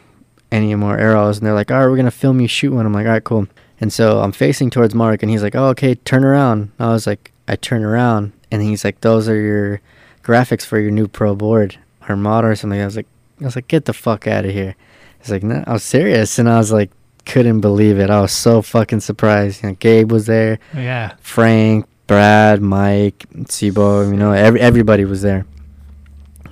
any 0.51 0.73
more 0.75 0.97
arrows, 0.97 1.37
and 1.37 1.45
they're 1.47 1.53
like, 1.53 1.71
all 1.71 1.79
right, 1.79 1.87
we're 1.89 1.95
gonna 1.97 2.11
film 2.11 2.39
you 2.39 2.47
shoot 2.47 2.71
one. 2.73 2.85
I'm 2.85 2.93
like, 2.93 3.05
all 3.05 3.11
right, 3.13 3.23
cool. 3.23 3.47
And 3.79 3.91
so 3.91 4.21
I'm 4.21 4.31
facing 4.31 4.69
towards 4.69 4.93
Mark, 4.93 5.23
and 5.23 5.29
he's 5.29 5.43
like, 5.43 5.55
oh, 5.55 5.67
okay, 5.69 5.95
turn 5.95 6.23
around. 6.23 6.71
I 6.79 6.89
was 6.89 7.07
like, 7.07 7.31
I 7.47 7.55
turn 7.55 7.83
around, 7.83 8.33
and 8.51 8.61
he's 8.61 8.83
like, 8.83 9.01
those 9.01 9.27
are 9.27 9.39
your 9.39 9.81
graphics 10.23 10.65
for 10.65 10.79
your 10.79 10.91
new 10.91 11.07
pro 11.07 11.35
board 11.35 11.77
or 12.07 12.15
mod 12.15 12.45
or 12.45 12.55
something. 12.55 12.79
I 12.79 12.85
was 12.85 12.95
like, 12.95 13.07
I 13.41 13.45
was 13.45 13.55
like, 13.55 13.67
get 13.67 13.85
the 13.85 13.93
fuck 13.93 14.27
out 14.27 14.45
of 14.45 14.51
here. 14.51 14.75
He's 15.19 15.31
like, 15.31 15.43
no, 15.43 15.63
I 15.65 15.73
was 15.73 15.83
serious, 15.83 16.37
and 16.39 16.47
I 16.49 16.57
was 16.57 16.71
like, 16.71 16.91
couldn't 17.25 17.61
believe 17.61 17.97
it. 17.99 18.09
I 18.09 18.21
was 18.21 18.31
so 18.31 18.61
fucking 18.61 18.99
surprised. 18.99 19.63
You 19.63 19.69
know, 19.69 19.75
Gabe 19.75 20.11
was 20.11 20.25
there. 20.27 20.59
yeah. 20.73 21.15
Frank, 21.21 21.85
Brad, 22.13 22.61
Mike, 22.61 23.25
Sebo, 23.45 24.09
you 24.09 24.15
know, 24.17 24.31
every, 24.31 24.59
everybody 24.61 25.03
was 25.05 25.21
there. 25.21 25.45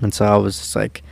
And 0.01 0.13
so 0.13 0.25
I 0.25 0.35
was 0.37 0.57
just 0.57 0.75
like 0.75 1.03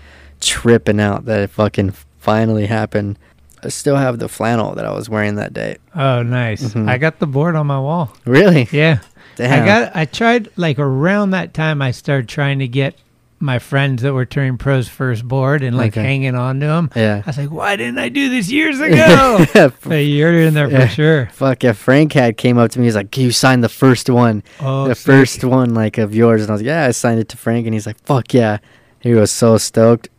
tripping 0.42 1.00
out 1.00 1.26
that 1.26 1.42
it 1.42 1.50
fucking 1.52 1.92
finally 2.18 2.66
happened. 2.66 3.20
I 3.64 3.68
still 3.70 3.98
have 3.98 4.20
the 4.20 4.28
flannel 4.28 4.74
that 4.76 4.86
I 4.86 4.92
was 4.92 5.08
wearing 5.10 5.36
that 5.36 5.54
day. 5.54 5.78
Oh 5.96 6.24
nice. 6.24 6.64
Mhm. 6.64 6.90
I 6.90 6.98
got 6.98 7.20
the 7.20 7.28
board 7.28 7.56
on 7.56 7.68
my 7.68 7.80
wall. 7.80 8.16
Really? 8.26 8.68
Yeah. 8.72 9.00
Damn. 9.36 9.64
I 9.64 9.66
got 9.66 9.96
I 9.96 10.06
tried 10.06 10.50
like 10.56 10.80
around 10.80 11.32
that 11.32 11.54
time 11.54 11.82
I 11.82 11.92
started 11.92 12.28
trying 12.28 12.60
to 12.60 12.68
get 12.68 12.96
my 13.42 13.58
friends 13.60 14.02
that 14.04 14.14
were 14.14 14.26
turning 14.26 14.58
pros 14.58 14.88
first 14.90 15.26
board 15.28 15.64
and 15.64 15.78
like 15.78 15.94
Okay. 15.94 16.02
hanging 16.04 16.36
on 16.36 16.60
to 16.60 16.66
them. 16.68 16.90
Yeah. 16.96 17.22
I 17.26 17.30
was 17.30 17.38
like, 17.38 17.52
why 17.52 17.76
didn't 17.78 17.98
I 17.98 18.10
do 18.10 18.30
this 18.30 18.52
years 18.52 18.80
ago? 18.82 19.46
but 19.84 19.96
you're 19.96 20.38
in 20.42 20.54
there 20.54 20.70
Yeah. 20.70 20.88
for 20.88 20.94
sure. 20.94 21.26
Fuck 21.34 21.64
yeah! 21.64 21.72
Frank 21.72 22.14
had 22.14 22.38
came 22.38 22.58
up 22.58 22.72
to 22.72 22.80
me. 22.80 22.86
He's 22.86 22.96
like, 22.96 23.16
"You 23.18 23.32
signed 23.32 23.64
the 23.64 23.70
first 23.70 24.10
one, 24.10 24.44
Oh, 24.60 24.88
the 24.88 24.96
sick. 24.96 25.06
first 25.06 25.44
one 25.44 25.74
like 25.74 25.98
of 25.98 26.14
yours," 26.14 26.42
and 26.42 26.50
I 26.50 26.54
was 26.54 26.62
like, 26.62 26.68
"Yeah, 26.68 26.86
I 26.86 26.92
signed 26.92 27.20
it 27.20 27.30
to 27.30 27.38
Frank." 27.38 27.66
And 27.66 27.74
he's 27.74 27.86
like, 27.88 28.00
"Fuck 28.06 28.34
yeah!" 28.34 28.58
He 29.00 29.14
was 29.14 29.32
so 29.32 29.58
stoked, 29.58 30.10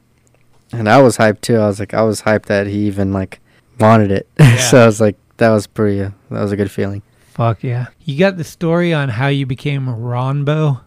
and 0.72 0.88
I 0.88 1.02
was 1.02 1.18
hyped 1.18 1.42
too. 1.42 1.56
I 1.56 1.66
was 1.66 1.78
like, 1.78 1.92
I 1.92 2.02
was 2.02 2.22
hyped 2.22 2.46
that 2.46 2.66
he 2.66 2.86
even 2.86 3.12
like 3.12 3.40
wanted 3.78 4.10
it. 4.10 4.28
Yeah. 4.40 4.56
so 4.56 4.82
I 4.82 4.86
was 4.86 5.00
like, 5.00 5.16
that 5.36 5.50
was 5.50 5.66
pretty. 5.66 6.00
Uh, 6.00 6.10
that 6.30 6.40
was 6.42 6.52
a 6.52 6.56
good 6.56 6.70
feeling. 6.70 7.02
Fuck 7.34 7.62
yeah. 7.62 7.86
You 8.04 8.18
got 8.18 8.36
the 8.38 8.44
story 8.44 8.92
on 8.94 9.08
how 9.10 9.28
you 9.28 9.46
became 9.46 9.86
Ronbo? 9.86 10.80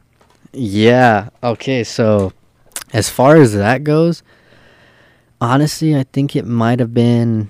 Yeah. 0.53 1.29
Okay. 1.41 1.83
So, 1.83 2.33
as 2.93 3.09
far 3.09 3.35
as 3.35 3.53
that 3.53 3.83
goes, 3.83 4.23
honestly, 5.41 5.95
I 5.95 6.03
think 6.03 6.35
it 6.35 6.45
might 6.45 6.79
have 6.79 6.93
been 6.93 7.49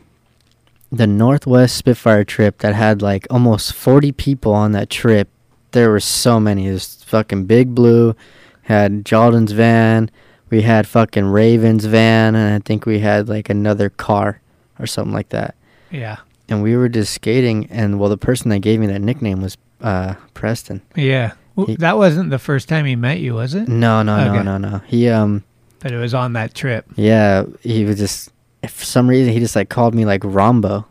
the 0.91 1.07
Northwest 1.07 1.75
Spitfire 1.75 2.23
trip 2.23 2.59
that 2.59 2.75
had 2.75 3.01
like 3.01 3.27
almost 3.29 3.73
40 3.73 4.11
people 4.13 4.53
on 4.53 4.71
that 4.73 4.89
trip. 4.89 5.29
There 5.71 5.89
were 5.89 5.99
so 5.99 6.39
many. 6.39 6.67
There's 6.67 7.03
fucking 7.03 7.45
Big 7.45 7.73
Blue, 7.73 8.15
had 8.63 9.03
Jordan's 9.05 9.51
van, 9.51 10.09
we 10.53 10.61
had 10.61 10.85
fucking 10.85 11.25
Raven's 11.25 11.85
van, 11.85 12.35
and 12.35 12.53
I 12.53 12.59
think 12.63 12.85
we 12.85 12.99
had 12.99 13.27
like 13.27 13.49
another 13.49 13.89
car 13.89 14.39
or 14.77 14.85
something 14.85 15.11
like 15.11 15.29
that. 15.29 15.55
Yeah. 15.89 16.17
And 16.47 16.61
we 16.61 16.77
were 16.77 16.89
just 16.89 17.11
skating, 17.11 17.67
and 17.71 17.99
well, 17.99 18.07
the 18.07 18.17
person 18.17 18.49
that 18.49 18.59
gave 18.59 18.79
me 18.79 18.85
that 18.85 19.01
nickname 19.01 19.41
was 19.41 19.57
uh, 19.81 20.13
Preston. 20.35 20.83
Yeah. 20.95 21.33
He- 21.55 21.75
that 21.77 21.97
wasn't 21.97 22.29
the 22.31 22.39
first 22.39 22.67
time 22.69 22.85
he 22.85 22.95
met 22.95 23.19
you, 23.19 23.35
was 23.35 23.53
it? 23.53 23.67
No, 23.67 24.01
no, 24.03 24.17
Okay. 24.19 24.43
no, 24.43 24.57
no, 24.57 24.69
no. 24.69 24.81
He 24.87 25.09
um. 25.09 25.43
But 25.79 25.91
it 25.91 25.97
was 25.97 26.13
on 26.13 26.33
that 26.33 26.53
trip. 26.53 26.85
Yeah, 26.95 27.43
he 27.61 27.83
was 27.85 27.97
just 27.97 28.31
for 28.67 28.85
some 28.85 29.07
reason 29.09 29.33
he 29.33 29.39
just 29.39 29.55
like 29.55 29.69
called 29.69 29.93
me 29.93 30.05
like 30.05 30.21
Rombo, 30.21 30.85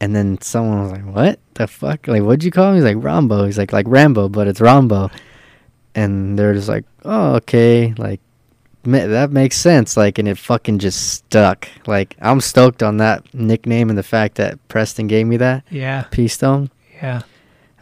and 0.00 0.16
then 0.16 0.40
someone 0.40 0.82
was 0.82 0.92
like, 0.92 1.04
"What 1.04 1.38
the 1.54 1.66
fuck? 1.66 2.08
Like, 2.08 2.22
what'd 2.22 2.42
you 2.42 2.50
call 2.50 2.70
me?" 2.72 2.76
He's 2.78 2.84
like 2.84 2.96
Rombo. 2.96 3.44
He's 3.46 3.58
like 3.58 3.72
like 3.72 3.86
Rambo, 3.88 4.28
but 4.30 4.48
it's 4.48 4.58
Rombo, 4.60 5.10
and 5.94 6.38
they're 6.38 6.54
just 6.54 6.68
like, 6.68 6.84
"Oh, 7.04 7.34
okay." 7.36 7.92
Like 7.98 8.20
ma- 8.84 9.06
that 9.06 9.30
makes 9.30 9.56
sense. 9.56 9.96
Like, 9.96 10.18
and 10.18 10.26
it 10.26 10.38
fucking 10.38 10.78
just 10.78 11.10
stuck. 11.12 11.68
Like, 11.86 12.16
I'm 12.20 12.40
stoked 12.40 12.82
on 12.82 12.96
that 12.96 13.32
nickname 13.34 13.88
and 13.90 13.98
the 13.98 14.02
fact 14.02 14.36
that 14.36 14.58
Preston 14.68 15.06
gave 15.06 15.26
me 15.26 15.36
that 15.36 15.64
Yeah. 15.70 16.04
P 16.10 16.26
Stone. 16.28 16.70
Yeah. 17.02 17.22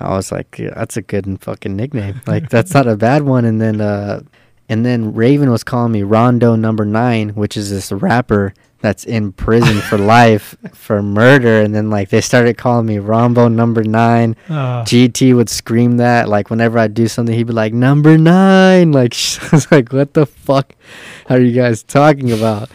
I 0.01 0.11
was 0.17 0.33
like, 0.33 0.59
yeah, 0.59 0.73
that's 0.75 0.97
a 0.97 1.03
good 1.03 1.41
fucking 1.41 1.77
nickname. 1.77 2.21
Like 2.27 2.49
that's 2.49 2.75
not 2.75 2.87
a 2.87 2.97
bad 2.97 3.23
one. 3.23 3.45
And 3.45 3.61
then 3.61 3.81
uh 3.81 4.23
and 4.69 4.87
then 4.87 5.15
Raven 5.15 5.51
was 5.51 5.65
calling 5.65 5.93
me 5.93 6.03
Rondo 6.03 6.55
number 6.57 6.85
nine, 6.85 7.31
which 7.31 7.57
is 7.57 7.71
this 7.71 7.91
rapper 7.91 8.55
that's 8.81 9.05
in 9.05 9.33
prison 9.33 9.81
for 9.81 9.99
life 10.19 10.57
for 10.73 11.03
murder. 11.03 11.61
And 11.61 11.75
then 11.75 11.91
like 11.91 12.09
they 12.11 12.21
started 12.21 12.57
calling 12.57 12.87
me 12.87 12.97
Rombo 12.97 13.53
number 13.53 13.83
nine. 13.85 14.37
Oh, 14.49 14.85
GT 14.87 15.35
would 15.35 15.49
scream 15.51 15.99
that 15.99 16.29
like 16.29 16.51
whenever 16.51 16.79
I 16.79 16.89
do 16.89 17.09
something, 17.09 17.35
he'd 17.35 17.49
be 17.49 17.53
like 17.53 17.73
number 17.75 18.17
nine. 18.17 18.93
Like 19.01 19.15
I 19.43 19.49
was 19.53 19.71
like, 19.71 19.93
what 19.93 20.15
the 20.15 20.27
fuck 20.27 20.75
are 21.29 21.41
you 21.41 21.53
guys 21.53 21.83
talking 21.83 22.33
about? 22.33 22.71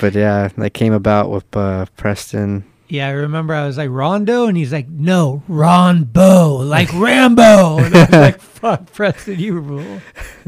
but 0.00 0.14
yeah, 0.14 0.48
that 0.56 0.74
came 0.74 0.92
about 0.92 1.30
with 1.30 1.56
uh, 1.56 1.86
Preston. 1.96 2.64
Yeah. 2.88 3.08
I 3.08 3.10
remember 3.10 3.54
I 3.54 3.66
was 3.66 3.76
like, 3.78 3.90
Rondo? 3.90 4.46
And 4.46 4.56
he's 4.56 4.72
like, 4.72 4.88
no, 4.88 5.42
Ronbo, 5.48 6.66
like 6.68 6.92
Rambo. 6.94 7.78
And 7.78 7.94
I 7.94 8.00
was 8.00 8.10
like, 8.12 8.40
fuck, 8.40 8.92
Preston, 8.92 9.38
you 9.38 9.58
rule. 9.58 10.00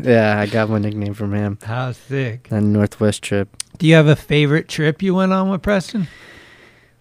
Yeah, 0.03 0.39
I 0.39 0.47
got 0.47 0.71
my 0.71 0.79
nickname 0.79 1.15
from 1.15 1.35
him. 1.35 1.59
How 1.63 1.93
sick. 1.93 2.49
That 2.49 2.63
Northwest 2.63 3.23
trip. 3.23 3.49
Do 3.79 3.87
you 3.87 3.95
have 3.95 4.09
a 4.09 4.17
favorite 4.17 4.69
trip 4.69 5.03
you 5.03 5.15
went 5.15 5.33
on 5.33 5.51
with 5.51 5.63
Preston? 5.63 6.09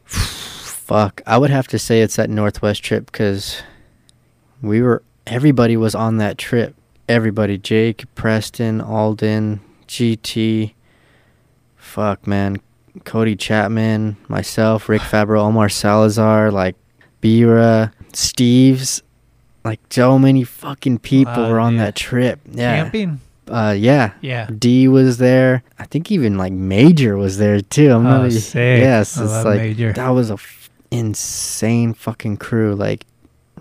Fuck, 0.06 1.22
I 1.28 1.38
would 1.38 1.52
have 1.52 1.68
to 1.68 1.78
say 1.80 2.02
it's 2.02 2.16
that 2.16 2.30
Northwest 2.30 2.84
trip 2.84 3.06
because 3.12 3.62
we 4.62 4.82
were 4.82 5.04
everybody 5.28 5.78
was 5.78 5.94
on 5.94 6.18
that 6.18 6.38
trip. 6.38 6.76
Everybody, 7.08 7.58
Jake, 7.58 8.06
Preston, 8.16 8.82
Alden, 8.82 9.62
GT. 9.88 10.74
Fuck, 11.76 12.28
man, 12.28 12.58
Cody 13.06 13.36
Chapman, 13.36 14.18
myself, 14.28 14.90
Rick 14.90 15.02
Fabro, 15.02 15.40
Omar 15.42 15.70
Salazar, 15.70 16.52
like 16.52 16.76
Bira, 17.22 17.92
Steve's. 18.14 19.02
Like 19.66 19.80
so 19.90 20.18
many 20.18 20.44
fucking 20.46 21.00
people 21.00 21.34
Wow, 21.44 21.50
were 21.52 21.60
on 21.60 21.74
dude. 21.74 21.82
that 21.82 21.96
trip. 21.96 22.40
Yeah, 22.50 22.84
Camping? 22.84 23.20
uh, 23.50 23.76
yeah. 23.78 24.14
Yeah. 24.22 24.48
D 24.58 24.88
was 24.88 25.18
there. 25.18 25.64
I 25.78 25.86
think 25.86 26.12
even 26.12 26.38
like 26.38 26.54
Major 26.54 27.18
was 27.18 27.38
there 27.38 27.60
too. 27.60 27.92
I'm 27.92 28.08
Oh, 28.08 28.24
not 28.24 28.32
sick. 28.32 28.80
Yes, 28.82 29.18
I 29.18 29.24
it's 29.24 29.46
like 29.46 29.60
Major. 29.62 29.92
that 29.94 30.10
was 30.10 30.30
a 30.32 30.36
f- 30.36 30.70
insane 30.92 31.94
fucking 31.94 32.38
crew. 32.38 32.74
Like 32.74 33.06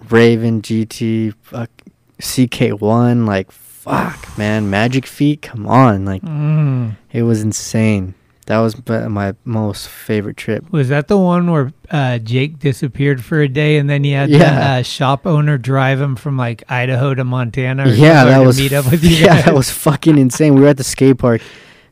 Raven, 0.09 0.63
GT, 0.63 1.35
fuck, 1.43 1.71
CK1. 2.21 3.27
Like 3.27 3.51
fuck, 3.51 4.39
man, 4.39 4.71
Magic 4.71 5.05
Feet. 5.05 5.43
Come 5.43 5.67
on, 5.67 6.05
like 6.05 6.23
Mm. 6.23 6.97
it 7.13 7.25
was 7.25 7.43
insane. 7.43 8.15
That 8.49 8.59
was 8.61 8.75
my 8.89 9.35
most 9.45 9.89
favorite 9.89 10.39
trip. 10.39 10.73
Was 10.73 10.89
that 10.89 11.07
the 11.09 11.19
one 11.19 11.51
where 11.51 11.71
uh, 11.91 12.17
Jake 12.17 12.59
disappeared 12.59 13.23
for 13.23 13.43
a 13.43 13.49
day 13.49 13.77
and 13.77 13.91
then 13.91 14.05
he 14.05 14.13
had 14.13 14.31
the 14.31 14.43
uh, 14.43 14.83
shop 14.83 15.27
owner 15.27 15.59
drive 15.59 16.01
him 16.01 16.17
from 16.17 16.39
like 16.39 16.65
Idaho 16.71 17.15
to 17.15 17.25
Montana? 17.25 17.85
Or 17.85 17.89
yeah, 17.89 18.25
that 18.25 18.39
was 18.39 18.59
meet 18.59 18.73
up 18.73 18.91
with 18.91 19.05
you 19.05 19.11
yeah, 19.17 19.27
guys? 19.37 19.45
that 19.45 19.55
was 19.55 19.71
fucking 19.71 20.17
insane. 20.17 20.55
We 20.55 20.63
were 20.63 20.69
at 20.69 20.79
the 20.79 20.85
skate 20.85 21.19
park, 21.19 21.43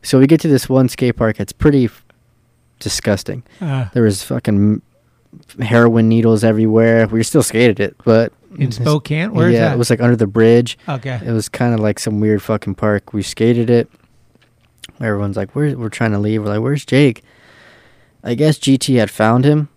so 0.02 0.18
we 0.18 0.26
get 0.26 0.40
to 0.40 0.48
this 0.48 0.66
one 0.66 0.88
skate 0.88 1.16
park. 1.16 1.40
It's 1.40 1.52
pretty 1.52 1.84
f- 1.84 2.02
disgusting. 2.78 3.42
Uh, 3.60 3.88
There 3.92 4.04
was 4.04 4.22
fucking 4.22 4.80
heroin 5.60 6.08
needles 6.08 6.42
everywhere. 6.42 7.06
We 7.06 7.22
still 7.22 7.42
skated 7.42 7.80
it, 7.80 7.96
but 8.04 8.32
in 8.58 8.72
Spokane? 8.72 9.34
Where's 9.34 9.52
yeah, 9.52 9.68
that? 9.68 9.74
it 9.74 9.78
was 9.78 9.90
like 9.90 10.00
under 10.00 10.16
the 10.16 10.26
bridge. 10.26 10.78
okay. 10.88 11.20
It 11.22 11.32
was 11.32 11.50
kind 11.50 11.74
of 11.74 11.80
like 11.80 11.98
some 11.98 12.18
weird 12.20 12.42
fucking 12.42 12.76
park. 12.76 13.12
We 13.12 13.22
skated 13.22 13.68
it. 13.68 13.90
Everyone's 15.00 15.36
like, 15.36 15.54
"Where?" 15.54 15.76
We're 15.76 15.88
trying 15.88 16.12
to 16.12 16.18
leave. 16.18 16.42
We're 16.42 16.48
like, 16.50 16.60
"Where's 16.60 16.84
Jake?" 16.84 17.22
I 18.24 18.34
guess 18.34 18.58
GT 18.58 18.96
had 18.96 19.10
found 19.10 19.44
him 19.44 19.68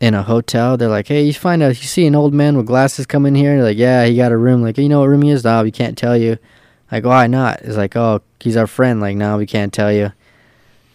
in 0.00 0.14
a 0.14 0.22
hotel. 0.22 0.76
They're 0.76 0.88
like, 0.88 1.08
"Hey, 1.08 1.24
you 1.24 1.32
find 1.32 1.62
out? 1.62 1.68
You 1.80 1.86
see 1.86 2.06
an 2.06 2.14
old 2.14 2.34
man 2.34 2.56
with 2.56 2.66
glasses 2.66 3.06
come 3.06 3.24
in 3.26 3.34
here?" 3.34 3.54
They're 3.56 3.64
like, 3.64 3.78
"Yeah, 3.78 4.04
he 4.06 4.16
got 4.16 4.32
a 4.32 4.36
room." 4.36 4.62
Like, 4.62 4.78
you 4.78 4.88
know 4.88 5.00
what 5.00 5.08
room 5.08 5.22
he 5.22 5.30
is? 5.30 5.44
No, 5.44 5.62
we 5.62 5.70
can't 5.70 5.96
tell 5.96 6.16
you. 6.16 6.38
Like, 6.90 7.04
why 7.04 7.26
not? 7.26 7.60
It's 7.62 7.76
like, 7.76 7.96
"Oh, 7.96 8.20
he's 8.40 8.56
our 8.56 8.66
friend." 8.66 9.00
Like, 9.00 9.16
no, 9.16 9.36
we 9.38 9.46
can't 9.46 9.72
tell 9.72 9.92
you. 9.92 10.12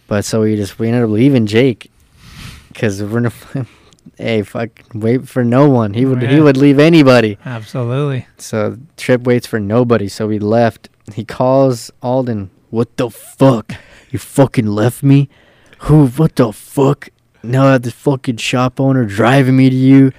But 0.08 0.24
so 0.24 0.42
we 0.42 0.56
just 0.56 0.78
we 0.78 0.88
ended 0.88 1.04
up 1.04 1.10
leaving 1.10 1.46
Jake 1.46 1.90
because 2.68 3.02
we're 3.02 3.20
no, 3.20 3.30
hey, 4.18 4.42
fuck, 4.42 4.68
wait 4.92 5.26
for 5.28 5.42
no 5.44 5.68
one. 5.70 5.94
He 5.94 6.04
would 6.04 6.20
he 6.22 6.36
Yeah. 6.36 6.42
would 6.42 6.56
leave 6.58 6.78
anybody. 6.78 7.38
Absolutely. 7.46 8.26
So 8.36 8.76
Trip 8.98 9.22
waits 9.22 9.46
for 9.46 9.58
nobody, 9.58 10.08
so 10.08 10.26
we 10.26 10.38
left. 10.38 10.90
He 11.14 11.24
calls 11.24 11.90
Alden. 12.02 12.50
What 12.74 12.96
the 12.96 13.08
fuck? 13.08 13.72
You 14.10 14.18
fucking 14.18 14.66
left 14.66 15.04
me? 15.04 15.28
Who? 15.82 16.08
What 16.08 16.34
the 16.34 16.52
fuck? 16.52 17.08
Now 17.40 17.66
I 17.66 17.72
have 17.74 17.82
this 17.82 17.92
fucking 17.92 18.38
shop 18.38 18.80
owner 18.80 19.04
driving 19.04 19.56
me 19.56 19.70
to 19.70 19.76
you. 19.76 20.10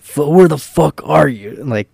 F- 0.00 0.16
where 0.16 0.48
the 0.48 0.56
fuck 0.56 1.02
are 1.04 1.28
you? 1.28 1.56
Like, 1.62 1.90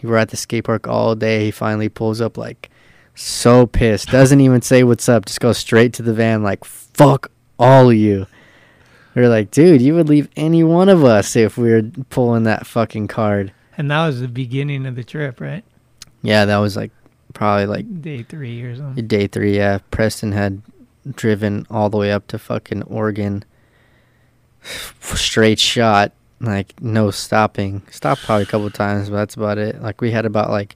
we 0.00 0.08
were 0.08 0.16
at 0.16 0.28
the 0.28 0.36
skate 0.36 0.62
park 0.62 0.86
all 0.86 1.16
day. 1.16 1.46
He 1.46 1.50
finally 1.50 1.88
pulls 1.88 2.20
up, 2.20 2.38
like, 2.38 2.70
so 3.16 3.66
pissed. 3.66 4.12
Doesn't 4.12 4.40
even 4.40 4.62
say 4.62 4.84
what's 4.84 5.08
up. 5.08 5.26
Just 5.26 5.40
goes 5.40 5.58
straight 5.58 5.92
to 5.94 6.02
the 6.02 6.14
van, 6.14 6.44
like, 6.44 6.64
fuck 6.64 7.32
all 7.58 7.90
of 7.90 7.96
you. 7.96 8.28
We 9.16 9.22
are 9.22 9.28
like, 9.28 9.50
dude, 9.50 9.82
you 9.82 9.96
would 9.96 10.08
leave 10.08 10.28
any 10.36 10.62
one 10.62 10.88
of 10.88 11.02
us 11.02 11.34
if 11.34 11.58
we 11.58 11.72
were 11.72 11.82
pulling 12.10 12.44
that 12.44 12.64
fucking 12.64 13.08
card. 13.08 13.52
And 13.76 13.90
that 13.90 14.06
was 14.06 14.20
the 14.20 14.28
beginning 14.28 14.86
of 14.86 14.94
the 14.94 15.02
trip, 15.02 15.40
right? 15.40 15.64
Yeah, 16.22 16.44
that 16.44 16.58
was 16.58 16.76
like 16.76 16.92
probably 17.38 17.66
like 17.66 18.02
Day 18.02 18.24
three 18.24 18.60
or 18.62 18.74
something. 18.74 19.06
day 19.06 19.28
three. 19.28 19.56
Yeah, 19.56 19.78
Preston 19.92 20.32
had 20.32 20.60
driven 21.14 21.64
all 21.70 21.88
the 21.88 21.96
way 21.96 22.10
up 22.10 22.26
to 22.26 22.38
fucking 22.38 22.82
Oregon, 22.82 23.44
straight 25.00 25.60
shot, 25.60 26.12
like 26.40 26.80
no 26.82 27.10
stopping. 27.12 27.82
Stopped 27.90 28.22
probably 28.22 28.42
a 28.42 28.46
couple 28.46 28.68
times, 28.70 29.08
but 29.08 29.16
that's 29.16 29.36
about 29.36 29.56
it. 29.56 29.80
Like 29.80 30.00
we 30.00 30.10
had 30.10 30.26
about 30.26 30.50
like, 30.50 30.74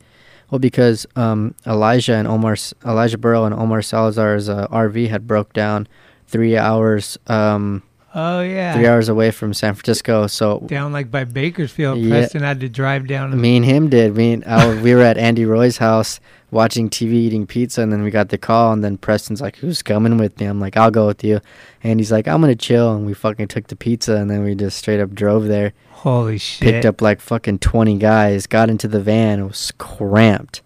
well, 0.51 0.61
because 0.61 1.05
um 1.16 1.55
Elijah 1.66 2.14
and 2.14 2.29
Omar, 2.29 2.57
Elijah 2.87 3.18
Berle 3.18 3.44
and 3.44 3.55
Omar 3.55 3.83
Salazar's 3.83 4.48
uh, 4.48 4.68
RV 4.68 5.09
had 5.09 5.27
broke 5.27 5.53
down, 5.53 5.88
three 6.29 6.57
hours, 6.57 7.18
um, 7.27 7.83
Oh, 8.14 8.42
yeah. 8.42 8.75
three 8.75 8.87
hours 8.87 9.09
away 9.09 9.31
from 9.31 9.55
San 9.55 9.75
Francisco. 9.75 10.27
So 10.27 10.61
Down 10.66 10.92
like 10.92 11.11
by 11.11 11.25
Bakersfield. 11.25 11.98
Yeah. 11.98 12.11
Preston 12.11 12.42
had 12.42 12.61
to 12.61 12.68
drive 12.68 13.07
down. 13.07 13.40
Me 13.40 13.57
and 13.57 13.64
him 13.64 13.88
did. 13.88 14.14
Me 14.14 14.35
and 14.35 14.44
I, 14.44 14.81
we 14.83 14.94
were 14.94 15.03
at 15.03 15.16
Andy 15.16 15.44
Roy's 15.44 15.79
house 15.79 16.20
watching 16.51 16.90
TV, 16.90 17.12
eating 17.14 17.46
pizza, 17.46 17.81
and 17.83 17.92
then 17.92 18.03
we 18.03 18.11
got 18.11 18.29
the 18.29 18.38
call. 18.38 18.72
And 18.72 18.85
then 18.85 18.98
Preston's 18.98 19.40
like, 19.40 19.57
"Who's 19.57 19.83
coming 19.83 20.18
with 20.18 20.38
me?" 20.38 20.46
I'm 20.46 20.61
like, 20.61 20.77
"I'll 20.77 20.90
go 20.90 21.07
with 21.07 21.25
you." 21.25 21.40
And 21.83 21.98
he's 21.98 22.12
like, 22.12 22.29
"I'm 22.29 22.40
gonna 22.42 22.55
chill." 22.55 22.94
And 22.94 23.07
we 23.07 23.14
fucking 23.14 23.48
took 23.48 23.68
the 23.68 23.77
pizza, 23.77 24.16
and 24.16 24.31
then 24.31 24.44
we 24.44 24.55
just 24.55 24.77
straight 24.79 25.01
up 25.01 25.14
drove 25.14 25.46
there. 25.46 25.72
Holy 26.03 26.37
shit. 26.37 26.68
Picked 26.68 26.85
up 26.85 27.01
like 27.01 27.20
fucking 27.20 27.61
20 27.61 27.96
guys, 27.96 28.48
got 28.48 28.68
into 28.68 28.88
the 28.88 29.01
van, 29.01 29.38
it 29.38 29.44
was 29.44 29.72
cramped. 29.79 30.61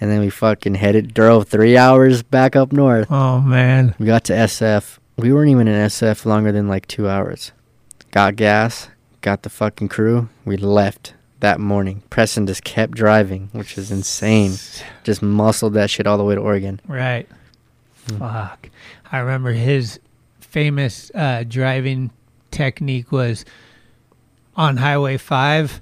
And 0.00 0.10
then 0.12 0.20
we 0.20 0.30
fucking 0.30 0.76
headed, 0.76 1.12
drove 1.12 1.48
three 1.48 1.76
hours 1.76 2.22
back 2.22 2.54
up 2.54 2.72
north. 2.72 3.08
Oh 3.10 3.40
man. 3.40 3.96
We 3.98 4.06
got 4.06 4.22
to 4.24 4.32
SF. 4.32 4.98
We 5.18 5.32
weren't 5.32 5.50
even 5.50 5.66
in 5.66 5.74
SF 5.74 6.24
longer 6.24 6.52
than 6.52 6.68
like 6.68 6.86
two 6.86 7.08
hours. 7.08 7.50
Got 8.12 8.36
gas, 8.36 8.88
got 9.20 9.42
the 9.42 9.50
fucking 9.50 9.88
crew. 9.88 10.28
We 10.44 10.56
left 10.56 11.14
that 11.40 11.58
morning. 11.58 12.04
Preston 12.08 12.46
just 12.46 12.62
kept 12.62 12.92
driving, 12.92 13.48
which 13.50 13.76
is 13.76 13.90
insane. 13.90 14.52
Just 15.02 15.20
muscled 15.20 15.74
that 15.74 15.90
shit 15.90 16.06
all 16.06 16.18
the 16.18 16.24
way 16.24 16.36
to 16.36 16.40
Oregon. 16.40 16.80
Right. 16.86 17.28
Fuck. 17.92 18.70
I 19.10 19.18
remember 19.18 19.52
his 19.52 19.98
famous 20.40 21.10
uh, 21.16 21.44
driving 21.46 22.12
technique 22.52 23.10
was 23.10 23.44
on 24.56 24.76
Highway 24.76 25.16
5. 25.16 25.80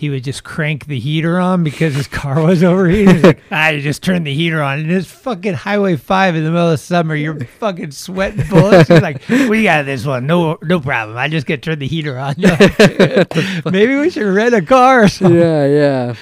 He 0.00 0.08
would 0.08 0.24
just 0.24 0.44
crank 0.44 0.86
the 0.86 0.98
heater 0.98 1.38
on 1.38 1.62
because 1.62 1.94
his 1.94 2.06
car 2.06 2.42
was 2.42 2.64
overheating. 2.64 3.16
He's 3.16 3.22
like, 3.22 3.42
you 3.74 3.82
just 3.82 4.02
turn 4.02 4.24
the 4.24 4.32
heater 4.32 4.62
on. 4.62 4.78
And 4.78 4.90
it's 4.90 5.10
fucking 5.10 5.52
Highway 5.52 5.96
5 5.96 6.36
in 6.36 6.42
the 6.42 6.50
middle 6.50 6.70
of 6.70 6.80
summer. 6.80 7.14
You're 7.14 7.38
fucking 7.44 7.90
sweating 7.90 8.48
bullets. 8.48 8.88
He's 8.88 9.02
like, 9.02 9.28
we 9.28 9.64
got 9.64 9.84
this 9.84 10.06
one. 10.06 10.26
No 10.26 10.56
no 10.62 10.80
problem. 10.80 11.18
I 11.18 11.28
just 11.28 11.46
get 11.46 11.62
turn 11.62 11.80
the 11.80 11.86
heater 11.86 12.18
on. 12.18 12.34
Like, 12.40 13.66
Maybe 13.66 13.94
we 13.96 14.08
should 14.08 14.24
rent 14.24 14.54
a 14.54 14.62
car 14.62 15.02
or 15.02 15.08
something. 15.08 15.38
Yeah, 15.38 15.66
yeah. 15.66 16.14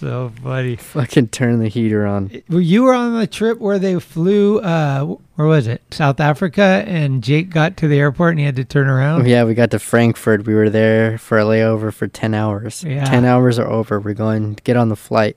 So 0.00 0.32
funny. 0.42 0.76
Fucking 0.76 1.28
turn 1.28 1.60
the 1.60 1.68
heater 1.68 2.06
on. 2.06 2.30
You 2.48 2.82
were 2.82 2.94
on 2.94 3.18
the 3.18 3.26
trip 3.26 3.58
where 3.58 3.78
they 3.78 3.98
flew. 4.00 4.58
Uh, 4.60 5.16
where 5.36 5.46
was 5.46 5.66
it? 5.66 5.82
South 5.90 6.20
Africa, 6.20 6.84
and 6.86 7.22
Jake 7.22 7.50
got 7.50 7.76
to 7.78 7.88
the 7.88 7.98
airport 7.98 8.32
and 8.32 8.40
he 8.40 8.44
had 8.44 8.56
to 8.56 8.64
turn 8.64 8.88
around. 8.88 9.26
Yeah, 9.26 9.44
we 9.44 9.54
got 9.54 9.70
to 9.70 9.78
Frankfurt. 9.78 10.46
We 10.46 10.54
were 10.54 10.70
there 10.70 11.18
for 11.18 11.38
a 11.38 11.44
layover 11.44 11.92
for 11.92 12.06
10 12.06 12.34
hours. 12.34 12.82
Yeah. 12.84 13.04
10 13.04 13.24
hours 13.24 13.58
are 13.58 13.68
over. 13.68 14.00
We're 14.00 14.14
going 14.14 14.56
to 14.56 14.62
get 14.62 14.76
on 14.76 14.88
the 14.88 14.96
flight. 14.96 15.36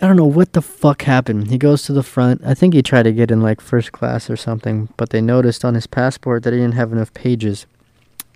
I 0.00 0.06
don't 0.06 0.16
know 0.16 0.24
what 0.26 0.52
the 0.52 0.62
fuck 0.62 1.02
happened. 1.02 1.48
He 1.48 1.58
goes 1.58 1.82
to 1.84 1.92
the 1.92 2.02
front. 2.02 2.42
I 2.44 2.54
think 2.54 2.74
he 2.74 2.82
tried 2.82 3.04
to 3.04 3.12
get 3.12 3.30
in 3.30 3.40
like 3.40 3.60
first 3.60 3.92
class 3.92 4.28
or 4.28 4.36
something, 4.36 4.88
but 4.96 5.10
they 5.10 5.20
noticed 5.22 5.64
on 5.64 5.74
his 5.74 5.86
passport 5.86 6.42
that 6.42 6.52
he 6.52 6.58
didn't 6.58 6.74
have 6.74 6.92
enough 6.92 7.14
pages. 7.14 7.66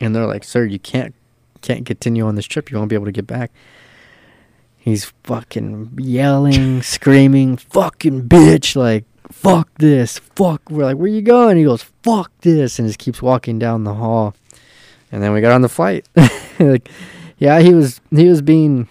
And 0.01 0.17
they're 0.17 0.27
like, 0.27 0.43
"Sir, 0.45 0.65
you 0.65 0.79
can't 0.79 1.15
can't 1.61 1.85
continue 1.85 2.27
on 2.27 2.35
this 2.35 2.47
trip. 2.47 2.71
You 2.71 2.79
won't 2.79 2.89
be 2.89 2.97
able 2.97 3.05
to 3.05 3.13
get 3.13 3.27
back." 3.27 3.51
He's 4.81 5.13
fucking 5.25 5.99
yelling, 5.99 6.81
screaming, 6.81 7.59
"Fucking 7.59 8.29
bitch!" 8.29 8.75
Like, 8.75 9.05
"Fuck 9.31 9.69
this! 9.79 10.19
Fuck!" 10.19 10.71
We're 10.71 10.85
like, 10.85 10.97
"Where 10.97 11.07
you 11.07 11.21
going?" 11.21 11.59
He 11.59 11.65
goes, 11.65 11.83
"Fuck 12.03 12.33
this!" 12.41 12.79
and 12.79 12.89
just 12.89 12.99
keeps 12.99 13.21
walking 13.21 13.59
down 13.59 13.85
the 13.85 13.95
hall. 13.95 14.35
And 15.13 15.23
then 15.23 15.33
we 15.33 15.43
got 15.43 15.53
on 15.53 15.61
the 15.61 15.69
flight. 15.69 16.09
like, 16.59 16.89
yeah, 17.37 17.61
he 17.61 17.75
was 17.75 18.01
he 18.11 18.27
was 18.27 18.41
being 18.41 18.89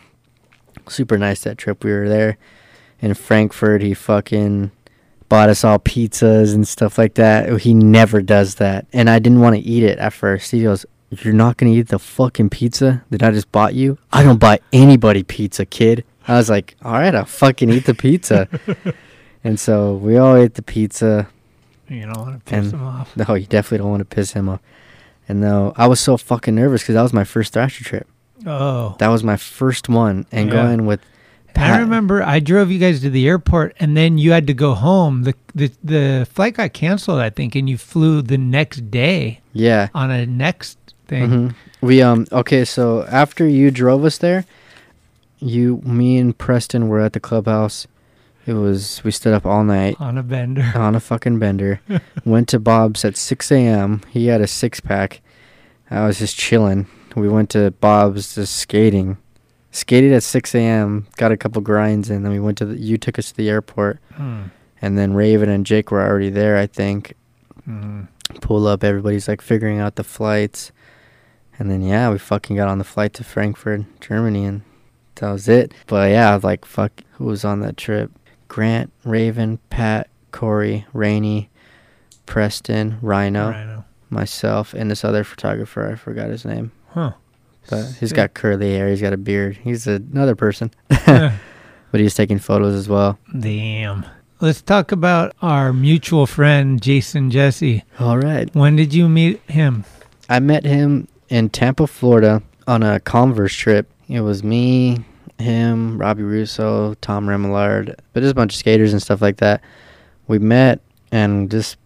super 0.87 1.17
nice 1.17 1.41
that 1.41 1.57
trip. 1.57 1.83
We 1.83 1.91
were 1.91 2.07
there 2.07 2.37
in 3.01 3.15
Frankfurt. 3.15 3.81
He 3.81 3.95
fucking 3.95 4.71
bought 5.27 5.49
us 5.49 5.63
all 5.63 5.79
pizzas 5.79 6.53
and 6.53 6.67
stuff 6.67 6.99
like 6.99 7.15
that. 7.15 7.61
He 7.61 7.73
never 7.73 8.21
does 8.21 8.55
that. 8.55 8.85
And 8.93 9.09
I 9.09 9.17
didn't 9.17 9.41
want 9.41 9.55
to 9.55 9.61
eat 9.61 9.83
it 9.83 9.97
at 9.99 10.13
first. 10.13 10.51
He 10.51 10.63
goes, 10.63 10.85
You're 11.11 11.33
not 11.33 11.57
going 11.57 11.71
to 11.73 11.79
eat 11.79 11.87
the 11.87 11.99
fucking 11.99 12.49
pizza 12.51 13.03
that 13.09 13.23
I 13.23 13.31
just 13.31 13.51
bought 13.51 13.73
you? 13.73 13.97
I 14.13 14.23
don't 14.23 14.39
buy 14.39 14.59
anybody 14.71 15.23
pizza, 15.23 15.65
kid. 15.65 16.03
I 16.27 16.35
was 16.35 16.49
like, 16.49 16.75
All 16.83 16.91
right, 16.93 17.13
I'll 17.15 17.25
fucking 17.25 17.69
eat 17.71 17.85
the 17.85 17.95
pizza. 17.95 18.47
and 19.43 19.59
so 19.59 19.95
we 19.95 20.17
all 20.17 20.35
ate 20.35 20.53
the 20.53 20.61
pizza. 20.61 21.27
You 21.87 22.01
don't 22.03 22.17
want 22.19 22.45
to 22.45 22.51
piss 22.51 22.71
him 22.71 22.83
off. 22.83 23.17
No, 23.17 23.33
you 23.33 23.47
definitely 23.47 23.79
don't 23.79 23.89
want 23.89 24.01
to 24.01 24.15
piss 24.15 24.33
him 24.33 24.47
off. 24.49 24.59
And 25.27 25.41
though 25.43 25.73
I 25.75 25.87
was 25.87 25.99
so 25.99 26.17
fucking 26.17 26.53
nervous 26.53 26.83
because 26.83 26.93
that 26.95 27.01
was 27.01 27.13
my 27.13 27.23
first 27.23 27.53
Thrasher 27.53 27.83
trip. 27.83 28.07
Oh. 28.45 28.95
That 28.99 29.07
was 29.07 29.23
my 29.23 29.37
first 29.37 29.89
one. 29.89 30.25
And 30.31 30.47
Yeah. 30.49 30.53
going 30.55 30.85
with 30.85 31.01
I 31.55 31.79
remember 31.79 32.23
I 32.23 32.39
drove 32.39 32.71
you 32.71 32.79
guys 32.79 33.01
to 33.01 33.09
the 33.09 33.27
airport, 33.27 33.75
and 33.81 33.97
then 33.97 34.17
you 34.17 34.31
had 34.31 34.47
to 34.47 34.53
go 34.53 34.75
home. 34.75 35.23
the 35.23 35.33
the 35.53 35.71
The 35.83 36.27
flight 36.31 36.53
got 36.53 36.71
canceled, 36.73 37.19
I 37.19 37.31
think, 37.31 37.53
and 37.55 37.69
you 37.69 37.77
flew 37.77 38.21
the 38.21 38.37
next 38.37 38.89
day 38.91 39.41
Yeah. 39.51 39.89
on 39.93 40.09
a 40.09 40.25
next 40.25 40.77
thing. 41.09 41.29
hmm 41.29 41.47
We 41.85 42.01
um 42.01 42.25
okay, 42.31 42.63
so 42.65 43.03
after 43.05 43.47
you 43.47 43.71
drove 43.71 44.05
us 44.05 44.17
there, 44.19 44.45
you 45.39 45.81
me 45.83 46.17
and 46.17 46.37
Preston 46.37 46.87
were 46.87 46.99
at 47.01 47.13
the 47.13 47.19
clubhouse. 47.19 47.87
It 48.45 48.53
was 48.53 49.03
we 49.03 49.11
stood 49.11 49.33
up 49.33 49.45
all 49.45 49.63
night 49.63 49.95
On 49.99 50.17
a 50.17 50.23
bender. 50.23 50.71
on 50.75 50.95
a 50.95 50.99
fucking 50.99 51.39
bender. 51.39 51.81
went 52.25 52.47
to 52.49 52.59
Bob's 52.59 53.03
at 53.05 53.17
six 53.17 53.51
AM. 53.51 54.01
He 54.09 54.27
had 54.27 54.41
a 54.41 54.47
six 54.47 54.79
pack. 54.79 55.21
I 55.91 56.05
was 56.05 56.19
just 56.19 56.37
chilling. 56.37 56.87
We 57.15 57.27
went 57.29 57.49
to 57.51 57.71
Bob's 57.71 58.35
just 58.35 58.55
skating. 58.55 59.17
Skated 59.71 60.11
at 60.13 60.23
six 60.23 60.55
AM, 60.55 61.05
got 61.17 61.31
a 61.31 61.37
couple 61.37 61.61
grinds 61.61 62.09
in, 62.09 62.23
then 62.23 62.31
we 62.31 62.39
went 62.39 62.57
to 62.57 62.65
the 62.65 62.77
you 62.79 62.97
took 62.97 63.19
us 63.19 63.29
to 63.29 63.37
the 63.37 63.49
airport 63.49 63.99
Hmm. 64.15 64.45
and 64.81 64.97
then 64.97 65.13
Raven 65.13 65.47
and 65.49 65.63
Jake 65.65 65.91
were 65.91 66.01
already 66.01 66.31
there, 66.31 66.57
I 66.57 66.65
think. 66.67 67.13
Hmm. 67.65 68.03
pull 68.41 68.65
up. 68.67 68.83
Everybody's 68.83 69.27
like 69.27 69.41
figuring 69.41 69.79
out 69.79 69.95
the 69.95 70.03
flights, 70.03 70.71
and 71.59 71.69
then 71.69 71.81
yeah, 71.81 72.09
we 72.09 72.17
fucking 72.17 72.55
got 72.55 72.67
on 72.69 72.77
the 72.79 72.83
flight 72.83 73.13
to 73.15 73.23
Frankfurt, 73.23 73.81
Germany, 73.99 74.45
and 74.45 74.61
that 75.15 75.31
was 75.31 75.47
it. 75.47 75.73
But 75.87 76.09
yeah, 76.11 76.39
like 76.41 76.65
fuck, 76.65 77.03
who 77.13 77.25
was 77.25 77.43
on 77.45 77.59
that 77.59 77.77
trip? 77.77 78.11
Grant, 78.47 78.91
Raven, 79.03 79.59
Pat, 79.69 80.09
Corey, 80.31 80.85
Rainey, 80.93 81.49
Preston, 82.25 82.97
Rhino, 83.01 83.51
Rhino. 83.51 83.85
myself, 84.09 84.73
and 84.73 84.89
this 84.89 85.03
other 85.03 85.23
photographer. 85.23 85.87
I 85.91 85.95
forgot 85.95 86.29
his 86.29 86.45
name, 86.45 86.71
Huh. 86.93 87.13
but 87.69 87.85
he's 87.99 88.09
Sick. 88.09 88.15
got 88.15 88.33
curly 88.33 88.71
hair. 88.73 88.89
He's 88.89 89.01
got 89.01 89.13
a 89.13 89.17
beard. 89.17 89.57
He's 89.63 89.87
another 89.87 90.35
person, 90.35 90.71
Yeah. 91.07 91.37
but 91.91 91.99
he's 92.01 92.15
taking 92.15 92.39
photos 92.39 92.73
as 92.75 92.87
well. 92.89 93.19
Damn. 93.37 94.05
Let's 94.41 94.61
talk 94.61 94.91
about 94.93 95.35
our 95.41 95.73
mutual 95.73 96.25
friend 96.25 96.81
Jason 96.81 97.29
Jessee. 97.29 97.83
All 97.99 98.17
right. 98.17 98.49
When 98.55 98.77
did 98.77 98.93
you 98.93 99.09
meet 99.09 99.41
him? 99.49 99.83
I 100.29 100.39
met 100.39 100.63
him 100.63 101.07
in 101.29 101.49
Tampa, 101.49 101.87
Florida 101.87 102.41
on 102.67 102.83
a 102.83 102.99
Converse 102.99 103.53
trip. 103.55 103.89
It 104.07 104.21
was 104.21 104.43
me, 104.43 105.05
him, 105.37 105.97
Robbie 105.99 106.23
Russo, 106.23 106.95
Tom 106.95 107.27
Remillard, 107.27 107.95
but 108.13 108.21
just 108.21 108.31
a 108.31 108.35
bunch 108.35 108.53
of 108.53 108.59
skaters 108.59 108.91
and 108.93 109.01
stuff 109.01 109.21
like 109.21 109.37
that. 109.37 109.61
We 110.27 110.39
met 110.39 110.81
and 111.11 111.49
just, 111.49 111.77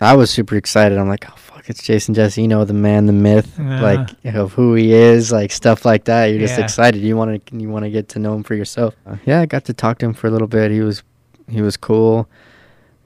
I 0.00 0.14
was 0.16 0.30
super 0.30 0.56
excited. 0.56 0.98
I'm 0.98 1.08
like, 1.08 1.24
oh, 1.30 1.34
fuck, 1.36 1.68
it's 1.68 1.82
Jason 1.82 2.14
Jessee, 2.14 2.42
you 2.42 2.48
know, 2.48 2.64
the 2.64 2.72
man, 2.74 3.06
the 3.06 3.12
myth, 3.12 3.58
like 3.58 4.10
of 4.24 4.52
who 4.54 4.74
he 4.74 4.92
is, 4.92 5.30
like 5.30 5.52
stuff 5.52 5.84
like 5.84 6.04
that. 6.04 6.26
You're 6.26 6.40
just 6.40 6.58
Yeah. 6.58 6.64
excited. 6.64 7.00
You 7.02 7.16
want 7.16 7.46
to, 7.46 7.56
you 7.56 7.68
want 7.68 7.84
to 7.84 7.90
get 7.90 8.08
to 8.10 8.18
know 8.18 8.34
him 8.34 8.42
for 8.42 8.54
yourself. 8.54 8.94
Uh, 9.06 9.16
yeah, 9.26 9.40
I 9.40 9.46
got 9.46 9.64
to 9.66 9.74
talk 9.74 9.98
to 9.98 10.06
him 10.06 10.14
for 10.14 10.26
a 10.26 10.30
little 10.30 10.48
bit. 10.48 10.70
He 10.70 10.80
was, 10.80 11.02
he 11.48 11.60
was 11.62 11.76
cool. 11.76 12.28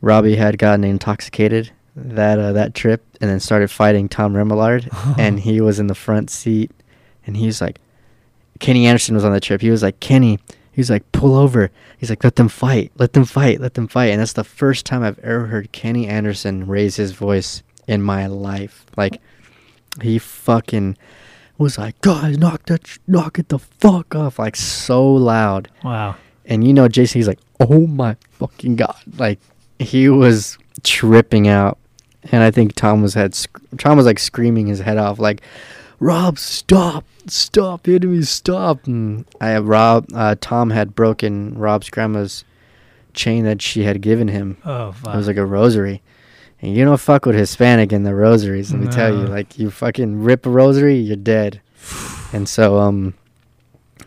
Robbie 0.00 0.36
had 0.36 0.58
gotten 0.58 0.84
intoxicated 0.84 1.72
that 1.96 2.38
uh, 2.38 2.52
that 2.52 2.74
trip 2.74 3.04
and 3.20 3.30
then 3.30 3.40
started 3.40 3.70
fighting 3.70 4.08
Tom 4.08 4.34
Remillard 4.34 4.88
and 5.18 5.40
he 5.40 5.60
was 5.60 5.78
in 5.78 5.86
the 5.86 5.94
front 5.94 6.30
seat 6.30 6.70
and 7.26 7.36
he's 7.36 7.60
like 7.60 7.78
Kenny 8.60 8.86
Anderson 8.86 9.14
was 9.14 9.24
on 9.24 9.32
the 9.32 9.40
trip. 9.40 9.60
He 9.60 9.70
was 9.70 9.82
like, 9.82 10.00
Kenny, 10.00 10.38
he's 10.72 10.90
like, 10.90 11.10
pull 11.12 11.34
over. 11.34 11.70
He's 11.98 12.10
like, 12.10 12.22
let 12.24 12.36
them 12.36 12.48
fight, 12.48 12.92
let 12.96 13.12
them 13.12 13.24
fight, 13.24 13.60
let 13.60 13.74
them 13.74 13.88
fight. 13.88 14.06
And 14.06 14.20
that's 14.20 14.32
the 14.32 14.44
first 14.44 14.86
time 14.86 15.02
I've 15.02 15.18
ever 15.20 15.46
heard 15.46 15.72
Kenny 15.72 16.06
Anderson 16.06 16.66
raise 16.66 16.96
his 16.96 17.12
voice 17.12 17.62
in 17.86 18.02
my 18.02 18.26
life. 18.26 18.86
Like, 18.96 19.20
he 20.02 20.18
fucking 20.18 20.96
was 21.58 21.78
like, 21.78 22.00
guys, 22.00 22.38
knock 22.38 22.66
that, 22.66 22.86
sh- 22.86 22.98
knock 23.06 23.38
it 23.38 23.48
the 23.48 23.58
fuck 23.58 24.14
off, 24.14 24.38
like 24.38 24.56
so 24.56 25.04
loud. 25.12 25.68
Wow. 25.82 26.16
And 26.44 26.66
you 26.66 26.72
know, 26.72 26.88
Jason, 26.88 27.18
he's 27.18 27.28
like, 27.28 27.40
oh 27.60 27.86
my 27.86 28.16
fucking 28.30 28.76
god, 28.76 29.00
like 29.16 29.38
he 29.78 30.08
was 30.08 30.58
tripping 30.82 31.48
out. 31.48 31.78
And 32.32 32.42
I 32.42 32.50
think 32.50 32.74
Tom 32.74 33.02
was 33.02 33.14
had 33.14 33.34
sc- 33.34 33.60
Tom 33.78 33.96
was 33.96 34.06
like 34.06 34.18
screaming 34.18 34.66
his 34.66 34.80
head 34.80 34.96
off, 34.96 35.18
like, 35.18 35.42
Rob, 36.00 36.38
stop, 36.38 37.04
stop, 37.26 37.86
hitting 37.86 38.12
me, 38.12 38.22
stop. 38.22 38.86
And 38.86 39.24
I 39.40 39.48
have 39.48 39.66
Rob, 39.66 40.06
uh, 40.14 40.34
Tom 40.40 40.70
had 40.70 40.94
broken 40.94 41.56
Rob's 41.58 41.90
grandma's 41.90 42.44
chain 43.12 43.44
that 43.44 43.62
she 43.62 43.84
had 43.84 44.00
given 44.00 44.28
him. 44.28 44.56
Oh, 44.64 44.92
fuck. 44.92 45.14
It 45.14 45.16
was 45.16 45.26
like 45.26 45.36
a 45.36 45.46
rosary. 45.46 46.02
And 46.60 46.74
you 46.74 46.84
don't 46.84 46.98
fuck 46.98 47.26
with 47.26 47.36
Hispanic 47.36 47.92
in 47.92 48.04
the 48.04 48.14
rosaries, 48.14 48.72
let 48.72 48.80
me 48.80 48.88
tell 48.88 49.14
you. 49.14 49.26
Like 49.26 49.58
you 49.58 49.70
fucking 49.70 50.22
rip 50.22 50.46
a 50.46 50.50
rosary, 50.50 50.96
you're 50.96 51.16
dead. 51.16 51.60
and 52.32 52.48
so 52.48 52.78
um 52.78 53.14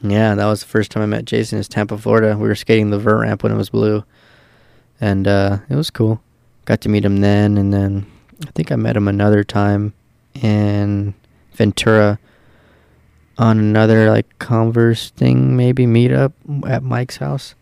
yeah, 0.02 0.36
that 0.36 0.46
was 0.46 0.62
the 0.62 0.68
first 0.68 0.92
time 0.92 1.04
I 1.04 1.08
met 1.08 1.26
Jason 1.26 1.60
is 1.60 1.68
Tampa, 1.68 1.98
Florida. 1.98 2.36
We 2.38 2.48
were 2.48 2.56
skating 2.56 2.90
the 2.90 3.00
vert 3.00 3.22
ramp 3.22 3.44
when 3.44 3.52
it 3.52 3.58
was 3.58 3.70
blue. 3.70 4.04
And 5.00 5.28
uh 5.28 5.60
it 5.70 5.76
was 5.76 5.92
cool. 5.92 6.22
Got 6.68 6.82
to 6.82 6.90
meet 6.90 7.04
him 7.06 7.18
then 7.22 7.58
and 7.58 7.74
then 7.74 8.06
I 8.46 8.52
think 8.52 8.72
I 8.72 8.76
met 8.76 8.96
him 8.96 9.08
another 9.08 9.44
time 9.44 9.94
in 10.36 11.16
Ventura 11.54 12.20
on 13.40 13.58
another 13.58 14.10
like 14.10 14.38
Converse 14.40 15.10
thing, 15.12 15.56
maybe 15.58 15.86
meetup 15.86 16.34
at 16.70 16.84
Mike's 16.84 17.18
house. 17.18 17.56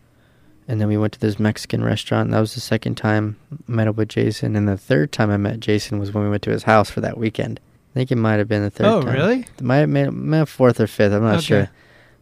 And 0.68 0.80
then 0.80 0.88
we 0.88 0.96
went 0.96 1.12
to 1.12 1.20
this 1.20 1.38
Mexican 1.38 1.84
restaurant. 1.84 2.30
That 2.32 2.40
was 2.40 2.54
the 2.54 2.60
second 2.60 2.96
time 2.96 3.36
I 3.52 3.56
met 3.72 3.88
up 3.88 3.96
with 3.96 4.08
Jason. 4.08 4.56
And 4.56 4.66
the 4.66 4.76
third 4.76 5.12
time 5.12 5.30
I 5.30 5.36
met 5.36 5.60
Jason 5.60 5.98
was 6.00 6.12
when 6.12 6.24
we 6.24 6.30
went 6.30 6.42
to 6.42 6.50
his 6.50 6.64
house 6.64 6.90
for 6.90 7.00
that 7.02 7.16
weekend. 7.16 7.60
I 7.92 7.94
think 7.94 8.10
it 8.10 8.16
might 8.16 8.38
have 8.40 8.48
been 8.48 8.62
the 8.64 8.70
third 8.70 8.86
Oh, 8.86 9.00
time. 9.02 9.14
really? 9.14 9.40
It 9.40 9.62
might 9.62 9.76
have 9.76 9.92
been 9.92 10.44
fourth 10.46 10.80
or 10.80 10.88
fifth. 10.88 11.12
I'm 11.12 11.22
not 11.22 11.36
Okay. 11.36 11.44
sure. 11.44 11.70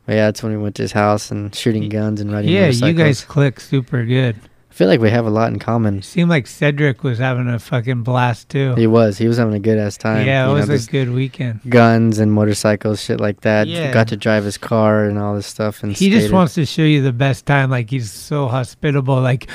But 0.05 0.13
yeah, 0.17 0.27
that's 0.27 0.43
when 0.43 0.53
we 0.53 0.59
went 0.59 0.75
to 0.75 0.83
his 0.83 0.93
house 0.93 1.31
and 1.31 1.55
shooting 1.55 1.89
guns 1.89 2.21
and 2.21 2.31
riding 2.31 2.51
Yeah, 2.51 2.67
you 2.69 2.93
guys 2.93 3.25
click 3.25 3.59
super 3.61 4.05
good. 4.05 4.37
I 4.75 4.77
feel 4.77 4.89
like 4.89 4.99
we 4.99 5.11
have 5.11 5.25
a 5.25 5.31
lot 5.31 5.53
in 5.53 5.61
common. 5.61 6.03
Seemed 6.03 6.31
like 6.31 6.49
Cedric 6.49 7.05
was 7.05 7.19
having 7.21 7.47
a 7.47 7.61
fucking 7.61 8.03
blast 8.03 8.49
too. 8.49 8.75
He 8.75 8.89
was. 8.89 9.17
He 9.17 9.29
was 9.29 9.37
having 9.39 9.55
a 9.55 9.61
good 9.61 9.79
ass 9.79 9.97
time. 9.97 10.27
yeah, 10.27 10.47
it 10.47 10.49
you 10.49 10.55
was 10.55 10.67
just 10.67 10.89
a 10.89 10.91
good 10.91 11.11
weekend. 11.11 11.61
guns 11.69 12.19
and 12.19 12.33
motorcycles, 12.33 13.01
shit 13.01 13.21
like 13.21 13.43
that. 13.43 13.69
Yeah. 13.69 13.93
Got 13.93 14.09
to 14.09 14.17
drive 14.17 14.43
his 14.43 14.59
car 14.59 15.05
and 15.05 15.17
all 15.17 15.37
this 15.37 15.47
stuff. 15.47 15.85
And 15.85 15.93
He 15.93 16.11
just 16.11 16.33
wants 16.33 16.55
to 16.55 16.67
show 16.67 16.83
you 16.83 17.03
the 17.03 17.13
best 17.13 17.47
time. 17.47 17.71
Like 17.71 17.89
he's 17.89 18.11
so 18.11 18.49
hospitable. 18.49 19.21
Like, 19.21 19.49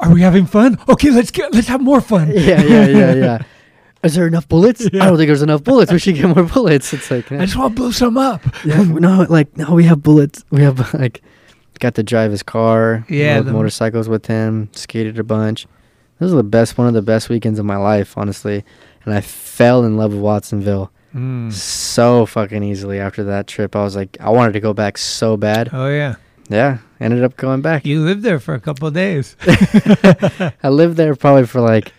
are 0.00 0.12
we 0.12 0.22
having 0.22 0.46
fun? 0.46 0.80
Okay, 0.88 1.12
let's 1.12 1.30
get 1.30 1.54
let's 1.54 1.68
have 1.68 1.80
more 1.80 2.00
fun. 2.00 2.32
Yeah, 2.34 2.60
yeah, 2.64 2.86
yeah, 2.88 3.14
yeah. 3.14 3.42
Is 4.02 4.16
there 4.16 4.26
enough 4.26 4.48
bullets? 4.48 4.84
I 4.84 4.88
don't 4.88 5.16
think 5.16 5.28
there's 5.28 5.42
enough 5.42 5.62
bullets. 5.62 5.92
We 5.92 6.00
should 6.00 6.16
get 6.16 6.26
more 6.34 6.44
bullets. 6.44 6.92
It's 6.92 7.08
like, 7.08 7.30
I 7.30 7.44
just 7.44 7.56
want 7.56 7.76
to 7.76 7.82
blow 7.82 7.92
some 7.92 8.18
up. 8.18 8.42
yeah, 8.64 8.82
no, 8.82 9.26
like 9.28 9.56
no, 9.56 9.74
we 9.74 9.84
have 9.84 10.02
bullets. 10.02 10.44
We 10.50 10.62
have 10.62 10.92
like, 10.98 11.22
got 11.78 11.94
to 11.96 12.02
drive 12.02 12.30
his 12.30 12.42
car. 12.42 13.04
Yeah, 13.08 13.36
rode 13.36 13.46
motorcycles 13.46 14.08
with 14.08 14.26
him. 14.26 14.68
Skated 14.72 15.18
a 15.18 15.24
bunch. 15.24 15.66
This 16.18 16.26
was 16.26 16.34
the 16.34 16.42
best, 16.42 16.78
one 16.78 16.86
of 16.88 16.94
the 16.94 17.02
best 17.02 17.28
weekends 17.28 17.58
of 17.58 17.66
my 17.66 17.76
life, 17.76 18.16
honestly. 18.16 18.64
And 19.04 19.12
I 19.14 19.20
fell 19.20 19.84
in 19.84 19.96
love 19.96 20.12
with 20.12 20.20
Watsonville 20.22 20.90
Mm. 21.14 21.50
so 21.50 22.26
fucking 22.26 22.62
easily 22.62 23.00
after 23.00 23.24
that 23.24 23.46
trip. 23.46 23.74
I 23.74 23.82
was 23.82 23.96
like, 23.96 24.18
I 24.20 24.28
wanted 24.28 24.52
to 24.52 24.60
go 24.60 24.74
back 24.74 24.98
so 24.98 25.36
bad. 25.38 25.70
Oh 25.72 25.88
yeah, 25.88 26.16
Yeah, 26.50 26.78
ended 27.00 27.24
up 27.24 27.36
going 27.38 27.62
back. 27.62 27.86
you 27.86 28.02
lived 28.02 28.22
there 28.22 28.38
for 28.38 28.52
a 28.52 28.60
couple 28.60 28.86
of 28.88 28.92
days, 28.92 29.34
I 30.62 30.68
lived 30.68 30.96
there 30.98 31.14
probably 31.14 31.46
for 31.46 31.60
like, 31.62 31.92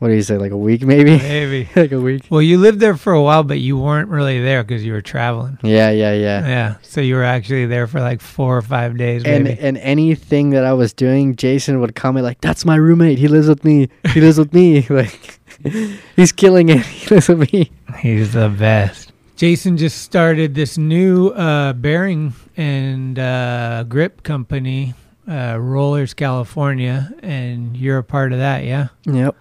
what 0.00 0.08
do 0.08 0.14
you 0.14 0.22
say, 0.22 0.36
like 0.36 0.50
a 0.50 0.56
week 0.56 0.82
maybe? 0.82 1.16
maybe. 1.18 1.68
like 1.76 1.92
a 1.92 2.00
week. 2.00 2.24
Well, 2.30 2.42
you 2.42 2.58
lived 2.58 2.80
there 2.80 2.96
for 2.96 3.12
a 3.12 3.22
while, 3.22 3.42
but 3.44 3.60
you 3.60 3.78
weren't 3.78 4.08
really 4.08 4.40
there 4.40 4.64
because 4.64 4.84
you 4.84 4.92
were 4.92 5.00
traveling. 5.02 5.58
Yeah, 5.62 5.90
yeah, 5.90 6.12
yeah. 6.14 6.40
Yeah, 6.48 6.74
so 6.82 7.00
you 7.00 7.14
were 7.14 7.22
actually 7.24 7.66
there 7.66 7.86
for 7.86 8.00
like 8.00 8.20
four 8.20 8.56
or 8.56 8.62
five 8.62 8.96
days, 8.96 9.22
And 9.24 9.44
maybe. 9.44 9.60
and 9.60 9.78
anything 9.78 10.50
that 10.50 10.64
I 10.64 10.72
was 10.72 10.92
doing, 10.92 11.36
Jason 11.36 11.80
would 11.80 11.94
comment 11.94 12.24
like, 12.24 12.40
"That's 12.40 12.64
my 12.64 12.76
roommate. 12.76 13.18
He 13.18 13.28
lives 13.28 13.46
with 13.48 13.64
me. 13.64 13.88
He 14.12 14.20
lives 14.20 14.38
with 14.38 14.52
me. 14.52 14.86
Like, 14.90 15.38
he's 16.16 16.32
killing 16.32 16.70
it. 16.70 16.84
He 16.84 17.14
lives 17.14 17.28
with 17.28 17.52
me." 17.52 17.70
He's 18.00 18.32
the 18.32 18.48
best. 18.48 19.12
Jason 19.36 19.76
just 19.78 20.02
started 20.02 20.54
this 20.54 20.76
new 20.76 21.28
uh, 21.28 21.72
bearing 21.72 22.34
and 22.58 23.18
uh, 23.18 23.84
grip 23.88 24.22
company, 24.22 24.92
uh, 25.26 25.56
Rollers 25.58 26.12
California, 26.12 27.10
and 27.22 27.74
you're 27.76 27.98
a 27.98 28.04
part 28.04 28.32
of 28.32 28.38
that, 28.38 28.64
yeah. 28.64 28.88
Yep, 29.06 29.34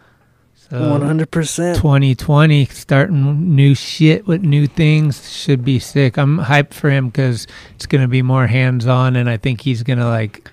Uh, 0.71 0.89
one 0.89 1.01
hundred 1.01 1.31
percent. 1.31 1.77
2020, 1.77 2.65
starting 2.65 3.55
new 3.55 3.73
shit 3.73 4.27
with 4.27 4.43
new 4.43 4.67
things 4.67 5.31
should 5.35 5.65
be 5.65 5.79
sick. 5.79 6.17
I'm 6.17 6.37
hyped 6.37 6.73
for 6.75 6.89
him 6.91 7.07
because 7.07 7.47
it's 7.75 7.85
gonna 7.87 8.07
be 8.07 8.21
more 8.21 8.45
hands 8.47 8.85
on, 8.85 9.15
and 9.15 9.29
I 9.29 9.37
think 9.37 9.61
he's 9.61 9.81
gonna 9.83 10.07
like 10.07 10.49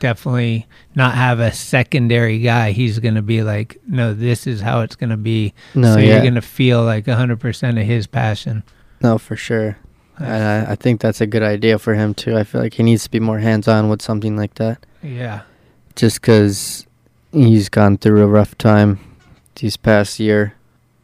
definitely 0.00 0.66
not 0.94 1.14
have 1.14 1.40
a 1.40 1.52
secondary 1.52 2.38
guy. 2.38 2.70
He's 2.72 2.98
gonna 2.98 3.20
be 3.22 3.42
like, 3.42 3.78
no, 3.86 4.14
this 4.14 4.46
is 4.46 4.60
how 4.60 4.80
it's 4.80 4.96
gonna 4.96 5.16
be. 5.18 5.52
No, 5.74 5.94
so 5.94 5.98
yeah, 6.00 6.14
you're 6.14 6.22
gonna 6.24 6.40
feel 6.40 6.82
like 6.84 7.04
100% 7.04 7.80
of 7.80 7.86
his 7.86 8.06
passion. 8.06 8.62
no, 9.02 9.18
for 9.18 9.36
sure. 9.36 9.76
And 10.18 10.66
I, 10.68 10.72
I 10.72 10.74
think 10.76 11.00
that's 11.00 11.20
a 11.20 11.26
good 11.26 11.42
idea 11.44 11.78
for 11.78 11.94
him 11.94 12.12
too. 12.14 12.36
I 12.36 12.42
feel 12.44 12.60
like 12.60 12.74
he 12.74 12.82
needs 12.82 13.04
to 13.04 13.10
be 13.10 13.20
more 13.20 13.38
hands-on 13.38 13.88
with 13.88 14.02
something 14.02 14.36
like 14.36 14.54
that, 14.54 14.84
Yeah. 15.02 15.42
just 15.94 16.20
because 16.20 16.86
he's 17.32 17.68
gone 17.68 17.98
through 17.98 18.22
a 18.22 18.26
rough 18.26 18.56
time 18.58 18.98
these 19.60 19.76
past 19.76 20.18
year. 20.20 20.54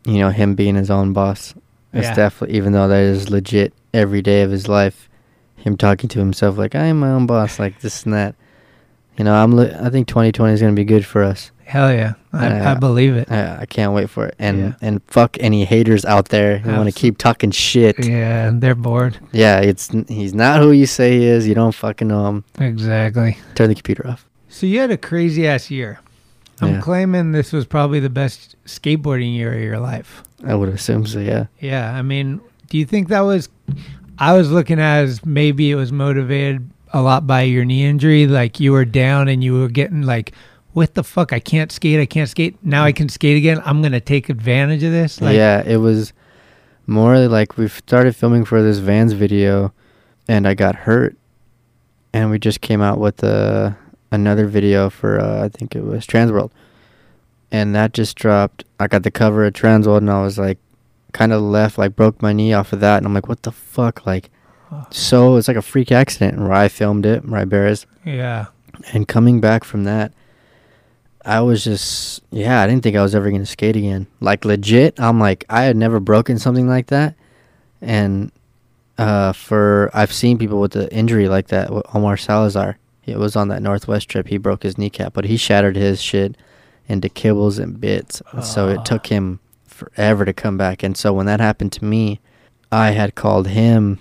You 0.06 0.18
know, 0.18 0.30
him 0.30 0.54
being 0.54 0.74
his 0.74 0.90
own 0.90 1.12
boss. 1.12 1.54
It's 1.92 2.08
Yeah. 2.08 2.14
definitely, 2.14 2.56
even 2.56 2.72
though 2.72 2.88
that 2.88 3.00
is 3.02 3.30
legit 3.30 3.72
every 3.94 4.20
day 4.20 4.42
of 4.42 4.50
his 4.50 4.68
life, 4.68 5.08
him 5.56 5.76
talking 5.76 6.08
to 6.10 6.18
himself 6.18 6.58
like, 6.58 6.74
I 6.74 6.86
am 6.86 7.00
my 7.00 7.08
own 7.10 7.26
boss, 7.26 7.58
like 7.58 7.80
this 7.80 8.02
and 8.04 8.12
that. 8.12 8.34
You 9.16 9.24
know, 9.24 9.32
I'm. 9.34 9.52
Li- 9.52 9.72
I 9.80 9.88
think 9.90 10.08
2020 10.08 10.52
is 10.54 10.60
gonna 10.60 10.72
be 10.72 10.84
good 10.84 11.06
for 11.06 11.22
us. 11.22 11.52
Hell 11.64 11.90
yeah. 11.92 12.14
I, 12.32 12.46
Uh, 12.48 12.70
I 12.72 12.74
believe 12.74 13.14
it. 13.16 13.30
I, 13.30 13.60
I 13.60 13.66
can't 13.66 13.92
wait 13.94 14.10
for 14.10 14.26
it. 14.26 14.34
And 14.40 14.58
Yeah. 14.58 14.72
and 14.82 15.00
fuck 15.06 15.36
any 15.40 15.64
haters 15.64 16.04
out 16.04 16.28
there 16.30 16.58
who 16.58 16.72
want 16.72 16.92
to 16.92 17.00
keep 17.00 17.16
talking 17.16 17.52
shit. 17.52 18.04
Yeah. 18.04 18.10
Yeah, 18.10 18.50
they're 18.52 18.74
bored. 18.74 19.18
Yeah, 19.32 19.60
it's 19.60 19.94
n- 19.94 20.04
he's 20.08 20.34
not 20.34 20.60
who 20.60 20.72
you 20.72 20.84
say 20.86 21.16
he 21.20 21.24
is. 21.26 21.46
You 21.46 21.54
don't 21.54 21.74
fucking 21.74 22.08
know 22.08 22.26
him. 22.28 22.44
Exactly. 22.58 23.38
Turn 23.54 23.68
the 23.68 23.74
computer 23.76 24.06
off. 24.06 24.26
So 24.48 24.66
you 24.66 24.80
had 24.80 24.90
a 24.90 24.96
crazy 24.98 25.46
ass 25.46 25.70
year. 25.70 26.00
I'm 26.60 26.74
Yeah. 26.74 26.80
claiming 26.80 27.32
this 27.32 27.52
was 27.52 27.64
probably 27.66 28.00
the 28.00 28.10
best 28.10 28.56
skateboarding 28.66 29.34
year 29.34 29.52
of 29.54 29.60
your 29.60 29.78
life. 29.80 30.22
I 30.46 30.54
would 30.54 30.68
assume 30.68 31.06
so. 31.06 31.18
Yeah. 31.18 31.46
Yeah, 31.60 31.92
I 31.94 32.02
mean, 32.02 32.40
do 32.70 32.78
you 32.78 32.84
think 32.84 33.08
that 33.08 33.20
was? 33.20 33.48
I 34.18 34.36
was 34.36 34.50
looking 34.50 34.78
at 34.78 35.02
as 35.02 35.24
maybe 35.26 35.70
it 35.70 35.74
was 35.74 35.90
motivated 35.90 36.68
a 36.92 37.02
lot 37.02 37.26
by 37.26 37.42
your 37.42 37.64
knee 37.64 37.84
injury. 37.84 38.26
Like 38.26 38.60
you 38.60 38.70
were 38.72 38.84
down 38.84 39.26
and 39.28 39.42
you 39.42 39.58
were 39.58 39.68
getting 39.68 40.02
like, 40.02 40.32
"What 40.72 40.94
the 40.94 41.02
fuck? 41.02 41.32
I 41.32 41.40
can't 41.40 41.72
skate. 41.72 41.98
I 41.98 42.06
can't 42.06 42.28
skate. 42.28 42.56
Now 42.62 42.84
I 42.84 42.92
can 42.92 43.08
skate 43.08 43.36
again. 43.36 43.60
I'm 43.64 43.82
gonna 43.82 44.00
take 44.00 44.28
advantage 44.28 44.82
of 44.84 44.92
this." 44.92 45.20
Like, 45.20 45.34
yeah. 45.34 45.62
It 45.66 45.78
was 45.78 46.12
more 46.86 47.18
like 47.26 47.56
we 47.56 47.66
started 47.68 48.14
filming 48.14 48.44
for 48.44 48.62
this 48.62 48.78
Vans 48.78 49.12
video, 49.12 49.72
and 50.28 50.46
I 50.46 50.54
got 50.54 50.76
hurt, 50.76 51.16
and 52.12 52.30
we 52.30 52.38
just 52.38 52.60
came 52.60 52.80
out 52.80 52.98
with 53.00 53.22
a 53.24 53.76
another 54.14 54.46
video 54.46 54.90
for 54.90 55.20
uh, 55.20 55.44
I 55.44 55.48
think 55.48 55.74
it 55.76 55.84
was 55.84 56.06
Transworld, 56.06 56.50
and 57.50 57.74
that 57.74 57.92
just 57.92 58.16
dropped. 58.16 58.64
I 58.80 58.86
got 58.86 59.02
the 59.02 59.10
cover 59.10 59.44
of 59.44 59.52
Transworld, 59.52 59.98
and 59.98 60.10
I 60.10 60.22
was 60.22 60.38
like, 60.38 60.58
kind 61.12 61.32
of 61.32 61.42
left, 61.42 61.78
like 61.78 61.94
broke 61.96 62.20
my 62.22 62.32
knee 62.32 62.52
off 62.52 62.72
of 62.72 62.80
that, 62.80 62.98
and 62.98 63.06
I'm 63.06 63.14
like, 63.14 63.28
what 63.28 63.42
the 63.42 63.52
fuck, 63.52 64.06
like. 64.06 64.30
So 64.90 65.36
it's 65.36 65.46
like 65.46 65.56
a 65.56 65.62
freak 65.62 65.92
accident 65.92 66.38
where 66.40 66.52
I 66.52 66.66
filmed 66.68 67.06
it, 67.06 67.24
Rye 67.24 67.44
Beres, 67.44 67.86
yeah, 68.04 68.46
and 68.92 69.06
coming 69.06 69.40
back 69.40 69.62
from 69.62 69.84
that, 69.84 70.12
I 71.24 71.40
was 71.42 71.62
just 71.62 72.22
yeah, 72.30 72.60
I 72.60 72.66
didn't 72.66 72.82
think 72.82 72.96
I 72.96 73.02
was 73.02 73.14
ever 73.14 73.30
gonna 73.30 73.46
skate 73.46 73.76
again. 73.76 74.08
Like 74.20 74.44
legit, 74.44 74.98
I'm 74.98 75.20
like 75.20 75.44
I 75.48 75.62
had 75.62 75.76
never 75.76 76.00
broken 76.00 76.38
something 76.40 76.66
like 76.68 76.88
that, 76.88 77.14
and 77.80 78.32
uh, 78.98 79.32
for 79.32 79.90
I've 79.94 80.12
seen 80.12 80.38
people 80.38 80.60
with 80.60 80.72
the 80.72 80.92
injury 80.92 81.28
like 81.28 81.48
that. 81.48 81.70
with 81.70 81.84
Omar 81.94 82.16
Salazar, 82.16 82.76
it 83.06 83.18
was 83.18 83.36
on 83.36 83.48
that 83.48 83.62
Northwest 83.62 84.08
trip. 84.08 84.28
He 84.28 84.38
broke 84.38 84.62
his 84.62 84.78
kneecap, 84.78 85.12
but 85.12 85.24
he 85.24 85.36
shattered 85.36 85.76
his 85.76 86.00
shit 86.00 86.36
into 86.86 87.08
kibbles 87.08 87.58
and 87.58 87.80
bits. 87.80 88.22
So 88.42 88.68
it 88.68 88.84
took 88.84 89.06
him 89.06 89.40
forever 89.66 90.24
to 90.24 90.32
come 90.32 90.56
back. 90.56 90.82
And 90.82 90.96
so 90.96 91.12
when 91.12 91.26
that 91.26 91.40
happened 91.40 91.72
to 91.72 91.84
me, 91.84 92.20
I 92.70 92.90
had 92.90 93.14
called 93.14 93.48
him, 93.48 94.00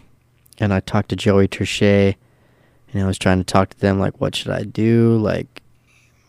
and 0.59 0.73
I 0.73 0.79
talked 0.79 1.09
to 1.09 1.15
Joey 1.15 1.47
Terche, 1.47 2.15
and 2.91 3.03
I 3.03 3.07
was 3.07 3.17
trying 3.17 3.39
to 3.39 3.43
talk 3.43 3.69
to 3.69 3.79
them 3.79 3.99
like, 3.99 4.19
what 4.21 4.35
should 4.35 4.51
I 4.51 4.63
do? 4.63 5.17
Like, 5.17 5.61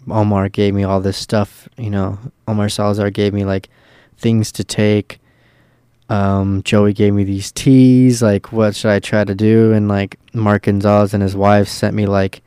Omar 0.09 0.49
gave 0.49 0.75
me 0.75 0.85
all 0.85 1.01
this 1.01 1.17
stuff. 1.17 1.69
You 1.77 1.91
know, 1.91 2.19
Omar 2.47 2.69
Salazar 2.69 3.11
gave 3.11 3.33
me 3.33 3.45
like 3.45 3.69
things 4.17 4.53
to 4.53 4.65
take. 4.65 5.19
Um, 6.09 6.63
Joey 6.63 6.93
gave 6.93 7.15
me 7.15 7.25
these 7.25 7.51
teas. 7.51 8.23
Like, 8.23 8.53
what 8.53 8.77
should 8.77 8.91
I 8.91 9.01
try 9.01 9.25
to 9.25 9.35
do? 9.35 9.73
And 9.73 9.89
like, 9.89 10.19
Mark 10.35 10.65
Gonzalez 10.65 11.15
and 11.15 11.23
his 11.23 11.35
wife 11.35 11.69
sent 11.69 11.95
me 11.95 12.07
like, 12.07 12.43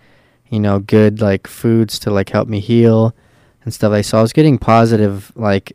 you 0.49 0.59
know, 0.59 0.79
good 0.79 1.21
like 1.21 1.47
foods 1.47 1.99
to 1.99 2.11
like 2.11 2.29
help 2.29 2.47
me 2.47 2.59
heal 2.59 3.15
and 3.63 3.73
stuff. 3.73 3.91
Like, 3.91 4.05
so 4.05 4.17
I 4.17 4.21
was 4.21 4.33
getting 4.33 4.57
positive 4.57 5.31
like, 5.35 5.73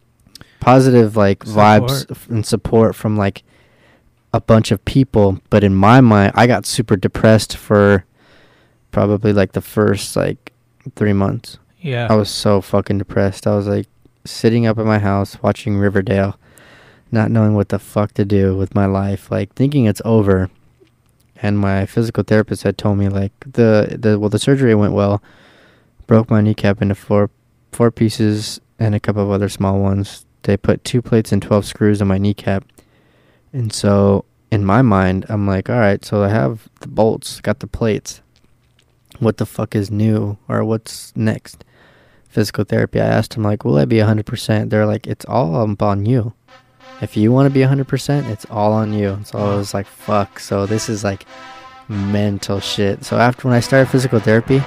positive 0.61 1.16
like 1.16 1.41
vibes 1.41 2.01
Support. 2.01 2.11
f- 2.18 2.29
and 2.31 2.47
support 2.47 2.95
from 2.95 3.16
like 3.16 3.43
a 4.33 4.41
bunch 4.41 4.70
of 4.70 4.85
people. 4.85 5.41
But 5.51 5.64
in 5.64 5.75
my 5.75 6.01
mind, 6.01 6.33
I 6.35 6.47
got 6.47 6.66
super 6.66 6.97
depressed 6.97 7.57
for 7.57 8.05
probably 8.91 9.33
like 9.33 9.53
the 9.53 9.61
first 9.61 10.16
like 10.16 10.53
three 10.97 11.12
months. 11.12 11.59
yeah. 11.81 12.07
I 12.11 12.14
was 12.14 12.31
so 12.31 12.61
fucking 12.61 12.99
depressed. 12.99 13.47
I 13.47 13.55
was 13.57 13.66
like 13.66 13.87
sitting 14.25 14.66
up 14.66 14.79
at 14.79 14.87
my 14.87 14.99
house 14.99 15.37
watching 15.43 15.77
Riverdale, 15.77 16.39
not 17.11 17.31
knowing 17.31 17.55
what 17.55 17.70
the 17.70 17.79
fuck 17.79 18.12
to 18.14 18.25
do 18.25 18.57
with 18.57 18.75
my 18.75 18.87
life, 18.87 19.31
like 19.31 19.53
thinking 19.55 19.85
it's 19.87 20.03
over. 20.05 20.49
And 21.43 21.59
my 21.59 21.86
physical 21.86 22.22
therapist 22.22 22.62
had 22.62 22.78
told 22.78 22.99
me 22.99 23.09
like 23.09 23.32
the 23.40 23.99
the 24.01 24.18
well 24.18 24.30
the 24.30 24.38
surgery 24.38 24.74
went 24.74 24.95
well, 24.95 25.20
broke 26.07 26.30
my 26.30 26.40
kneecap 26.40 26.80
into 26.80 26.95
four 26.95 27.30
four 27.72 27.90
pieces 27.90 28.61
and 28.78 28.95
a 28.95 29.01
couple 29.01 29.22
of 29.22 29.30
other 29.30 29.49
small 29.49 29.80
ones. 29.80 30.24
They 30.43 30.57
put 30.57 30.84
two 30.84 31.03
plates 31.03 31.32
and 31.32 31.43
twelve 31.43 31.66
screws 31.66 32.01
in 32.01 32.07
my 32.07 32.18
kneecap. 32.18 32.64
And 33.53 33.72
so 33.72 34.24
in 34.53 34.64
my 34.64 34.82
mind, 34.82 35.26
I'm 35.28 35.47
like, 35.47 35.68
all 35.68 35.78
right, 35.78 36.05
so 36.05 36.22
I 36.22 36.28
have 36.28 36.68
the 36.80 36.88
bolts, 36.88 37.40
got 37.40 37.61
the 37.61 37.66
plates. 37.66 38.20
What 39.18 39.38
the 39.38 39.47
fuck 39.47 39.74
is 39.74 39.90
new 39.90 40.36
or 40.49 40.64
what's 40.64 41.14
next? 41.16 41.64
Physical 42.28 42.64
therapy. 42.64 43.01
I 43.01 43.07
asked 43.07 43.34
him 43.34 43.43
like, 43.43 43.64
will 43.64 43.78
I 43.78 43.84
be 43.84 43.97
100%? 43.97 44.70
They're 44.70 44.86
like, 44.86 45.07
it's 45.07 45.24
all 45.26 45.57
up 45.57 45.82
on 45.82 46.07
you. 46.07 46.34
If 47.03 47.16
you 47.16 47.32
want 47.32 47.46
to 47.46 47.50
be 47.50 47.61
100%, 47.61 48.30
it's 48.30 48.46
all 48.48 48.72
on 48.72 48.92
you. 48.92 49.18
So 49.24 49.38
I 49.38 49.57
was 49.57 49.74
like, 49.74 49.86
fuck. 49.86 50.38
So 50.38 50.66
this 50.66 50.88
is 50.88 51.03
like 51.03 51.26
mental 51.88 52.61
shit. 52.61 53.05
So 53.05 53.18
after 53.18 53.48
when 53.48 53.57
I 53.57 53.61
started 53.61 53.90
physical 53.90 54.20
therapy, 54.20 54.62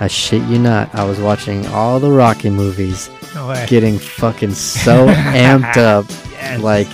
I 0.00 0.08
shit 0.08 0.42
you 0.42 0.58
not, 0.58 0.94
I 0.94 1.04
was 1.04 1.18
watching 1.20 1.66
all 1.68 2.00
the 2.00 2.10
Rocky 2.10 2.50
movies, 2.50 3.08
no 3.34 3.64
getting 3.66 3.98
fucking 3.98 4.52
so 4.52 5.06
amped 5.08 5.76
up, 5.78 6.04
like 6.60 6.88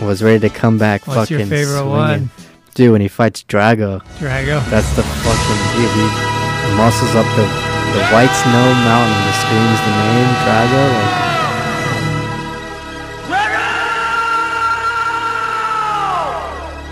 was 0.00 0.22
ready 0.22 0.40
to 0.40 0.48
come 0.48 0.78
back. 0.78 1.06
What's 1.06 1.28
fucking 1.30 1.38
your 1.38 1.46
favorite 1.46 1.78
swinging. 1.84 1.90
one? 1.90 2.30
Dude, 2.74 2.92
when 2.92 3.00
he 3.00 3.08
fights 3.08 3.44
Drago, 3.44 4.02
Drago. 4.18 4.64
that's 4.70 4.88
the 4.96 5.02
fucking 5.02 5.60
dude. 5.76 5.92
He 5.92 6.76
muscles 6.76 7.14
up 7.14 7.26
the 7.36 7.44
the 7.92 8.02
White 8.08 8.32
Snow 8.32 8.66
Mountain 8.86 9.20
and 9.20 9.34
screams 9.38 9.80
the 9.84 9.92
name 10.00 10.30
Drago. 10.42 10.82
Like, 10.96 11.29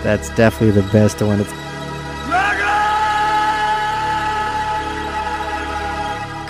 that's 0.03 0.29
definitely 0.35 0.81
the 0.81 0.87
best 0.91 1.21
one. 1.21 1.39
it's. 1.41 1.51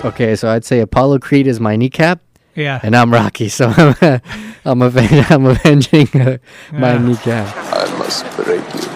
Okay, 0.02 0.34
so 0.34 0.48
I'd 0.48 0.64
say 0.64 0.80
Apollo 0.80 1.18
Creed 1.18 1.46
is 1.46 1.60
my 1.60 1.76
kneecap, 1.76 2.20
Yeah. 2.54 2.80
and 2.82 2.96
I'm 2.96 3.12
Rocky, 3.12 3.50
so 3.50 3.68
I'm 3.76 3.94
I'm, 4.64 4.80
aven- 4.82 5.26
I'm 5.28 5.44
avenging 5.44 6.08
uh, 6.18 6.38
my 6.72 6.92
Yeah. 6.94 6.98
kneecap. 6.98 7.54
I 7.56 7.98
must 7.98 8.24
break 8.36 8.60
you. 8.74 8.90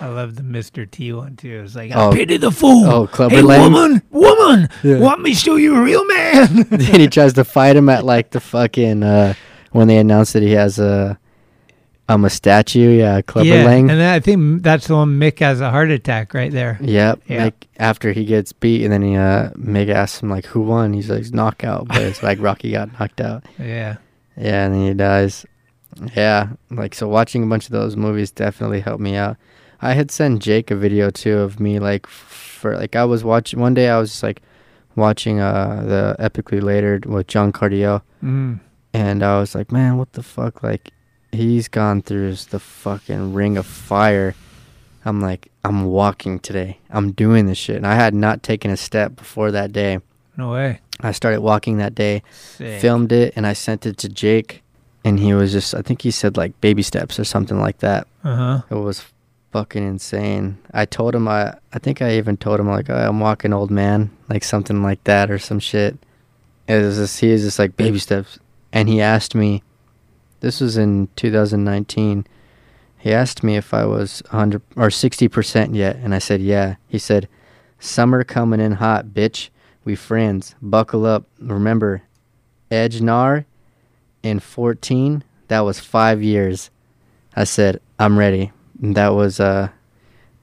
I 0.00 0.08
love 0.08 0.34
the 0.36 0.42
Mr. 0.42 0.90
T 0.90 1.12
one 1.12 1.36
too. 1.36 1.60
It's 1.64 1.74
like, 1.74 1.92
Oh. 1.94 2.10
I 2.10 2.14
pity 2.14 2.38
the 2.38 2.50
fool. 2.50 2.86
Oh, 2.86 3.06
Clubber 3.06 3.36
hey, 3.36 3.42
Lang? 3.42 3.70
woman, 3.72 4.02
woman, 4.10 4.68
Yeah. 4.82 4.98
want 4.98 5.20
me 5.20 5.32
to 5.34 5.36
show 5.36 5.56
you 5.56 5.76
a 5.76 5.82
real 5.82 6.06
man? 6.06 6.62
then 6.70 7.00
he 7.00 7.08
tries 7.08 7.34
to 7.34 7.44
fight 7.56 7.76
him 7.76 7.90
at 7.90 8.04
like 8.06 8.30
the 8.30 8.40
fucking 8.40 9.02
uh 9.02 9.34
when 9.72 9.88
they 9.88 9.98
announce 9.98 10.32
that 10.32 10.42
he 10.42 10.52
has 10.52 10.78
a 10.78 11.18
um 12.08 12.24
a 12.24 12.30
statue, 12.30 12.90
yeah, 12.90 13.20
Clubber 13.22 13.48
yeah, 13.48 13.64
Lang. 13.64 13.90
and 13.90 13.98
then 14.00 14.14
I 14.14 14.20
think 14.20 14.62
that's 14.62 14.86
the 14.86 14.94
one 14.94 15.18
Mick 15.18 15.40
has 15.40 15.60
a 15.60 15.70
heart 15.70 15.90
attack 15.90 16.34
right 16.34 16.52
there. 16.52 16.78
Yep. 16.80 17.22
Yeah. 17.26 17.44
Like 17.44 17.66
after 17.78 18.12
he 18.12 18.24
gets 18.24 18.52
beat, 18.52 18.84
and 18.84 18.92
then 18.92 19.02
he 19.02 19.16
uh 19.16 19.50
Meg 19.56 19.88
asks 19.88 20.22
him 20.22 20.30
like 20.30 20.46
who 20.46 20.60
won. 20.60 20.92
He's 20.92 21.10
like 21.10 21.32
knockout, 21.32 21.88
but 21.88 21.98
it's 22.02 22.22
like 22.22 22.38
Rocky 22.40 22.70
got 22.72 22.98
knocked 22.98 23.20
out. 23.20 23.44
Yeah. 23.58 23.96
Yeah, 24.36 24.66
and 24.66 24.74
then 24.74 24.82
he 24.86 24.94
dies. 24.94 25.44
Yeah, 26.14 26.50
like 26.70 26.94
so 26.94 27.08
watching 27.08 27.42
a 27.42 27.46
bunch 27.46 27.64
of 27.66 27.72
those 27.72 27.96
movies 27.96 28.30
definitely 28.30 28.80
helped 28.80 29.00
me 29.00 29.16
out. 29.16 29.36
I 29.80 29.94
had 29.94 30.10
sent 30.10 30.42
Jake 30.42 30.70
a 30.70 30.76
video 30.76 31.10
too 31.10 31.38
of 31.38 31.58
me 31.58 31.78
like 31.78 32.06
for 32.06 32.76
like 32.76 32.94
I 32.96 33.04
was 33.04 33.24
watching 33.24 33.60
one 33.60 33.74
day 33.74 33.88
I 33.88 33.98
was 33.98 34.10
just 34.10 34.22
like 34.22 34.42
watching 34.94 35.40
uh 35.40 35.82
the 35.86 36.16
epically 36.22 36.62
later 36.62 37.00
with 37.06 37.26
John 37.26 37.50
Cardiel 37.52 38.02
Mm. 38.22 38.60
and 38.94 39.22
I 39.22 39.38
was 39.40 39.54
like, 39.54 39.70
man, 39.72 39.98
what 39.98 40.12
the 40.14 40.22
fuck? 40.22 40.62
Like, 40.62 40.90
he's 41.36 41.68
gone 41.68 42.02
through 42.02 42.34
the 42.36 42.58
fucking 42.58 43.32
ring 43.34 43.56
of 43.56 43.66
fire. 43.66 44.34
I'm 45.04 45.20
like, 45.20 45.50
I'm 45.64 45.84
walking 45.84 46.38
today. 46.40 46.78
I'm 46.90 47.12
doing 47.12 47.46
this 47.46 47.58
shit. 47.58 47.76
And 47.76 47.86
I 47.86 47.94
had 47.94 48.14
not 48.14 48.42
taken 48.42 48.70
a 48.70 48.76
step 48.76 49.14
before 49.16 49.52
that 49.52 49.72
day. 49.72 50.00
No 50.36 50.52
way. 50.52 50.80
I 51.00 51.12
started 51.12 51.40
walking 51.40 51.76
that 51.78 51.94
day, 51.94 52.22
Sick. 52.32 52.80
filmed 52.80 53.12
it, 53.12 53.34
and 53.36 53.46
I 53.46 53.52
sent 53.52 53.86
it 53.86 53.98
to 53.98 54.08
Jake. 54.08 54.62
And 55.04 55.20
he 55.20 55.34
was 55.34 55.52
just, 55.52 55.74
I 55.74 55.82
think 55.82 56.02
he 56.02 56.10
said 56.10 56.36
like 56.36 56.60
baby 56.60 56.82
steps 56.82 57.20
or 57.20 57.24
something 57.24 57.60
like 57.60 57.78
that. 57.78 58.08
Uh 58.24 58.36
huh. 58.36 58.62
It 58.70 58.74
was 58.74 59.04
fucking 59.52 59.86
insane. 59.86 60.58
I 60.74 60.84
told 60.84 61.14
him, 61.14 61.28
I, 61.28 61.54
I 61.72 61.78
think 61.78 62.02
I 62.02 62.16
even 62.16 62.36
told 62.36 62.58
him, 62.58 62.68
like, 62.68 62.90
oh, 62.90 62.96
I'm 62.96 63.20
walking 63.20 63.52
old 63.52 63.70
man, 63.70 64.10
like 64.28 64.42
something 64.42 64.82
like 64.82 65.02
that 65.04 65.30
or 65.30 65.38
some 65.38 65.60
shit. 65.60 65.96
It 66.66 66.82
was 66.82 66.96
just, 66.96 67.20
he 67.20 67.30
was 67.30 67.42
just 67.42 67.58
like 67.58 67.76
baby 67.76 67.98
steps. 67.98 68.38
And 68.72 68.88
he 68.88 69.00
asked 69.00 69.34
me, 69.34 69.62
this 70.46 70.60
was 70.60 70.76
in 70.76 71.08
2019. 71.16 72.24
He 72.98 73.12
asked 73.12 73.42
me 73.42 73.56
if 73.56 73.74
I 73.74 73.84
was 73.84 74.22
100 74.30 74.62
or 74.76 74.90
60% 74.90 75.74
yet. 75.74 75.96
And 75.96 76.14
I 76.14 76.20
said, 76.20 76.40
yeah. 76.40 76.76
He 76.86 77.00
said, 77.00 77.26
summer 77.80 78.22
coming 78.22 78.60
in 78.60 78.72
hot, 78.72 79.06
bitch. 79.06 79.48
We 79.84 79.96
friends. 79.96 80.54
Buckle 80.62 81.04
up. 81.04 81.26
Remember, 81.40 82.02
Edge 82.70 83.00
Nar 83.00 83.44
in 84.22 84.38
14, 84.38 85.24
that 85.48 85.60
was 85.62 85.80
five 85.80 86.22
years. 86.22 86.70
I 87.34 87.42
said, 87.42 87.80
I'm 87.98 88.16
ready. 88.16 88.52
And 88.80 88.96
that 88.96 89.14
was 89.14 89.40
uh 89.40 89.70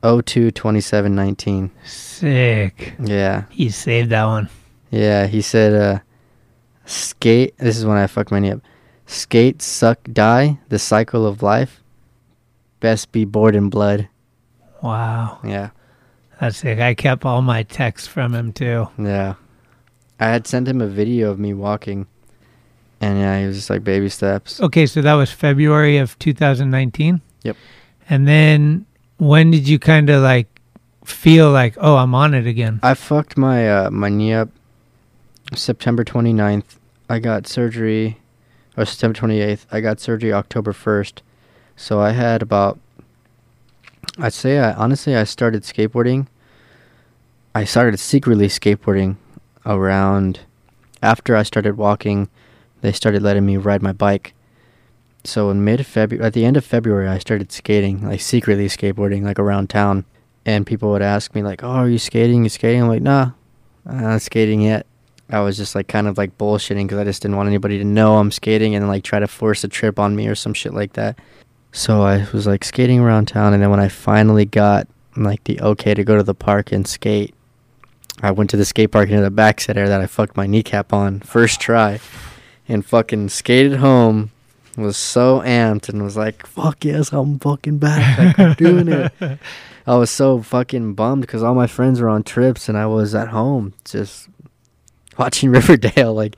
02 0.03 0.51
27 0.51 1.15
19. 1.15 1.71
Sick. 1.85 2.93
Yeah. 2.99 3.45
He 3.49 3.69
saved 3.69 4.09
that 4.09 4.25
one. 4.25 4.49
Yeah, 4.91 5.27
he 5.27 5.41
said 5.41 5.73
uh 5.73 5.99
skate 6.85 7.57
this 7.57 7.77
is 7.77 7.85
when 7.85 7.95
I 7.95 8.07
fucked 8.07 8.31
my 8.31 8.39
knee 8.39 8.51
up. 8.51 8.61
Skate, 9.05 9.61
suck, 9.61 9.99
die, 10.11 10.59
the 10.69 10.79
cycle 10.79 11.25
of 11.25 11.41
life. 11.41 11.81
Best 12.79 13.11
be 13.11 13.25
bored 13.25 13.55
in 13.55 13.69
blood. 13.69 14.09
Wow. 14.81 15.39
Yeah. 15.43 15.69
That's 16.39 16.57
sick. 16.57 16.79
I 16.79 16.93
kept 16.93 17.25
all 17.25 17.41
my 17.41 17.63
texts 17.63 18.07
from 18.07 18.33
him 18.33 18.51
too. 18.51 18.89
Yeah. 18.97 19.35
I 20.19 20.27
had 20.27 20.47
sent 20.47 20.67
him 20.67 20.81
a 20.81 20.87
video 20.87 21.31
of 21.31 21.39
me 21.39 21.53
walking. 21.53 22.07
And 22.99 23.19
yeah, 23.19 23.39
he 23.39 23.47
was 23.47 23.57
just 23.57 23.69
like 23.69 23.83
baby 23.83 24.09
steps. 24.09 24.61
Okay, 24.61 24.85
so 24.85 25.01
that 25.01 25.13
was 25.13 25.31
February 25.31 25.97
of 25.97 26.17
2019. 26.19 27.21
Yep. 27.43 27.57
And 28.09 28.27
then 28.27 28.85
when 29.17 29.51
did 29.51 29.67
you 29.67 29.79
kind 29.79 30.09
of 30.09 30.21
like 30.23 30.47
feel 31.05 31.51
like, 31.51 31.75
oh, 31.77 31.97
I'm 31.97 32.15
on 32.15 32.33
it 32.33 32.47
again? 32.47 32.79
I 32.83 32.93
fucked 32.93 33.37
my 33.37 33.69
uh, 33.69 33.91
my 33.91 34.09
knee 34.09 34.33
up 34.33 34.49
September 35.53 36.03
29th. 36.03 36.77
I 37.09 37.19
got 37.19 37.47
surgery 37.47 38.17
or 38.77 38.85
September 38.85 39.17
28th. 39.19 39.65
I 39.71 39.81
got 39.81 39.99
surgery 39.99 40.33
October 40.33 40.73
1st. 40.73 41.21
So 41.75 41.99
I 41.99 42.11
had 42.11 42.41
about 42.41 42.79
I'd 44.19 44.33
say 44.33 44.59
I 44.59 44.73
honestly 44.73 45.15
I 45.15 45.23
started 45.23 45.63
skateboarding. 45.63 46.27
I 47.55 47.63
started 47.63 47.99
secretly 47.99 48.47
skateboarding 48.47 49.17
around 49.65 50.41
after 51.01 51.35
I 51.35 51.43
started 51.43 51.77
walking. 51.77 52.29
They 52.81 52.91
started 52.91 53.21
letting 53.23 53.45
me 53.45 53.57
ride 53.57 53.81
my 53.81 53.93
bike. 53.93 54.33
So 55.23 55.49
in 55.49 55.63
mid 55.63 55.85
February, 55.85 56.25
at 56.25 56.33
the 56.33 56.45
end 56.45 56.57
of 56.57 56.65
February, 56.65 57.07
I 57.07 57.17
started 57.17 57.51
skating, 57.51 58.07
like 58.07 58.21
secretly 58.21 58.67
skateboarding, 58.67 59.23
like 59.23 59.39
around 59.39 59.69
town. 59.69 60.05
And 60.45 60.67
people 60.67 60.91
would 60.91 61.01
ask 61.01 61.33
me 61.33 61.41
like, 61.41 61.63
"Oh, 61.63 61.69
are 61.69 61.89
you 61.89 61.97
skating? 61.97 62.43
You 62.43 62.49
skating?" 62.49 62.81
I'm 62.81 62.89
like, 62.89 63.01
"Nah, 63.01 63.31
I'm 63.85 64.01
not 64.01 64.21
skating 64.21 64.61
yet." 64.61 64.85
I 65.33 65.39
was 65.39 65.57
just 65.57 65.73
like 65.73 65.87
kind 65.87 66.07
of 66.07 66.17
like 66.17 66.37
bullshitting 66.37 66.83
because 66.83 66.99
I 66.99 67.03
just 67.03 67.23
didn't 67.23 67.37
want 67.37 67.47
anybody 67.47 67.79
to 67.79 67.83
know 67.83 68.17
I'm 68.17 68.31
skating 68.31 68.75
and 68.75 68.87
like 68.87 69.03
try 69.03 69.19
to 69.19 69.27
force 69.27 69.63
a 69.63 69.67
trip 69.67 69.97
on 69.97 70.15
me 70.15 70.27
or 70.27 70.35
some 70.35 70.53
shit 70.53 70.73
like 70.73 70.93
that. 70.93 71.17
So 71.71 72.03
I 72.03 72.27
was 72.31 72.45
like 72.45 72.63
skating 72.63 72.99
around 72.99 73.27
town, 73.27 73.53
and 73.53 73.61
then 73.61 73.71
when 73.71 73.79
I 73.79 73.87
finally 73.87 74.45
got 74.45 74.87
like 75.15 75.43
the 75.45 75.59
okay 75.59 75.95
to 75.95 76.03
go 76.03 76.15
to 76.15 76.23
the 76.23 76.35
park 76.35 76.71
and 76.71 76.87
skate, 76.87 77.33
I 78.21 78.29
went 78.29 78.51
to 78.51 78.57
the 78.57 78.65
skate 78.65 78.91
park 78.91 79.09
in 79.09 79.23
the 79.23 79.31
back 79.31 79.59
center 79.59 79.87
that 79.87 79.99
I 79.99 80.05
fucked 80.05 80.37
my 80.37 80.45
kneecap 80.45 80.93
on 80.93 81.21
first 81.21 81.59
try, 81.59 81.99
and 82.67 82.85
fucking 82.85 83.29
skated 83.29 83.79
home. 83.79 84.29
Was 84.75 84.97
so 84.97 85.41
amped 85.41 85.89
and 85.89 86.03
was 86.03 86.17
like, 86.17 86.47
"Fuck 86.47 86.85
yes, 86.85 87.11
I'm 87.11 87.39
fucking 87.39 87.77
back! 87.79 88.17
Like, 88.17 88.39
I'm 88.39 88.53
doing 88.57 88.87
it." 88.87 89.39
I 89.85 89.95
was 89.95 90.09
so 90.09 90.41
fucking 90.41 90.93
bummed 90.93 91.21
because 91.21 91.43
all 91.43 91.55
my 91.55 91.67
friends 91.67 91.99
were 91.99 92.09
on 92.09 92.23
trips 92.23 92.69
and 92.69 92.77
I 92.77 92.85
was 92.85 93.13
at 93.13 93.27
home 93.27 93.73
just 93.83 94.29
watching 95.17 95.49
Riverdale 95.57 96.13
like 96.13 96.35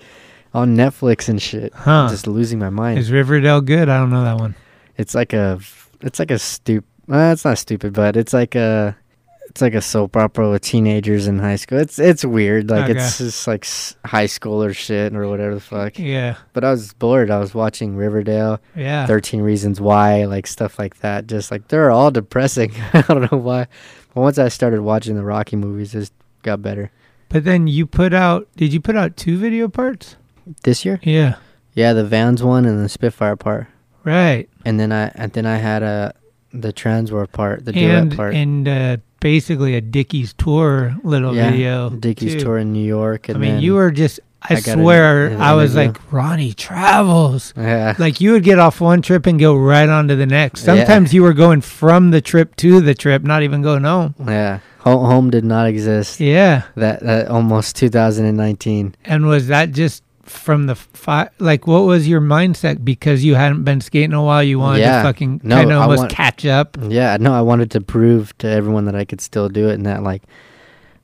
on 0.54 0.76
Netflix 0.76 1.28
and 1.30 1.42
shit. 1.42 1.74
Huh. 1.74 2.08
Just 2.10 2.28
losing 2.28 2.60
my 2.60 2.70
mind. 2.70 3.00
Is 3.00 3.12
Riverdale 3.12 3.62
good? 3.62 3.90
I 3.90 3.98
don't 3.98 4.10
know 4.10 4.24
that 4.24 4.38
one. 4.38 4.56
It's 4.98 5.14
like 5.14 5.34
a, 5.34 5.60
it's 6.02 6.20
like 6.20 6.32
a 6.32 6.40
stupid. 6.40 6.88
Uh, 7.12 7.32
it's 7.34 7.46
not 7.46 7.58
stupid, 7.58 7.94
but 7.94 8.16
it's 8.18 8.34
like 8.34 8.56
a, 8.56 8.96
it's 9.48 9.62
like 9.62 9.76
a 9.76 9.82
soap 9.82 10.16
opera 10.18 10.50
with 10.50 10.62
teenagers 10.64 11.28
in 11.28 11.38
high 11.38 11.58
school. 11.58 11.78
It's 11.78 12.00
it's 12.00 12.26
weird. 12.26 12.70
Like 12.70 12.90
Okay. 12.90 12.98
it's 13.00 13.20
just 13.20 13.46
like 13.48 13.68
high 14.06 14.26
school 14.26 14.64
or 14.64 14.74
shit 14.74 15.14
or 15.16 15.28
whatever 15.28 15.54
the 15.56 15.62
fuck. 15.62 16.00
Yeah. 16.00 16.38
But 16.54 16.64
I 16.64 16.72
was 16.72 16.94
bored. 16.94 17.30
I 17.30 17.38
was 17.38 17.54
watching 17.54 17.96
Riverdale, 17.96 18.60
Yeah. 18.76 19.06
Thirteen 19.06 19.42
Reasons 19.42 19.80
Why, 19.80 20.26
like 20.26 20.48
stuff 20.48 20.80
like 20.80 21.00
that. 21.02 21.28
Just 21.28 21.52
like 21.52 21.68
they're 21.68 21.92
all 21.92 22.10
depressing. 22.10 22.74
I 22.94 23.02
don't 23.02 23.32
know 23.32 23.38
why. 23.38 23.68
But 24.16 24.22
once 24.22 24.40
I 24.40 24.48
started 24.48 24.82
watching 24.82 25.16
the 25.16 25.24
Rocky 25.24 25.58
movies, 25.58 25.94
it 25.94 26.00
just 26.00 26.14
got 26.42 26.62
better. 26.64 26.90
But 27.30 27.44
then 27.44 27.68
you 27.68 27.86
put 27.86 28.14
out, 28.14 28.48
did 28.56 28.74
you 28.74 28.80
put 28.80 28.96
out 28.96 29.18
two 29.18 29.38
video 29.38 29.68
parts? 29.68 30.16
This 30.64 30.86
year, 30.86 31.00
Yeah. 31.04 31.36
yeah, 31.74 31.94
the 31.94 32.04
Vans 32.06 32.44
one 32.44 32.66
and 32.66 32.84
the 32.84 32.88
Spitfire 32.90 33.36
part, 33.36 33.68
Right. 34.04 34.48
and 34.64 34.80
then 34.80 34.92
I 34.92 35.12
and 35.16 35.32
then 35.34 35.46
I 35.48 35.58
had 35.58 35.82
a 35.82 36.14
the 36.54 36.72
Trans 36.72 37.12
War 37.12 37.26
part, 37.26 37.66
the 37.66 37.72
duet 37.74 37.90
and 37.96 38.16
part. 38.16 38.34
and 38.36 38.68
uh, 38.68 38.98
basically 39.20 39.76
a 39.76 39.82
Dickies 39.82 40.34
tour 40.34 40.96
little 41.04 41.36
yeah, 41.36 41.50
video. 41.50 41.90
Dickies 41.90 42.34
too. 42.36 42.40
tour 42.42 42.58
in 42.60 42.72
New 42.74 42.86
York. 42.86 43.30
I 43.30 43.34
mean, 43.34 43.60
you 43.60 43.74
were 43.74 43.90
just. 43.92 44.20
I, 44.48 44.54
I 44.54 44.60
got 44.62 44.68
an- 44.78 44.84
swear, 44.84 45.28
an 45.30 45.42
I 45.42 45.54
was 45.56 45.76
interview. 45.76 45.92
like 45.94 46.14
Ronnie 46.14 46.54
travels. 46.54 47.52
Yeah. 47.58 47.96
Like 47.98 48.22
you 48.22 48.34
would 48.34 48.44
get 48.44 48.60
off 48.60 48.80
one 48.80 49.02
trip 49.02 49.26
and 49.26 49.40
go 49.40 49.56
right 49.56 49.90
on 49.90 50.08
to 50.10 50.16
the 50.16 50.28
next. 50.28 50.62
Yeah. 50.62 50.76
Sometimes 50.76 51.12
you 51.16 51.24
were 51.24 51.34
going 51.34 51.62
from 51.62 52.12
the 52.12 52.22
trip 52.22 52.56
to 52.58 52.80
the 52.80 52.94
trip, 52.94 53.24
not 53.24 53.42
even 53.42 53.64
going 53.64 53.84
home. 53.84 54.14
yeah. 54.28 54.60
Home, 54.86 55.06
home 55.06 55.30
did 55.32 55.44
not 55.44 55.68
exist. 55.68 56.20
Yeah. 56.20 56.64
That 56.76 57.02
that 57.02 57.28
almost 57.28 57.76
2019. 57.76 58.96
And 59.06 59.26
was 59.26 59.48
that 59.48 59.72
just 59.72 60.04
from 60.24 60.66
the 60.68 60.76
fi- 60.76 61.30
like 61.40 61.68
what 61.68 61.82
was 61.86 62.08
your 62.08 62.22
mindset 62.22 62.84
because 62.84 63.24
you 63.24 63.36
hadn't 63.36 63.64
been 63.64 63.80
skating 63.82 64.14
a 64.14 64.24
while 64.24 64.42
you 64.44 64.58
wanted 64.58 64.80
Yeah. 64.80 64.98
to 65.02 65.04
fucking 65.08 65.42
No, 65.44 65.56
kind 65.58 65.72
of 65.72 65.82
almost 65.82 66.00
want- 66.00 66.12
catch 66.12 66.46
up 66.48 66.78
Yeah, 66.88 67.18
no, 67.20 67.34
I 67.34 67.42
wanted 67.42 67.70
to 67.72 67.82
prove 67.82 68.36
to 68.40 68.48
everyone 68.48 68.86
that 68.86 68.96
I 68.96 69.06
could 69.06 69.22
still 69.22 69.50
do 69.50 69.70
it 69.70 69.74
and 69.76 69.86
that 69.86 70.02
like 70.04 70.24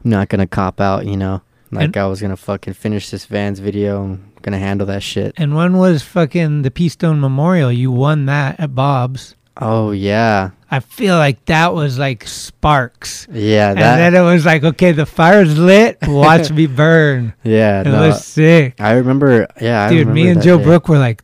I'm 0.03 0.09
not 0.09 0.29
gonna 0.29 0.47
cop 0.47 0.82
out, 0.82 1.05
you 1.05 1.17
know. 1.17 1.41
Like 1.71 1.84
And- 1.86 1.97
I 1.97 2.07
was 2.07 2.19
gonna 2.21 2.36
fucking 2.38 2.73
finish 2.73 3.09
this 3.11 3.25
Vans 3.25 3.59
video 3.59 4.03
and 4.03 4.23
gonna 4.41 4.57
handle 4.57 4.88
that 4.88 5.03
shit. 5.03 5.34
and 5.38 5.55
when 5.55 5.77
was 5.77 6.01
fucking 6.01 6.63
the 6.63 6.71
Peastone 6.71 7.19
Memorial 7.19 7.71
you 7.71 7.91
won 7.91 8.25
that 8.25 8.59
at 8.59 8.73
Bob's 8.73 9.36
Oh 9.58 9.91
yeah. 9.91 10.52
I 10.70 10.80
feel 10.80 11.18
like 11.18 11.43
that 11.45 11.74
was 11.74 11.99
like 11.99 12.26
sparks. 12.28 13.28
Yeah, 13.30 13.72
and 13.72 13.80
that. 13.80 13.97
then 13.97 14.16
it 14.16 14.22
was 14.22 14.45
like, 14.45 14.64
okay, 14.64 14.93
the 14.93 15.06
fire's 15.06 15.58
lit. 15.58 15.97
Watch 16.08 16.49
me 16.49 16.66
burn. 16.68 17.34
yeah, 17.43 17.82
It 17.82 17.88
no, 17.88 18.08
was 18.08 18.24
sick. 18.24 18.80
I 18.80 18.93
remember. 18.93 19.47
Yeah, 19.62 19.86
I 19.86 19.89
Dude, 19.89 20.08
me 20.08 20.30
and 20.30 20.41
Joe 20.41 20.58
day. 20.58 20.64
Brook 20.64 20.88
were 20.88 20.97
like, 20.97 21.24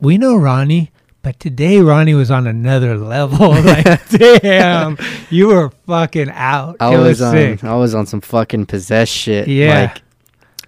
we 0.00 0.18
know 0.18 0.34
Ronnie, 0.36 0.90
but 1.22 1.38
today 1.38 1.78
Ronnie 1.78 2.14
was 2.14 2.32
on 2.32 2.48
another 2.48 2.98
level. 2.98 3.50
like, 3.62 4.08
damn, 4.08 4.98
you 5.30 5.46
were 5.46 5.70
fucking 5.86 6.30
out. 6.30 6.76
I 6.80 6.94
it 6.94 6.98
was, 6.98 7.20
was, 7.20 7.22
on. 7.22 7.58
I 7.70 7.76
was 7.76 7.94
on 7.94 8.06
some 8.06 8.20
fucking 8.20 8.66
possessed 8.66 9.12
shit. 9.12 9.46
Yeah. 9.46 9.92
Like, 9.92 10.02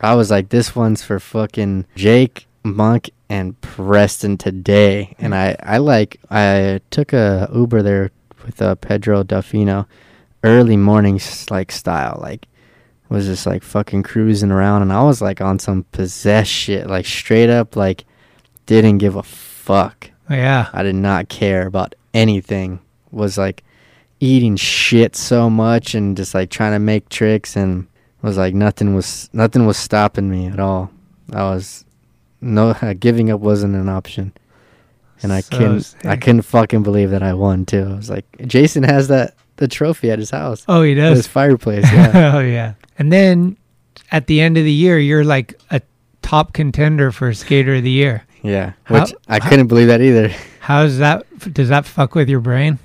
I 0.00 0.14
was 0.14 0.30
like, 0.30 0.50
this 0.50 0.76
one's 0.76 1.02
for 1.02 1.18
fucking 1.18 1.86
Jake, 1.96 2.46
Monk, 2.62 3.10
and 3.34 3.60
Preston 3.60 4.38
today. 4.38 5.16
And 5.18 5.34
I, 5.34 5.56
I 5.60 5.78
like, 5.78 6.20
I 6.30 6.80
took 6.90 7.12
a 7.12 7.50
Uber 7.52 7.82
there 7.82 8.10
with 8.44 8.62
uh, 8.62 8.76
Pedro 8.76 9.24
Delfino, 9.24 9.86
early 10.44 10.76
morning 10.76 11.20
like 11.50 11.72
style. 11.72 12.18
Like, 12.22 12.46
was 13.08 13.26
just 13.26 13.46
like 13.46 13.62
fucking 13.62 14.02
cruising 14.02 14.50
around, 14.50 14.82
and 14.82 14.92
I 14.92 15.02
was 15.02 15.20
like 15.20 15.40
on 15.40 15.58
some 15.58 15.84
possessed 15.92 16.50
shit. 16.50 16.86
Like 16.86 17.06
straight 17.06 17.50
up, 17.50 17.76
like 17.76 18.04
didn't 18.66 18.98
give 18.98 19.16
a 19.16 19.22
fuck. 19.22 20.10
Yeah. 20.30 20.68
I 20.72 20.82
did 20.82 20.96
not 20.96 21.28
care 21.28 21.66
about 21.66 21.94
anything. 22.12 22.80
Was 23.10 23.38
like 23.38 23.62
eating 24.20 24.56
shit 24.56 25.14
so 25.16 25.50
much 25.50 25.94
and 25.94 26.16
just 26.16 26.34
like 26.34 26.50
trying 26.50 26.72
to 26.72 26.78
make 26.78 27.08
tricks 27.08 27.56
and 27.56 27.86
was 28.22 28.36
like 28.38 28.54
nothing 28.54 28.94
was 28.94 29.28
nothing 29.32 29.66
was 29.66 29.76
stopping 29.76 30.30
me 30.30 30.46
at 30.46 30.58
all. 30.58 30.90
I 31.32 31.42
was 31.44 31.84
no 32.44 32.74
giving 33.00 33.30
up 33.30 33.40
wasn't 33.40 33.74
an 33.74 33.88
option. 33.88 34.32
And 35.22 35.32
I 35.32 35.40
So 35.40 35.56
couldn't 35.58 35.94
I 36.04 36.16
couldn't 36.16 36.42
fucking 36.42 36.82
believe 36.82 37.10
that 37.10 37.22
I 37.22 37.34
won 37.34 37.64
too. 37.64 37.82
I 37.90 37.96
was 37.96 38.10
like 38.10 38.26
Jason 38.46 38.82
has 38.82 39.08
that 39.08 39.34
the 39.56 39.68
trophy 39.68 40.10
at 40.10 40.18
his 40.18 40.30
house. 40.30 40.64
Oh, 40.68 40.82
he 40.82 40.94
does. 40.94 41.16
his 41.16 41.26
fireplace, 41.26 41.84
yeah. 41.92 42.32
oh 42.36 42.40
yeah. 42.40 42.74
And 42.98 43.12
then 43.12 43.56
at 44.10 44.26
the 44.26 44.40
end 44.40 44.58
of 44.58 44.64
the 44.64 44.72
year, 44.72 44.98
you're 44.98 45.24
like 45.24 45.58
a 45.70 45.80
top 46.22 46.52
contender 46.52 47.10
for 47.12 47.32
skater 47.32 47.76
of 47.76 47.82
the 47.84 47.90
year. 47.90 48.24
yeah. 48.42 48.72
How- 48.84 49.00
Which 49.00 49.14
I 49.28 49.38
couldn't 49.40 49.68
believe 49.68 49.86
that 49.88 50.00
either. 50.00 50.28
How's 50.60 50.98
that? 50.98 51.24
Does 51.54 51.68
that 51.68 51.84
fuck 51.86 52.14
with 52.14 52.28
your 52.28 52.40
brain, 52.40 52.78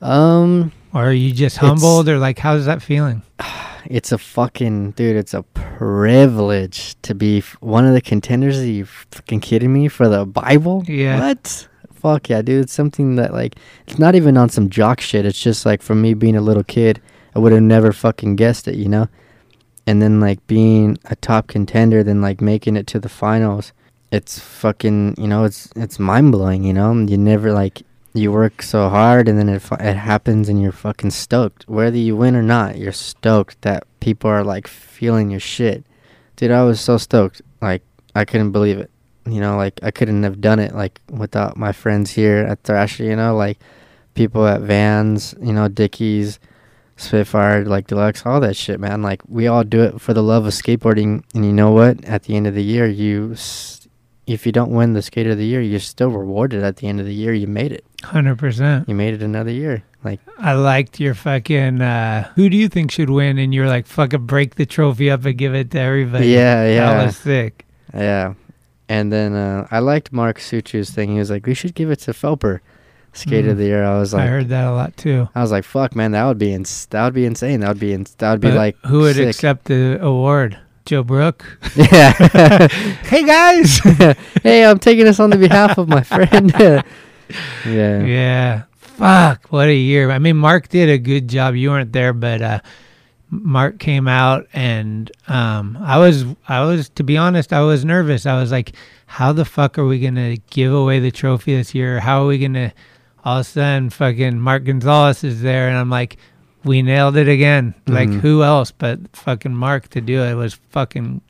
Um 0.00 0.72
or 0.94 1.08
are 1.08 1.12
you 1.12 1.32
just 1.32 1.56
humbled, 1.58 2.08
or 2.08 2.18
like 2.18 2.38
how's 2.38 2.64
that 2.66 2.80
feeling? 2.82 3.22
it's 3.90 4.12
a 4.12 4.18
fucking 4.18 4.92
dude. 4.92 5.16
It's 5.16 5.34
a 5.34 5.42
privilege 5.42 6.96
to 7.02 7.14
be 7.14 7.38
f- 7.38 7.56
one 7.60 7.86
of 7.86 7.94
the 7.94 8.00
contenders. 8.00 8.58
Are 8.58 8.66
you 8.66 8.86
fucking 8.86 9.40
kidding 9.40 9.72
me 9.72 9.88
for 9.88 10.08
the 10.08 10.24
Bible? 10.24 10.84
Yeah. 10.86 11.20
What? 11.20 11.68
Fuck 11.92 12.28
yeah, 12.28 12.42
dude. 12.42 12.64
It's 12.64 12.72
something 12.72 13.16
that 13.16 13.32
like 13.32 13.56
it's 13.86 13.98
not 13.98 14.14
even 14.14 14.36
on 14.36 14.48
some 14.48 14.70
jock 14.70 15.00
shit. 15.00 15.26
It's 15.26 15.40
just 15.40 15.66
like 15.66 15.82
from 15.82 16.00
me 16.02 16.14
being 16.14 16.36
a 16.36 16.40
little 16.40 16.64
kid, 16.64 17.00
I 17.34 17.38
would 17.38 17.52
have 17.52 17.62
never 17.62 17.92
fucking 17.92 18.36
guessed 18.36 18.68
it, 18.68 18.76
you 18.76 18.88
know. 18.88 19.08
And 19.86 20.02
then 20.02 20.20
like 20.20 20.44
being 20.46 20.98
a 21.06 21.16
top 21.16 21.46
contender, 21.46 22.02
then 22.02 22.20
like 22.20 22.40
making 22.40 22.76
it 22.76 22.86
to 22.88 22.98
the 22.98 23.08
finals. 23.08 23.72
It's 24.12 24.38
fucking, 24.38 25.16
you 25.18 25.26
know, 25.26 25.44
it's 25.44 25.68
it's 25.76 25.98
mind 25.98 26.32
blowing, 26.32 26.64
you 26.64 26.72
know. 26.72 26.92
You 26.94 27.16
never 27.18 27.52
like 27.52 27.82
you 28.16 28.32
work 28.32 28.62
so 28.62 28.88
hard 28.88 29.28
and 29.28 29.38
then 29.38 29.48
it 29.48 29.62
it 29.80 29.96
happens 29.96 30.48
and 30.48 30.60
you're 30.60 30.72
fucking 30.72 31.10
stoked. 31.10 31.68
Whether 31.68 31.98
you 31.98 32.16
win 32.16 32.36
or 32.36 32.42
not, 32.42 32.78
you're 32.78 32.92
stoked 32.92 33.62
that 33.62 33.84
people 34.00 34.30
are 34.30 34.44
like 34.44 34.66
feeling 34.66 35.30
your 35.30 35.40
shit. 35.40 35.84
Dude, 36.36 36.50
I 36.50 36.62
was 36.64 36.80
so 36.80 36.98
stoked. 36.98 37.42
Like 37.60 37.82
I 38.14 38.24
couldn't 38.24 38.52
believe 38.52 38.78
it. 38.78 38.90
You 39.26 39.40
know, 39.40 39.56
like 39.56 39.80
I 39.82 39.90
couldn't 39.90 40.22
have 40.22 40.40
done 40.40 40.58
it 40.58 40.74
like 40.74 41.00
without 41.10 41.56
my 41.56 41.72
friends 41.72 42.12
here 42.12 42.38
at 42.38 42.62
Thrasher, 42.62 43.04
you 43.04 43.16
know, 43.16 43.36
like 43.36 43.58
people 44.14 44.46
at 44.46 44.60
Vans, 44.60 45.34
you 45.40 45.52
know, 45.52 45.68
Dickies, 45.68 46.38
Spitfire, 46.96 47.64
like 47.64 47.88
Deluxe, 47.88 48.24
all 48.24 48.40
that 48.40 48.56
shit, 48.56 48.80
man. 48.80 49.02
Like 49.02 49.20
we 49.28 49.46
all 49.46 49.64
do 49.64 49.82
it 49.82 50.00
for 50.00 50.14
the 50.14 50.22
love 50.22 50.46
of 50.46 50.52
skateboarding 50.52 51.24
and 51.34 51.44
you 51.44 51.52
know 51.52 51.72
what? 51.72 52.04
At 52.04 52.24
the 52.24 52.36
end 52.36 52.46
of 52.46 52.54
the 52.54 52.62
year, 52.62 52.86
you 52.86 53.34
if 54.26 54.44
you 54.46 54.52
don't 54.52 54.70
win 54.70 54.92
the 54.92 55.02
skater 55.02 55.30
of 55.30 55.38
the 55.38 55.46
year, 55.46 55.60
you're 55.60 55.78
still 55.80 56.10
rewarded 56.10 56.62
at 56.62 56.76
the 56.76 56.88
end 56.88 56.98
of 57.00 57.06
the 57.06 57.14
year. 57.14 57.32
You 57.32 57.46
made 57.46 57.72
it. 57.72 57.84
Hundred 58.02 58.38
percent. 58.38 58.88
You 58.88 58.94
made 58.94 59.14
it 59.14 59.22
another 59.22 59.50
year. 59.52 59.82
Like 60.04 60.20
I 60.38 60.52
liked 60.54 61.00
your 61.00 61.14
fucking. 61.14 61.80
uh 61.80 62.30
Who 62.36 62.48
do 62.48 62.56
you 62.56 62.68
think 62.68 62.90
should 62.90 63.10
win? 63.10 63.38
And 63.38 63.54
you're 63.54 63.68
like, 63.68 63.86
fucking 63.86 64.26
break 64.26 64.54
the 64.56 64.66
trophy 64.66 65.10
up 65.10 65.24
and 65.24 65.36
give 65.38 65.54
it 65.54 65.70
to 65.72 65.78
everybody. 65.80 66.28
Yeah, 66.28 66.66
yeah. 66.68 66.94
That 66.94 67.06
was 67.06 67.16
sick. 67.16 67.66
Yeah. 67.94 68.34
And 68.88 69.12
then 69.12 69.34
uh, 69.34 69.66
I 69.70 69.80
liked 69.80 70.12
Mark 70.12 70.38
Suciu's 70.38 70.90
thing. 70.90 71.10
He 71.12 71.18
was 71.18 71.28
like, 71.30 71.44
"We 71.44 71.54
should 71.54 71.74
give 71.74 71.90
it 71.90 71.98
to 72.00 72.12
Phelper, 72.12 72.60
Skate 73.14 73.44
Mm. 73.44 73.50
of 73.50 73.58
the 73.58 73.64
Year." 73.64 73.82
I 73.84 73.98
was 73.98 74.14
like, 74.14 74.22
I 74.22 74.26
heard 74.28 74.48
that 74.50 74.64
a 74.68 74.70
lot 74.72 74.96
too. 74.96 75.28
I 75.34 75.42
was 75.42 75.50
like, 75.50 75.64
"Fuck, 75.64 75.96
man, 75.96 76.12
that 76.12 76.24
would 76.24 76.38
be 76.38 76.52
ins- 76.52 76.86
that 76.90 77.02
would 77.04 77.14
be 77.14 77.26
insane. 77.26 77.58
That 77.60 77.68
would 77.68 77.80
be 77.80 77.92
ins- 77.92 78.14
that 78.18 78.30
would 78.30 78.40
be 78.40 78.48
But 78.50 78.56
like 78.56 78.76
who 78.86 79.00
would 79.00 79.16
sick. 79.16 79.28
accept 79.28 79.64
the 79.64 79.98
award? 80.00 80.56
Joe 80.86 81.02
Brook. 81.02 81.58
Yeah. 81.74 82.12
hey 83.02 83.24
guys. 83.24 83.78
hey, 84.42 84.64
I'm 84.64 84.78
taking 84.78 85.04
this 85.04 85.18
on 85.18 85.30
the 85.30 85.36
behalf 85.36 85.78
of 85.78 85.88
my 85.88 86.02
friend. 86.02 86.52
yeah. 86.58 86.82
Yeah. 87.66 88.62
Fuck. 88.78 89.48
What 89.48 89.66
a 89.66 89.74
year. 89.74 90.12
I 90.12 90.20
mean, 90.20 90.36
Mark 90.36 90.68
did 90.68 90.88
a 90.88 90.96
good 90.96 91.28
job. 91.28 91.56
You 91.56 91.70
weren't 91.70 91.92
there, 91.92 92.12
but 92.12 92.40
uh 92.40 92.60
Mark 93.28 93.80
came 93.80 94.06
out 94.06 94.46
and 94.52 95.10
um 95.26 95.76
I 95.80 95.98
was 95.98 96.24
I 96.46 96.64
was 96.64 96.88
to 96.90 97.02
be 97.02 97.16
honest, 97.16 97.52
I 97.52 97.62
was 97.62 97.84
nervous. 97.84 98.24
I 98.24 98.40
was 98.40 98.52
like, 98.52 98.72
how 99.06 99.32
the 99.32 99.44
fuck 99.44 99.78
are 99.78 99.86
we 99.86 99.98
gonna 99.98 100.36
give 100.50 100.72
away 100.72 101.00
the 101.00 101.10
trophy 101.10 101.56
this 101.56 101.74
year? 101.74 101.98
How 101.98 102.22
are 102.22 102.26
we 102.26 102.38
gonna 102.38 102.72
all 103.24 103.38
of 103.38 103.40
a 103.40 103.44
sudden 103.44 103.90
fucking 103.90 104.38
Mark 104.38 104.62
Gonzalez 104.62 105.24
is 105.24 105.42
there 105.42 105.68
and 105.68 105.76
I'm 105.76 105.90
like, 105.90 106.16
we 106.66 106.82
nailed 106.82 107.16
it 107.16 107.28
again. 107.28 107.74
Like 107.86 108.08
Mhm. 108.10 108.20
who 108.20 108.42
else 108.42 108.70
but 108.72 108.98
fucking 109.14 109.54
Mark 109.54 109.88
to 109.90 110.00
do 110.00 110.22
it 110.22 110.34
was 110.34 110.54
fucking 110.70 111.22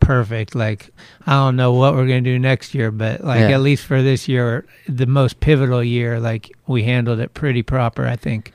perfect. 0.00 0.54
Like 0.54 0.90
I 1.26 1.32
don't 1.34 1.56
know 1.56 1.72
what 1.72 1.94
we're 1.94 2.06
gonna 2.06 2.20
do 2.22 2.38
next 2.38 2.74
year, 2.74 2.90
but 2.90 3.22
like 3.22 3.40
Yeah. 3.40 3.50
at 3.56 3.60
least 3.60 3.84
for 3.84 4.02
this 4.02 4.26
year, 4.28 4.64
the 4.88 5.06
most 5.06 5.40
pivotal 5.40 5.84
year, 5.84 6.18
like 6.18 6.50
we 6.66 6.82
handled 6.84 7.20
it 7.20 7.34
pretty 7.34 7.62
proper, 7.62 8.06
I 8.06 8.16
think. 8.16 8.52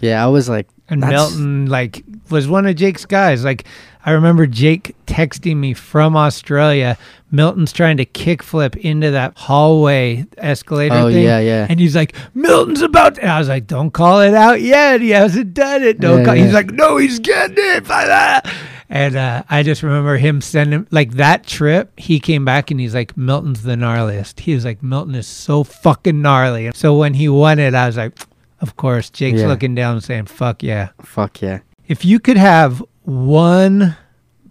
Yeah, 0.00 0.24
I 0.24 0.28
was 0.28 0.48
like, 0.48 0.66
And 0.88 1.00
Milton 1.00 1.66
like 1.66 2.02
was 2.30 2.48
one 2.48 2.66
of 2.66 2.76
Jake's 2.76 3.04
guys. 3.04 3.44
Like 3.44 3.64
I 4.04 4.12
remember 4.12 4.46
Jake 4.46 4.94
texting 5.06 5.56
me 5.56 5.74
from 5.74 6.16
Australia. 6.16 6.96
Milton's 7.32 7.72
trying 7.72 7.96
to 7.96 8.06
kickflip 8.06 8.76
into 8.76 9.10
that 9.10 9.36
hallway 9.36 10.24
escalator 10.38 10.94
oh 10.94 11.10
thing. 11.10 11.24
yeah, 11.24 11.40
yeah. 11.40 11.66
And 11.68 11.80
he's 11.80 11.96
like, 11.96 12.14
Milton's 12.34 12.82
about 12.82 13.16
to. 13.16 13.22
And 13.22 13.30
I 13.32 13.38
was 13.40 13.48
like, 13.48 13.66
don't 13.66 13.90
call 13.90 14.20
it 14.20 14.32
out 14.34 14.60
yet. 14.60 15.00
He 15.00 15.10
hasn't 15.10 15.52
done 15.54 15.82
it. 15.82 15.98
Don't 15.98 16.20
Yeah, 16.20 16.24
call. 16.24 16.36
yeah. 16.36 16.44
He's 16.44 16.54
like, 16.54 16.70
no, 16.70 16.96
he's 16.98 17.18
getting 17.18 17.56
it. 17.58 17.86
And 18.88 19.16
uh, 19.16 19.42
I 19.50 19.64
just 19.64 19.82
remember 19.82 20.16
him 20.16 20.40
sending, 20.40 20.86
like 20.92 21.14
that 21.14 21.44
trip, 21.44 21.98
he 21.98 22.20
came 22.20 22.44
back 22.44 22.70
and 22.70 22.78
he's 22.78 22.94
like, 22.94 23.16
Milton's 23.16 23.64
the 23.64 23.74
gnarliest. 23.74 24.38
He 24.38 24.54
was 24.54 24.64
like, 24.64 24.80
Milton 24.80 25.16
is 25.16 25.26
so 25.26 25.64
fucking 25.64 26.22
gnarly. 26.22 26.66
And 26.68 26.76
So 26.76 26.96
when 26.96 27.14
he 27.14 27.28
won 27.28 27.58
it, 27.58 27.74
I 27.74 27.88
was 27.88 27.96
like, 27.96 28.16
of 28.60 28.76
course, 28.76 29.10
Jake's 29.10 29.40
Yeah. 29.40 29.48
looking 29.48 29.74
down 29.74 30.00
saying, 30.00 30.26
fuck 30.26 30.62
yeah. 30.62 30.90
Fuck 31.02 31.42
yeah. 31.42 31.58
If 31.88 32.04
you 32.04 32.18
could 32.18 32.36
have 32.36 32.82
one, 33.02 33.96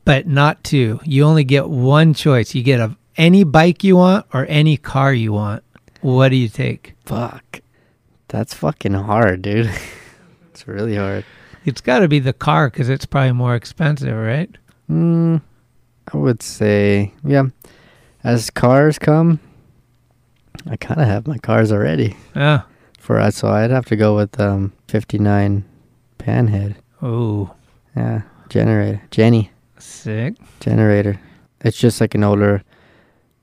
but 0.05 0.27
not 0.27 0.63
two, 0.63 0.99
you 1.03 1.23
only 1.23 1.43
get 1.43 1.69
one 1.69 2.13
choice. 2.13 2.55
You 2.55 2.63
get 2.63 2.79
a, 2.79 2.95
any 3.17 3.43
bike 3.43 3.83
you 3.83 3.97
want 3.97 4.25
or 4.33 4.45
any 4.47 4.77
car 4.77 5.13
you 5.13 5.33
want. 5.33 5.63
What 6.01 6.29
do 6.29 6.36
you 6.36 6.47
take? 6.49 6.93
Fuck. 7.05 7.61
That's 8.27 8.53
fucking 8.53 8.93
hard, 8.93 9.41
dude. 9.41 9.69
it's 10.51 10.67
really 10.67 10.95
hard. 10.95 11.25
It's 11.65 11.81
got 11.81 11.99
to 11.99 12.07
be 12.07 12.19
the 12.19 12.33
car 12.33 12.69
because 12.69 12.89
it's 12.89 13.05
probably 13.05 13.31
more 13.31 13.55
expensive, 13.55 14.15
right? 14.15 14.49
Mm, 14.89 15.41
I 16.13 16.17
would 16.17 16.41
say, 16.43 17.13
yeah. 17.23 17.43
As 18.23 18.49
cars 18.49 18.97
come, 18.99 19.39
I 20.69 20.77
kind 20.77 21.01
of 21.01 21.07
have 21.07 21.27
my 21.27 21.38
cars 21.38 21.71
already 21.71 22.15
Yeah. 22.36 22.61
for 22.99 23.19
us, 23.19 23.36
so 23.38 23.49
I'd 23.49 23.71
have 23.71 23.86
to 23.88 23.95
go 23.95 24.15
with 24.15 24.39
um 24.39 24.73
59 24.88 25.63
Panhead. 26.19 26.75
Oh, 27.05 27.53
Yeah, 27.95 28.23
generator, 28.49 28.99
Jenny 29.11 29.51
sick. 29.77 30.33
generator. 30.59 31.19
It's 31.61 31.77
just 31.77 32.01
like 32.01 32.15
an 32.15 32.23
older 32.23 32.63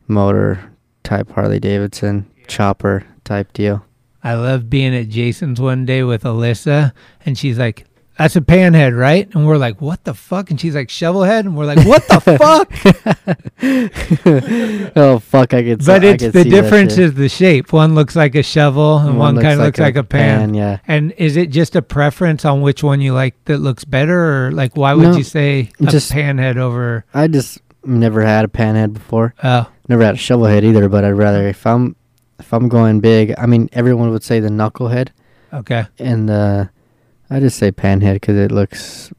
motor 0.08 0.58
type 1.04 1.30
Harley 1.30 1.60
Davidson 1.60 2.28
chopper 2.48 3.04
type 3.22 3.52
deal. 3.52 3.84
I 4.24 4.34
love 4.34 4.68
being 4.68 4.94
at 4.96 5.08
Jason's 5.08 5.60
one 5.60 5.86
day 5.86 6.02
with 6.02 6.24
Alyssa, 6.24 6.92
and 7.24 7.38
she's 7.38 7.56
like, 7.58 7.86
"That's 8.22 8.36
a 8.36 8.40
panhead, 8.40 8.96
right?" 8.98 9.28
And 9.34 9.46
we're 9.46 9.56
like, 9.58 9.80
"What 9.80 10.04
the 10.04 10.14
fuck?" 10.14 10.50
And 10.50 10.60
she's 10.60 10.74
like, 10.74 10.88
"Shovelhead," 10.88 11.40
and 11.40 11.56
we're 11.56 11.66
like, 11.66 11.84
"What 11.86 12.06
the 12.08 12.20
fuck?" 12.38 12.68
oh 14.96 15.18
fuck, 15.18 15.54
I 15.54 15.62
could. 15.62 15.84
But 15.84 16.04
it's 16.04 16.22
could 16.24 16.32
the 16.32 16.44
difference 16.44 16.98
is 16.98 17.14
the 17.14 17.28
shape. 17.28 17.72
One 17.72 17.94
looks 17.94 18.16
like 18.16 18.34
a 18.34 18.42
shovel, 18.42 18.98
and 18.98 19.18
one, 19.18 19.34
kind 19.40 19.60
of 19.60 19.66
looks 19.66 19.78
like 19.78 19.96
a 19.96 20.04
pan. 20.04 20.54
Yeah. 20.54 20.78
And 20.86 21.12
is 21.18 21.36
it 21.36 21.50
just 21.50 21.76
a 21.76 21.82
preference 21.82 22.44
on 22.44 22.62
which 22.62 22.82
one 22.82 23.00
you 23.00 23.12
like 23.14 23.34
that 23.46 23.58
looks 23.58 23.84
better, 23.84 24.46
or 24.46 24.52
like 24.52 24.76
why 24.76 24.94
would 24.94 25.02
No, 25.02 25.16
you 25.16 25.24
say 25.24 25.70
a 25.80 25.86
just- 25.86 26.12
panhead 26.12 26.56
over? 26.56 27.04
I 27.14 27.28
just 27.28 27.60
never 27.84 28.22
had 28.22 28.44
a 28.44 28.48
panhead 28.48 28.92
before. 28.94 29.34
Oh, 29.42 29.68
Never 29.88 30.04
had 30.04 30.14
a 30.14 30.18
shovel 30.18 30.46
head 30.46 30.64
either, 30.64 30.88
but 30.88 31.04
I'd 31.04 31.10
rather 31.10 31.48
if 31.48 31.66
I'm 31.66 31.96
if 32.38 32.52
I'm 32.52 32.68
going 32.68 33.00
big. 33.00 33.34
I 33.38 33.46
mean, 33.46 33.68
everyone 33.72 34.10
would 34.10 34.22
say 34.24 34.40
the 34.40 34.48
knucklehead, 34.48 35.08
Okay. 35.52 35.84
And 35.98 36.30
uh, 36.30 36.66
I 37.32 37.40
just 37.40 37.56
say 37.56 37.72
Panhead 37.72 38.14
because 38.14 38.36
it 38.36 38.52
looks 38.52 39.10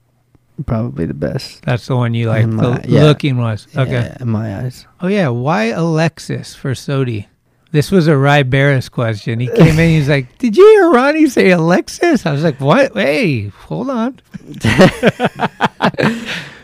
probably 0.68 1.08
the 1.08 1.16
best. 1.16 1.64
That's 1.64 1.88
the 1.88 1.96
one 1.96 2.14
you 2.14 2.30
like. 2.30 2.44
In 2.44 2.58
The 2.58 2.86
yeah. 2.88 3.06
looking 3.06 3.38
was. 3.38 3.68
Okay. 3.76 3.92
Yeah, 3.92 4.18
in 4.20 4.30
my 4.30 4.58
eyes. 4.60 4.86
Oh 5.02 5.08
yeah, 5.08 5.30
why 5.30 5.66
Alexis 5.66 6.54
for 6.54 6.76
SOTY? 6.76 7.26
This 7.72 7.90
was 7.90 8.06
a 8.06 8.16
Rye 8.16 8.44
Beres 8.44 8.88
question. 8.92 9.40
He 9.40 9.48
came 9.48 9.80
in, 9.80 9.90
he's 9.90 10.08
like, 10.08 10.38
Did 10.38 10.56
you 10.56 10.64
hear 10.64 10.92
Ronnie 10.92 11.28
say 11.28 11.50
Alexis? 11.50 12.24
I 12.24 12.32
was 12.32 12.44
like, 12.44 12.62
What? 12.62 12.94
Hey, 12.94 13.48
hold 13.48 13.90
on. 13.90 14.20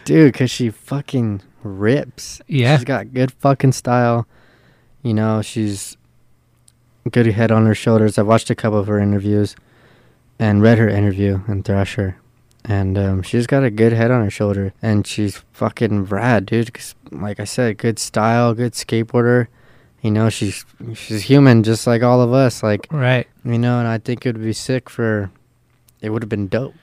Dude, 0.06 0.32
because 0.32 0.52
she 0.52 0.70
fucking 0.70 1.42
rips. 1.64 2.42
Yeah. 2.46 2.78
She's 2.78 2.86
got 2.86 3.12
good 3.12 3.32
fucking 3.32 3.72
style. 3.72 4.28
You 5.02 5.16
know, 5.16 5.42
she's 5.42 5.98
good 7.12 7.26
head 7.26 7.52
on 7.52 7.66
her 7.66 7.74
shoulders. 7.74 8.20
I've 8.20 8.28
watched 8.28 8.52
a 8.52 8.56
couple 8.56 8.78
of 8.78 8.86
her 8.86 9.00
interviews 9.00 9.56
and 10.40 10.62
read 10.62 10.78
her 10.78 10.88
interview 10.90 11.42
in 11.48 11.64
Thrasher. 11.64 12.16
And 12.66 12.98
um, 12.98 13.22
she's 13.24 13.48
got 13.48 13.64
a 13.64 13.70
good 13.72 13.94
head 13.94 14.12
on 14.12 14.24
her 14.24 14.30
shoulder. 14.30 14.74
And 14.82 15.06
she's 15.08 15.44
fucking 15.54 16.06
rad, 16.06 16.46
dude. 16.46 16.74
'Cause, 16.74 16.96
like 17.12 17.40
I 17.40 17.46
said, 17.46 17.78
good 17.78 18.00
style, 18.00 18.54
good 18.54 18.74
skateboarder. 18.74 19.48
You 20.02 20.12
know, 20.12 20.30
she's 20.30 20.66
she's 20.94 21.24
human 21.24 21.64
just 21.64 21.86
like 21.88 22.04
all 22.04 22.22
of 22.22 22.32
us. 22.34 22.64
Like, 22.64 22.88
Right. 22.92 23.28
you 23.44 23.58
know, 23.58 23.80
and 23.80 23.88
I 23.88 23.98
think 23.98 24.26
it 24.26 24.36
would 24.36 24.44
be 24.44 24.54
sick 24.54 24.90
for. 24.90 25.30
It 26.02 26.10
would 26.12 26.22
have 26.24 26.30
been 26.30 26.48
dope 26.48 26.74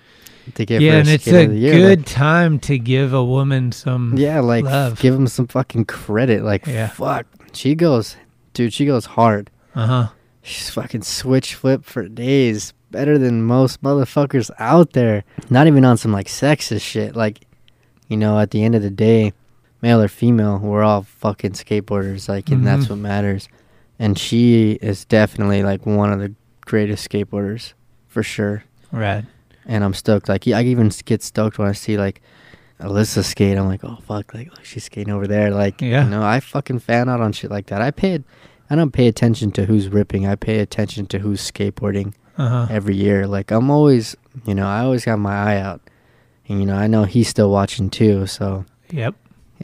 to 0.55 0.67
give 0.67 0.83
yeah, 0.83 0.93
her 0.93 0.99
and 1.01 1.09
it's 1.09 1.27
a 1.27 1.47
year. 1.47 1.73
good 1.73 1.99
like- 2.01 2.07
time 2.07 2.59
to 2.61 2.79
give 2.79 3.15
a 3.15 3.25
woman 3.25 3.73
some 3.73 4.15
yeah, 4.19 4.41
like 4.41 4.65
love. 4.65 5.01
give 5.01 5.15
him 5.15 5.27
some 5.29 5.47
fucking 5.47 5.87
credit. 5.87 6.43
Like, 6.43 6.67
Yeah. 6.67 6.89
fuck, 6.89 7.27
she 7.53 7.75
goes, 7.75 8.17
dude, 8.53 8.73
she 8.75 8.85
goes 8.85 9.07
hard. 9.07 9.51
Uh-huh. 9.75 10.09
She's 10.43 10.69
fucking 10.71 11.03
switch 11.03 11.55
flip 11.55 11.85
for 11.85 12.07
days, 12.09 12.75
better 12.91 13.19
than 13.19 13.43
most 13.43 13.83
motherfuckers 13.83 14.51
out 14.59 14.93
there. 14.93 15.25
Not 15.51 15.67
even 15.67 15.85
on 15.85 15.97
some 15.97 16.13
like 16.13 16.27
sexist 16.29 16.83
shit. 16.83 17.17
Like, 17.17 17.41
you 18.09 18.17
know, 18.17 18.39
at 18.39 18.51
the 18.51 18.63
end 18.63 18.75
of 18.75 18.83
the 18.83 18.91
day, 18.91 19.33
male 19.83 20.01
or 20.01 20.09
female, 20.09 20.59
we're 20.59 20.83
all 20.83 21.03
fucking 21.03 21.53
skateboarders. 21.53 22.29
Like, 22.29 22.49
and 22.51 22.67
that's 22.67 22.87
Mhm. 22.87 22.91
what 22.91 22.99
matters. 22.99 23.49
And 23.99 24.19
she 24.19 24.73
is 24.83 25.05
definitely 25.05 25.63
like 25.63 25.85
one 25.87 26.13
of 26.13 26.21
the 26.21 26.33
greatest 26.65 27.09
skateboarders 27.09 27.73
for 28.09 28.23
sure. 28.23 28.65
Rad. 28.93 29.27
And 29.67 29.83
I'm 29.83 29.95
stoked. 29.95 30.29
Like, 30.29 30.47
I 30.47 30.63
even 30.63 30.91
get 31.05 31.23
stoked 31.23 31.59
when 31.59 31.69
I 31.69 31.73
see 31.73 31.97
like 31.99 32.21
Alyssa 32.81 33.25
skate. 33.25 33.57
I'm 33.59 33.67
like, 33.67 33.85
oh 33.85 33.99
fuck, 34.07 34.33
like 34.35 34.51
look, 34.51 34.65
she's 34.65 34.85
skating 34.85 35.13
over 35.13 35.27
there. 35.27 35.51
Like, 35.51 35.81
Yeah. 35.81 36.05
you 36.05 36.11
know, 36.11 36.23
I 36.23 36.41
fucking 36.41 36.81
fan 36.81 37.09
out 37.09 37.21
on 37.21 37.33
shit 37.33 37.51
like 37.51 37.67
that. 37.67 37.81
I 37.83 37.91
paid. 37.91 38.23
I 38.69 38.75
don't 38.77 38.93
pay 38.93 39.07
attention 39.07 39.51
to 39.53 39.65
who's 39.67 39.89
ripping. 39.89 40.27
I 40.27 40.35
pay 40.35 40.59
attention 40.59 41.07
to 41.07 41.21
who's 41.21 41.41
skateboarding 41.51 42.13
Uh-huh. 42.39 42.67
every 42.71 42.97
year. 42.97 43.27
Like, 43.27 43.51
I'm 43.51 43.71
always, 43.71 44.17
you 44.47 44.55
know, 44.55 44.67
I 44.67 44.81
always 44.81 45.05
got 45.05 45.19
my 45.19 45.55
eye 45.55 45.61
out. 45.61 45.81
And 46.49 46.61
you 46.61 46.67
know, 46.67 46.77
I 46.77 46.87
know 46.87 47.05
he's 47.05 47.29
still 47.29 47.51
watching 47.51 47.91
too. 47.91 48.27
So 48.27 48.65
Yep. 48.91 49.15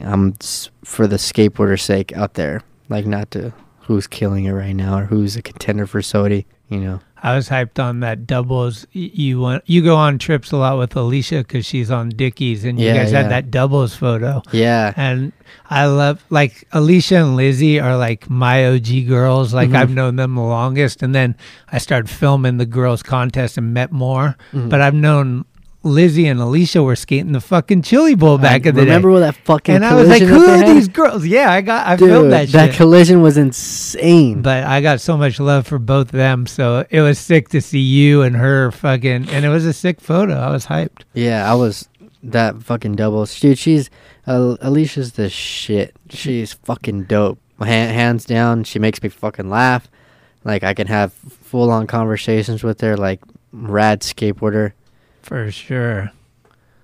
I'm 0.01 0.33
s- 0.41 0.69
for 0.83 1.07
the 1.07 1.15
skateboarder's 1.17 1.83
sake 1.83 2.11
out 2.13 2.33
there. 2.33 2.61
Like, 2.89 3.05
not 3.05 3.31
to 3.31 3.53
who's 3.81 4.07
killing 4.07 4.45
it 4.45 4.51
right 4.51 4.75
now 4.75 4.97
or 4.99 5.05
who's 5.05 5.35
a 5.35 5.41
contender 5.41 5.85
for 5.87 6.01
SOTY. 6.01 6.45
You 6.69 6.79
know. 6.79 6.99
I 7.25 7.35
was 7.35 7.47
hyped 7.47 7.81
on 7.81 8.01
that 8.01 8.27
doubles. 8.27 8.85
You 8.91 9.39
went, 9.41 9.63
you 9.65 9.81
go 9.81 9.95
on 9.95 10.19
trips 10.19 10.51
a 10.51 10.57
lot 10.57 10.77
with 10.77 10.93
Alicia 10.95 11.37
because 11.39 11.65
she's 11.65 11.89
on 11.89 12.09
Dickies, 12.09 12.65
and 12.65 12.77
you 12.77 12.87
Yeah, 12.87 12.97
guys 12.97 13.11
yeah. 13.13 13.21
had 13.21 13.31
that 13.31 13.49
doubles 13.49 13.95
photo. 13.95 14.41
Yeah. 14.51 14.91
And 14.97 15.31
I 15.69 15.85
love 15.85 16.21
like 16.29 16.67
Alicia 16.73 17.15
and 17.23 17.37
Lizzie 17.37 17.79
are 17.79 17.95
like 17.97 18.29
my 18.29 18.65
OG 18.67 19.05
girls. 19.07 19.53
Like 19.53 19.69
Mhm. 19.69 19.75
I've 19.77 19.91
known 19.93 20.17
them 20.17 20.35
the 20.35 20.41
longest, 20.41 21.01
and 21.01 21.15
then 21.15 21.35
I 21.71 21.77
started 21.77 22.09
filming 22.09 22.57
the 22.57 22.65
girls 22.65 23.01
contest 23.01 23.57
and 23.57 23.73
met 23.73 23.91
more. 23.93 24.35
Mhm. 24.53 24.67
But 24.69 24.81
I've 24.81 24.93
known 24.93 25.45
Lizzie 25.83 26.27
and 26.27 26.39
Alicia 26.39 26.81
were 26.81 26.95
skating 26.95 27.33
the 27.33 27.41
fucking 27.41 27.81
Chili 27.81 28.15
Bowl 28.15 28.37
back 28.37 28.65
I 28.65 28.69
in 28.69 28.75
the 28.75 28.81
remember 28.81 29.09
day. 29.09 29.13
when 29.13 29.21
that 29.21 29.35
fucking 29.35 29.75
and 29.75 29.85
I 29.85 29.95
was 29.95 30.07
like, 30.07 30.21
"Who 30.21 30.45
are 30.45 30.65
these 30.73 30.87
girls?" 30.87 31.25
Yeah, 31.25 31.51
I 31.51 31.61
got 31.61 31.85
I 31.85 31.95
Dude, 31.97 32.09
filmed 32.09 32.31
that 32.31 32.45
shit. 32.47 32.53
That 32.53 32.73
collision 32.73 33.21
was 33.21 33.37
insane. 33.37 34.41
But 34.41 34.63
I 34.63 34.81
got 34.81 35.01
so 35.01 35.17
much 35.17 35.39
love 35.39 35.67
for 35.67 35.79
both 35.79 36.07
of 36.07 36.11
them, 36.13 36.47
so 36.47 36.85
it 36.89 37.01
was 37.01 37.19
sick 37.19 37.49
to 37.49 37.61
see 37.61 37.79
you 37.79 38.21
and 38.21 38.35
her 38.35 38.71
fucking, 38.71 39.29
and 39.29 39.45
it 39.45 39.49
was 39.49 39.65
a 39.65 39.73
sick 39.73 39.99
photo. 39.99 40.35
I 40.35 40.49
was 40.51 40.65
hyped. 40.67 41.03
Yeah, 41.13 41.51
I 41.51 41.55
was 41.55 41.89
that 42.23 42.61
fucking 42.63 42.95
double. 42.95 43.25
Dude, 43.25 43.57
she's 43.57 43.89
uh, 44.25 44.55
Alicia's 44.61 45.13
the 45.13 45.29
shit. 45.29 45.95
She's 46.09 46.53
fucking 46.53 47.03
dope. 47.03 47.39
Ha- 47.59 47.65
hands 47.65 48.25
down, 48.25 48.63
she 48.63 48.79
makes 48.79 49.03
me 49.03 49.09
fucking 49.09 49.49
laugh. 49.49 49.89
Like 50.45 50.63
I 50.63 50.73
can 50.73 50.87
have 50.87 51.11
full 51.13 51.69
on 51.71 51.87
conversations 51.87 52.63
with 52.63 52.79
her. 52.81 52.95
Like 52.97 53.21
rad 53.51 54.01
skateboarder, 54.01 54.71
For 55.23 55.49
sure. 55.51 56.11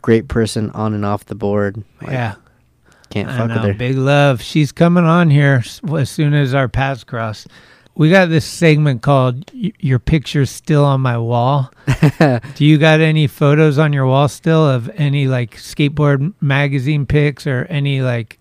great 0.02 0.28
person 0.28 0.72
on 0.72 0.94
and 0.94 1.06
off 1.06 1.26
the 1.26 1.36
board. 1.36 1.84
Like, 2.02 2.12
yeah. 2.12 2.36
can't 3.10 3.30
I 3.30 3.38
fuck 3.38 3.50
know, 3.50 3.56
with 3.56 3.64
her. 3.66 3.74
Big 3.74 3.98
love. 3.98 4.42
She's 4.42 4.72
coming 4.72 5.04
on 5.04 5.30
here 5.30 5.64
as 5.96 6.10
soon 6.10 6.34
as 6.34 6.54
our 6.54 6.68
paths 6.68 7.04
cross. 7.04 7.46
We 7.96 8.10
got 8.10 8.30
this 8.30 8.46
segment 8.46 9.02
called 9.02 9.52
"Your 9.54 10.00
Picture's 10.00 10.50
Still 10.50 10.86
on 10.86 11.02
My 11.02 11.18
Wall." 11.18 11.70
Do 12.56 12.66
you 12.66 12.78
got 12.78 13.02
any 13.02 13.28
photos 13.28 13.78
on 13.78 13.92
your 13.92 14.06
wall 14.06 14.30
still 14.30 14.66
of 14.66 14.90
any 14.96 15.28
like 15.28 15.58
skateboard 15.58 16.34
magazine 16.40 17.06
pics 17.06 17.46
or 17.46 17.66
any 17.70 18.02
like? 18.02 18.40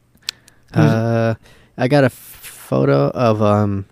Uh, 0.72 1.34
I 1.76 1.88
got 1.88 2.04
a 2.04 2.06
f- 2.06 2.12
photo 2.12 3.08
of 3.08 3.42
um 3.42 3.86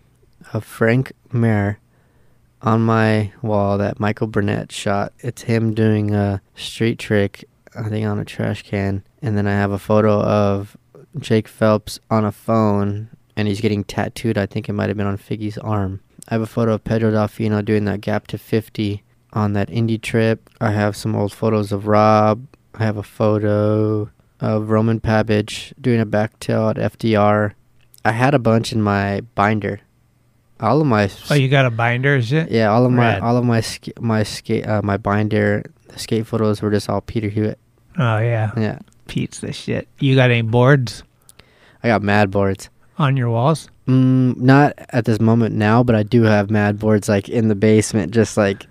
of 0.53 0.63
Frank 0.63 1.11
Mayer 1.33 1.81
on 2.63 2.81
my 2.83 3.33
wall 3.43 3.79
that 3.79 4.01
Michael 4.01 4.27
Burnett 4.27 4.73
shot. 4.73 5.13
It's 5.21 5.43
him 5.43 5.75
doing 5.75 6.15
a 6.15 6.41
street 6.55 6.99
trick, 6.99 7.45
I 7.75 7.89
think 7.89 8.07
on 8.07 8.19
a 8.19 8.25
trash 8.25 8.63
can, 8.63 9.03
and 9.23 9.37
then 9.37 9.47
I 9.47 9.53
have 9.53 9.71
a 9.71 9.79
photo 9.79 10.21
of 10.21 10.77
Jake 11.19 11.49
Phelps 11.49 11.99
on 12.11 12.25
a 12.25 12.33
phone, 12.33 13.09
and 13.37 13.49
he's 13.49 13.61
getting 13.61 13.85
tattooed. 13.85 14.39
I 14.39 14.47
think 14.47 14.69
it 14.69 14.73
might 14.73 14.89
have 14.89 14.97
been 14.97 15.07
on 15.07 15.19
Figgy's 15.19 15.59
arm. 15.59 16.01
I 16.29 16.35
have 16.35 16.43
a 16.43 16.47
photo 16.47 16.75
of 16.75 16.85
Pedro 16.85 17.13
Delfino 17.13 17.65
doing 17.65 17.85
that 17.85 18.01
gap 18.01 18.27
to 18.29 18.39
50 18.39 19.03
on 19.33 19.53
that 19.53 19.69
indie 19.69 20.01
trip. 20.01 20.51
I 20.61 20.73
have 20.73 20.97
some 20.97 21.15
old 21.15 21.33
photos 21.33 21.71
of 21.73 21.87
Rob. 21.87 22.47
I 22.75 22.85
have 22.85 22.97
a 22.97 23.03
photo 23.03 24.11
of 24.41 24.71
Roman 24.71 25.01
Pabich 25.01 25.73
doing 25.81 26.01
a 26.01 26.07
backtail 26.07 26.71
at 26.71 26.93
FDR. 26.93 27.53
I 28.05 28.13
had 28.13 28.35
a 28.35 28.39
bunch 28.39 28.73
in 28.73 28.83
my 28.83 29.21
binder. 29.35 29.81
All 30.61 30.81
of 30.81 30.87
my 30.87 31.11
Oh, 31.31 31.35
you 31.35 31.49
got 31.49 31.67
a 31.67 31.71
binder 31.71 32.17
is 32.17 32.33
it? 32.33 32.51
yeah, 32.51 32.69
all 32.71 32.87
of 32.87 32.93
my 32.93 33.19
all 33.21 33.37
of 33.37 33.45
my 33.45 33.61
sk- 33.61 33.99
my 34.01 34.23
skate 34.23 34.67
uh, 34.67 34.81
my 34.83 34.97
binder 34.97 35.63
the 35.89 35.99
skate 35.99 36.27
photos 36.27 36.63
were 36.63 36.71
just 36.71 36.89
all 36.89 37.01
Peter 37.01 37.29
Hewitt. 37.29 37.59
Oh 37.99 38.19
yeah, 38.19 38.53
Yeah, 38.57 38.79
Pete's 39.09 39.41
the 39.41 39.53
shit. 39.53 39.89
You 40.01 40.15
got 40.15 40.31
any 40.31 40.43
boards 40.43 41.03
I 41.83 41.89
got 41.89 42.03
mad 42.03 42.31
boards. 42.31 42.69
on 42.99 43.17
your 43.17 43.31
walls? 43.31 43.69
Mm, 43.87 44.37
not 44.39 44.73
at 44.91 45.05
this 45.05 45.21
moment 45.21 45.55
now, 45.55 45.83
but 45.85 45.95
I 45.95 46.03
do 46.03 46.23
have 46.23 46.51
mad 46.51 46.79
boards 46.79 47.09
like 47.09 47.29
in 47.29 47.49
the 47.49 47.55
basement, 47.55 48.13
just 48.13 48.37
like 48.37 48.67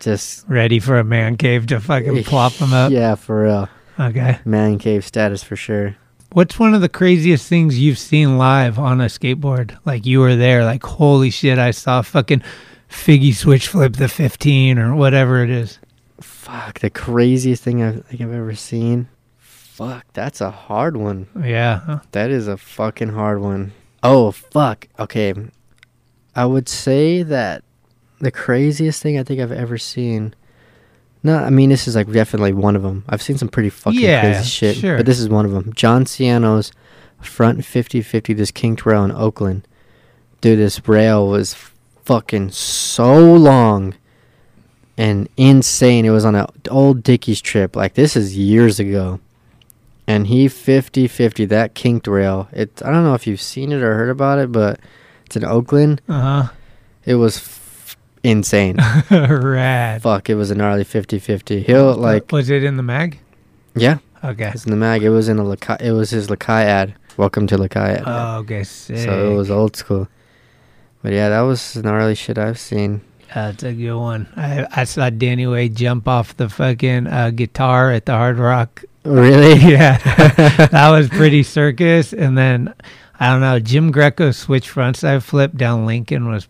just 0.00 0.44
Ready 0.48 0.78
for 0.80 0.98
a 0.98 1.04
man 1.04 1.36
cave 1.36 1.66
to 1.66 1.80
fucking 1.80 2.24
plop 2.24 2.52
them 2.54 2.72
up? 2.72 2.92
Yeah, 2.98 3.14
for 3.16 3.42
real. 3.44 3.68
Okay. 3.98 4.38
Man 4.44 4.78
cave 4.78 5.04
status 5.04 5.42
for 5.42 5.56
sure. 5.56 5.96
What's 6.32 6.58
one 6.58 6.72
of 6.72 6.80
the 6.80 6.88
craziest 6.88 7.46
things 7.46 7.78
you've 7.78 7.98
seen 7.98 8.38
live 8.38 8.78
on 8.78 9.02
a 9.02 9.06
skateboard? 9.06 9.76
Like 9.84 10.06
you 10.06 10.20
were 10.20 10.34
there, 10.34 10.64
like 10.64 10.82
holy 10.82 11.28
shit, 11.28 11.58
I 11.58 11.72
saw 11.72 12.00
fucking 12.00 12.42
Figgy 12.88 13.34
switch 13.34 13.68
flip 13.68 13.94
the 13.94 14.08
15 14.08 14.78
or 14.78 14.94
whatever 14.94 15.42
it 15.42 15.50
is. 15.50 15.78
Fuck, 16.20 16.80
the 16.80 16.90
craziest 16.90 17.62
thing 17.62 17.82
I 17.82 17.92
think 17.92 18.22
I've 18.22 18.32
ever 18.32 18.54
seen. 18.54 19.08
Fuck, 19.38 20.06
that's 20.12 20.40
a 20.40 20.50
hard 20.50 20.96
one. 20.96 21.26
Yeah. 21.38 22.00
That 22.12 22.30
is 22.30 22.48
a 22.48 22.56
fucking 22.56 23.10
hard 23.10 23.40
one. 23.40 23.72
Oh, 24.02 24.30
fuck. 24.30 24.88
Okay. 24.98 25.34
I 26.34 26.46
would 26.46 26.68
say 26.68 27.22
that 27.22 27.62
the 28.20 28.30
craziest 28.30 29.02
thing 29.02 29.18
I 29.18 29.22
think 29.22 29.40
I've 29.40 29.52
ever 29.52 29.78
seen. 29.78 30.34
No, 31.22 31.38
I 31.38 31.50
mean, 31.50 31.70
this 31.70 31.86
is 31.86 31.94
like 31.94 32.10
definitely 32.10 32.52
one 32.52 32.74
of 32.76 32.82
them. 32.82 33.04
I've 33.08 33.22
seen 33.22 33.38
some 33.38 33.48
pretty 33.48 33.70
fucking 33.70 34.00
Yeah, 34.00 34.20
crazy 34.34 34.48
shit. 34.48 34.76
sure. 34.76 34.96
But 34.96 35.06
this 35.06 35.20
is 35.20 35.28
one 35.28 35.44
of 35.44 35.52
them. 35.52 35.72
John 35.74 36.04
Sciano's 36.04 36.72
front 37.20 37.64
50 37.64 38.02
50, 38.02 38.32
this 38.34 38.50
kinked 38.50 38.84
rail 38.84 39.04
in 39.04 39.12
Oakland. 39.12 39.66
Dude, 40.40 40.58
this 40.58 40.86
rail 40.88 41.28
was 41.28 41.54
fucking 42.04 42.50
so 42.50 43.34
long 43.34 43.94
and 44.98 45.28
insane. 45.36 46.04
It 46.04 46.10
was 46.10 46.24
on 46.24 46.34
an 46.34 46.46
old 46.70 47.02
Dickies 47.04 47.40
trip. 47.40 47.76
Like, 47.76 47.94
this 47.94 48.16
is 48.16 48.36
years 48.36 48.80
ago 48.80 49.20
and 50.04 50.26
he 50.26 50.48
50 50.48 51.06
50 51.06 51.44
that 51.44 51.74
kinked 51.76 52.08
rail 52.08 52.48
it 52.50 52.82
i 52.84 52.90
don't 52.90 53.04
know 53.04 53.14
if 53.14 53.24
you've 53.24 53.40
seen 53.40 53.70
it 53.70 53.80
or 53.80 53.94
heard 53.94 54.10
about 54.10 54.36
it 54.40 54.50
but 54.50 54.80
it's 55.24 55.36
in 55.36 55.44
oakland 55.44 56.02
Uh 56.08 56.20
huh. 56.42 56.52
it 57.04 57.14
was 57.14 57.38
insane. 58.22 58.76
Rad. 59.10 60.02
fuck 60.02 60.30
it 60.30 60.34
was 60.36 60.50
a 60.50 60.54
gnarly 60.54 60.84
50 60.84 61.18
50 61.18 61.62
he'll 61.62 61.94
like 61.94 62.30
was 62.32 62.50
it 62.50 62.64
in 62.64 62.76
the 62.76 62.82
mag? 62.82 63.18
yeah 63.74 63.98
Okay. 64.24 64.50
it's 64.54 64.64
in 64.64 64.70
the 64.70 64.76
mag 64.76 65.02
it 65.02 65.10
was 65.10 65.28
in 65.28 65.38
a 65.38 65.42
Lakai, 65.44 65.80
it 65.80 65.92
was 65.92 66.10
his 66.10 66.28
Lakai 66.28 66.62
ad 66.64 66.94
welcome 67.16 67.46
to 67.48 67.56
Lakai 67.56 67.98
ad 67.98 68.04
Oh, 68.06 68.36
okay. 68.38 68.62
Sick. 68.64 68.98
so 68.98 69.32
it 69.32 69.34
was 69.36 69.50
old 69.50 69.74
school 69.76 70.06
but 71.02 71.12
yeah 71.12 71.28
that 71.30 71.40
was 71.40 71.76
gnarly 71.76 72.14
shit 72.14 72.38
i've 72.38 72.58
seen 72.60 73.00
That's 73.34 73.62
a 73.64 73.72
good 73.72 73.96
one. 73.96 74.28
I, 74.36 74.66
I 74.70 74.84
saw 74.84 75.08
Danny 75.10 75.46
Way 75.46 75.68
jump 75.70 76.06
off 76.06 76.36
the 76.36 76.48
fucking 76.50 77.06
uh, 77.06 77.30
guitar 77.30 77.90
at 77.90 78.04
the 78.04 78.12
Hard 78.12 78.36
Rock. 78.38 78.84
Really? 79.04 79.58
Yeah, 79.72 79.96
that 80.68 80.90
was 80.90 81.08
pretty 81.08 81.42
circus. 81.42 82.12
And 82.12 82.36
then 82.36 82.74
I 83.18 83.30
don't 83.30 83.40
know, 83.40 83.58
Jim 83.58 83.90
Greco 83.90 84.32
switch 84.32 84.68
frontside 84.70 85.22
flip 85.22 85.56
down 85.56 85.86
Lincoln 85.86 86.28
was 86.28 86.46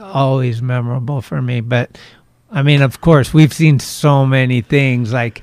always 0.00 0.62
memorable 0.62 1.20
for 1.22 1.40
me. 1.40 1.60
But 1.60 1.98
I 2.50 2.62
mean, 2.62 2.82
of 2.82 3.00
course, 3.00 3.34
we've 3.34 3.52
seen 3.52 3.78
so 3.78 4.24
many 4.26 4.60
things 4.60 5.12
like 5.12 5.42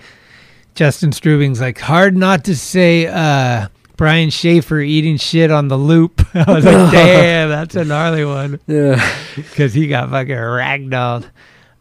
Justin 0.75 1.11
Strubing's 1.11 1.61
like 1.61 1.79
hard 1.79 2.15
not 2.17 2.45
to 2.45 2.55
say 2.55 3.07
uh 3.07 3.67
Brian 3.95 4.31
Schaefer 4.31 4.79
eating 4.79 5.17
shit 5.17 5.51
on 5.51 5.67
the 5.67 5.77
loop. 5.77 6.25
I 6.35 6.51
was 6.51 6.65
like, 6.65 6.91
damn, 6.91 7.49
that's 7.49 7.75
a 7.75 7.85
gnarly 7.85 8.25
one 8.25 8.59
Yeah. 8.67 9.03
because 9.35 9.73
he 9.73 9.87
got 9.87 10.09
fucking 10.09 10.33
ragdolled. 10.35 11.29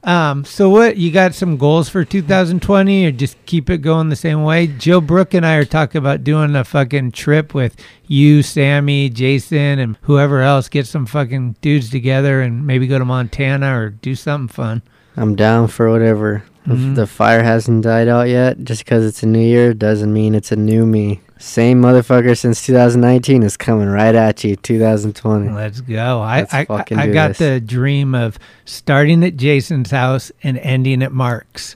Um, 0.05 0.44
so 0.44 0.68
what 0.68 0.96
you 0.96 1.12
got 1.12 1.32
some 1.34 1.57
goals 1.57 1.88
for 1.88 2.05
2020 2.05 3.07
or 3.07 3.12
just 3.12 3.36
keep 3.46 3.70
it 3.70 3.78
going 3.78 4.09
the 4.09 4.16
same 4.16 4.42
way? 4.42 4.66
Joe 4.66 5.00
Brook 5.00 5.32
and 5.32 5.46
I 5.46 5.55
are 5.55 5.64
talking 5.64 5.98
about 5.98 6.24
doing 6.24 6.57
a 6.57 6.64
fucking 6.64 7.12
trip 7.12 7.55
with 7.55 7.76
you, 8.09 8.42
Sammy, 8.42 9.09
Jason, 9.09 9.78
and 9.78 9.96
whoever 10.03 10.40
else. 10.42 10.68
Get 10.68 10.86
some 10.88 11.07
fucking 11.07 11.57
dudes 11.61 11.88
together 11.88 12.40
and 12.42 12.66
maybe 12.66 12.88
go 12.88 12.98
to 12.98 13.05
Montana 13.05 13.78
or 13.78 13.90
do 13.90 14.16
something 14.16 14.48
fun. 14.48 14.82
I'm 15.16 15.36
down 15.36 15.68
for 15.68 15.88
whatever. 15.90 16.42
If 16.66 16.78
Mhm. 16.78 16.94
the 16.96 17.07
fire 17.07 17.42
hasn't 17.42 17.82
died 17.84 18.09
out 18.09 18.28
yet, 18.28 18.64
just 18.64 18.84
because 18.84 19.05
it's 19.05 19.22
a 19.22 19.26
new 19.26 19.40
year 19.40 19.74
doesn't 19.74 20.12
mean 20.12 20.34
it's 20.34 20.53
a 20.53 20.57
new 20.57 20.84
me. 20.86 21.20
Same 21.43 21.82
motherfucker 21.82 22.38
since 22.38 22.64
2019 22.64 23.43
is 23.43 23.57
coming 23.57 23.88
right 23.88 24.14
at 24.14 24.45
you, 24.45 24.55
2020. 24.55 25.51
Let's 25.51 25.80
go. 25.80 26.20
I 26.20 26.40
Let's 26.40 26.55
I, 26.55 26.66
I, 26.70 26.84
I 26.90 27.07
got 27.09 27.28
this. 27.30 27.38
the 27.38 27.61
dream 27.61 28.14
of 28.14 28.38
starting 28.64 29.24
at 29.24 29.36
Jason's 29.36 29.90
house 29.90 30.30
and 30.45 30.57
ending 30.59 31.03
at 31.03 31.12
Mark's. 31.12 31.74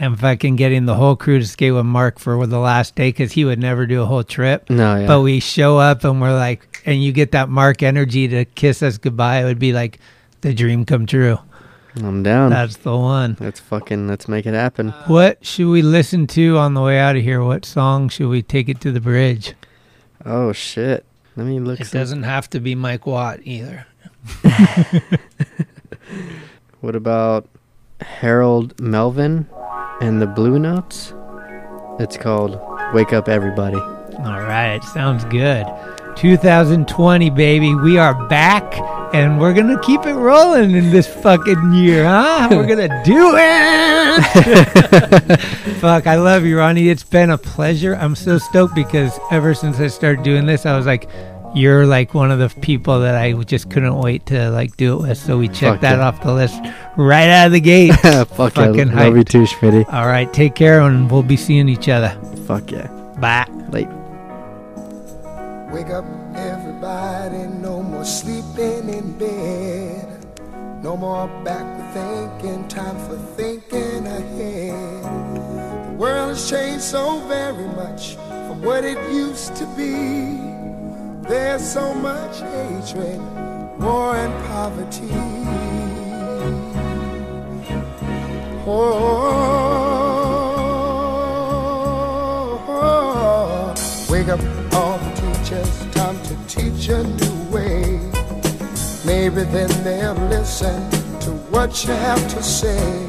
And 0.00 0.20
fucking 0.20 0.54
getting 0.56 0.84
the 0.84 0.94
whole 0.94 1.16
crew 1.16 1.40
to 1.40 1.46
skate 1.46 1.72
with 1.72 1.86
Mark 1.86 2.20
for 2.20 2.46
the 2.46 2.58
last 2.58 2.94
day 2.94 3.08
because 3.08 3.32
he 3.32 3.44
would 3.44 3.58
never 3.58 3.84
do 3.86 4.02
a 4.02 4.06
whole 4.06 4.22
trip. 4.22 4.68
No, 4.70 4.96
yeah. 4.96 5.06
But 5.08 5.22
we 5.22 5.40
show 5.40 5.78
up 5.78 6.04
and 6.04 6.20
we're 6.20 6.34
like, 6.34 6.82
and 6.84 7.02
you 7.02 7.10
get 7.10 7.32
that 7.32 7.48
Mark 7.48 7.82
energy 7.82 8.28
to 8.28 8.44
kiss 8.44 8.80
us 8.82 8.98
goodbye. 8.98 9.40
It 9.40 9.44
would 9.44 9.58
be 9.58 9.72
like 9.72 9.98
the 10.42 10.54
dream 10.54 10.84
come 10.84 11.06
true. 11.06 11.38
I'm 11.96 12.22
down. 12.22 12.50
That's 12.50 12.76
the 12.76 12.96
one. 12.96 13.36
let's 13.40 13.58
fucking 13.60 14.06
let's 14.08 14.28
make 14.28 14.46
it 14.46 14.54
happen. 14.54 14.90
What 15.06 15.44
should 15.44 15.68
we 15.68 15.82
listen 15.82 16.26
to 16.28 16.56
on 16.58 16.74
the 16.74 16.82
way 16.82 16.98
out 16.98 17.16
of 17.16 17.22
here? 17.22 17.42
What 17.42 17.64
song 17.64 18.08
should 18.08 18.28
we 18.28 18.42
take 18.42 18.68
it 18.68 18.80
to 18.82 18.92
the 18.92 19.00
bridge? 19.00 19.54
Oh 20.24 20.52
shit. 20.52 21.04
Let 21.36 21.46
me 21.46 21.58
look. 21.60 21.80
It 21.80 21.86
some- 21.86 21.98
doesn't 22.00 22.22
have 22.24 22.48
to 22.50 22.60
be 22.60 22.74
Mike 22.74 23.06
Watt 23.06 23.40
either. 23.44 23.86
What 26.80 26.94
about 26.94 27.48
Harold 28.00 28.78
Melvin 28.80 29.48
and 30.00 30.22
the 30.22 30.28
Blue 30.28 30.58
Notes? 30.60 31.12
It's 31.98 32.16
called 32.16 32.60
"Wake 32.94 33.12
Up 33.12 33.28
Everybody." 33.28 33.76
All 33.78 34.40
right, 34.42 34.78
sounds 34.84 35.24
good. 35.24 35.66
2020, 36.18 37.30
baby. 37.30 37.74
We 37.76 37.96
are 37.96 38.12
back 38.26 38.74
and 39.14 39.40
we're 39.40 39.54
going 39.54 39.68
to 39.68 39.78
keep 39.80 40.04
it 40.04 40.14
rolling 40.14 40.72
in 40.72 40.90
this 40.90 41.06
fucking 41.06 41.72
year, 41.72 42.04
huh? 42.04 42.48
We're 42.50 42.66
going 42.66 42.88
to 42.88 43.02
do 43.04 43.34
it. 43.36 45.40
Fuck, 45.80 46.08
I 46.08 46.16
love 46.16 46.44
you, 46.44 46.58
Ronnie. 46.58 46.88
It's 46.88 47.04
been 47.04 47.30
a 47.30 47.38
pleasure. 47.38 47.94
I'm 47.94 48.16
so 48.16 48.38
stoked 48.38 48.74
because 48.74 49.16
ever 49.30 49.54
since 49.54 49.78
I 49.78 49.86
started 49.86 50.24
doing 50.24 50.44
this, 50.44 50.66
I 50.66 50.76
was 50.76 50.86
like, 50.86 51.08
you're 51.54 51.86
like 51.86 52.14
one 52.14 52.32
of 52.32 52.40
the 52.40 52.48
people 52.60 52.98
that 53.00 53.14
I 53.14 53.32
just 53.44 53.70
couldn't 53.70 53.96
wait 53.96 54.26
to 54.26 54.50
like 54.50 54.76
do 54.76 54.94
it 54.94 55.02
with. 55.02 55.18
So 55.18 55.38
we 55.38 55.46
checked 55.46 55.60
Fuck 55.60 55.82
that 55.82 55.98
yeah. 55.98 56.08
off 56.08 56.20
the 56.20 56.34
list 56.34 56.60
right 56.96 57.28
out 57.28 57.46
of 57.46 57.52
the 57.52 57.60
gate. 57.60 57.94
Fuck 57.94 58.56
yeah, 58.56 58.66
Fucking 58.66 58.92
love 58.92 59.16
you 59.16 59.22
too, 59.22 59.44
Schmitty. 59.44 59.86
All 59.92 60.08
right, 60.08 60.34
take 60.34 60.56
care 60.56 60.80
and 60.80 61.08
we'll 61.08 61.22
be 61.22 61.36
seeing 61.36 61.68
each 61.68 61.88
other. 61.88 62.10
Fuck 62.46 62.72
yeah. 62.72 62.88
Bye. 63.20 63.46
Late. 63.70 63.97
Wake 65.70 65.90
up, 65.90 66.06
everybody. 66.34 67.46
No 67.46 67.82
more 67.82 68.04
sleeping 68.04 68.88
in 68.88 69.18
bed. 69.18 70.24
No 70.82 70.96
more 70.96 71.28
backward 71.44 71.92
thinking. 71.92 72.66
Time 72.68 72.96
for 73.06 73.18
thinking 73.36 74.06
ahead. 74.06 75.04
The 75.04 75.94
world 75.98 76.30
has 76.30 76.48
changed 76.48 76.82
so 76.84 77.20
very 77.28 77.68
much 77.68 78.14
from 78.46 78.62
what 78.62 78.82
it 78.82 78.96
used 79.12 79.56
to 79.56 79.66
be. 79.76 80.40
There's 81.28 81.70
so 81.70 81.92
much 81.92 82.40
hatred, 82.40 83.20
war, 83.78 84.16
and 84.16 84.32
poverty. 84.46 85.10
Oh, 88.66 88.72
oh, 92.56 92.64
oh, 92.68 93.74
oh. 93.76 94.10
wake 94.10 94.28
up 94.28 94.40
a 96.90 97.02
new 97.02 97.50
way. 97.50 98.00
Maybe 99.04 99.42
then 99.42 99.68
they'll 99.84 100.14
listen 100.28 100.90
to 101.20 101.30
what 101.50 101.84
you 101.84 101.92
have 101.92 102.22
to 102.34 102.42
say. 102.42 103.06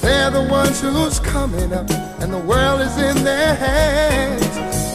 they're 0.00 0.30
the 0.30 0.46
ones 0.50 0.80
who's 0.80 1.20
coming 1.20 1.72
up, 1.72 1.90
and 2.20 2.32
the 2.32 2.38
world 2.38 2.80
is 2.80 2.96
in 2.98 3.24
their 3.24 3.54
hands. 3.54 4.46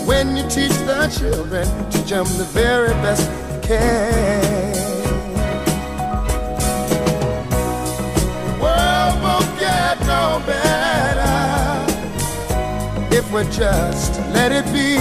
When 0.08 0.36
you 0.36 0.44
teach 0.50 0.76
the 0.90 1.08
children, 1.18 1.68
teach 1.92 2.10
them 2.10 2.26
the 2.38 2.46
very 2.52 2.94
best 3.04 3.30
you 3.54 3.60
can. 3.62 4.74
The 8.48 8.54
world 8.64 9.16
won't 9.24 9.60
get 9.60 10.00
no 10.02 10.42
better 10.46 11.36
if 13.16 13.32
we 13.32 13.44
just 13.52 14.20
let 14.34 14.52
it 14.52 14.66
be. 14.74 14.98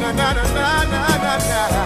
Na 0.00 0.12
na 0.12 0.32
na 0.32 0.44
na 0.54 0.84
na 0.84 1.06
na 1.18 1.38
na. 1.38 1.85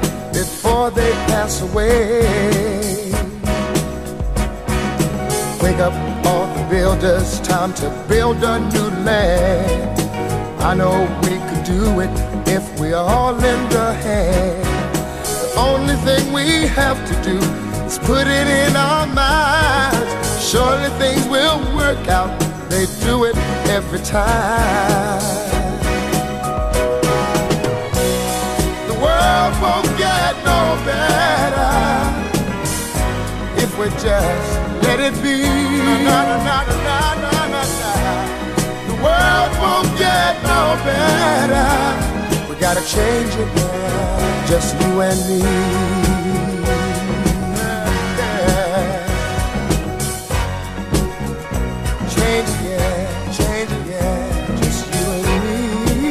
before 0.81 1.03
they 1.03 1.11
pass 1.29 1.61
away? 1.61 2.21
Wake 5.61 5.77
up 5.77 5.93
all 6.25 6.47
the 6.55 6.67
builders, 6.71 7.39
time 7.41 7.71
to 7.73 7.87
build 8.07 8.37
a 8.43 8.59
new 8.73 8.89
land. 9.05 9.99
I 10.59 10.73
know 10.73 10.97
we 11.21 11.37
could 11.47 11.63
do 11.65 11.99
it 11.99 12.15
if 12.47 12.63
we 12.79 12.93
all 12.93 13.33
lend 13.33 13.73
a 13.73 13.93
hand. 13.93 14.65
The 15.23 15.59
only 15.69 15.95
thing 16.07 16.33
we 16.33 16.65
have 16.81 16.97
to 17.09 17.15
do 17.29 17.37
is 17.85 17.99
put 17.99 18.25
it 18.25 18.47
in 18.63 18.75
our 18.75 19.05
minds. 19.05 20.49
Surely 20.49 20.89
things 20.97 21.27
will 21.27 21.59
work 21.75 22.07
out. 22.07 22.31
They 22.71 22.85
do 23.05 23.25
it 23.25 23.37
every 23.77 23.99
time. 23.99 25.21
The 28.89 28.97
world 29.03 29.53
won't 29.61 29.97
get 29.97 30.20
better 30.85 31.73
if 33.57 33.71
we 33.77 33.85
just 34.01 34.51
let 34.83 34.99
it 34.99 35.13
be. 35.21 35.37
Na, 36.05 36.23
na, 36.25 36.37
na. 36.43 36.57
The 38.87 38.95
world 39.03 39.53
won't 39.61 39.91
get 39.97 40.33
no 40.43 40.75
better. 40.85 41.69
We 42.49 42.55
gotta 42.59 42.83
change 42.85 43.33
it 43.35 43.49
now, 43.55 44.45
just 44.47 44.75
you 44.81 45.01
and 45.01 45.19
me. 45.27 45.41
Yeah. 48.17 49.07
Change 52.15 52.49
it, 52.49 52.59
yeah, 52.69 53.31
change 53.37 53.71
it, 53.71 53.83
yeah, 53.87 54.57
just 54.61 54.81
you 54.93 55.05
and 55.11 55.25
me. 55.45 56.05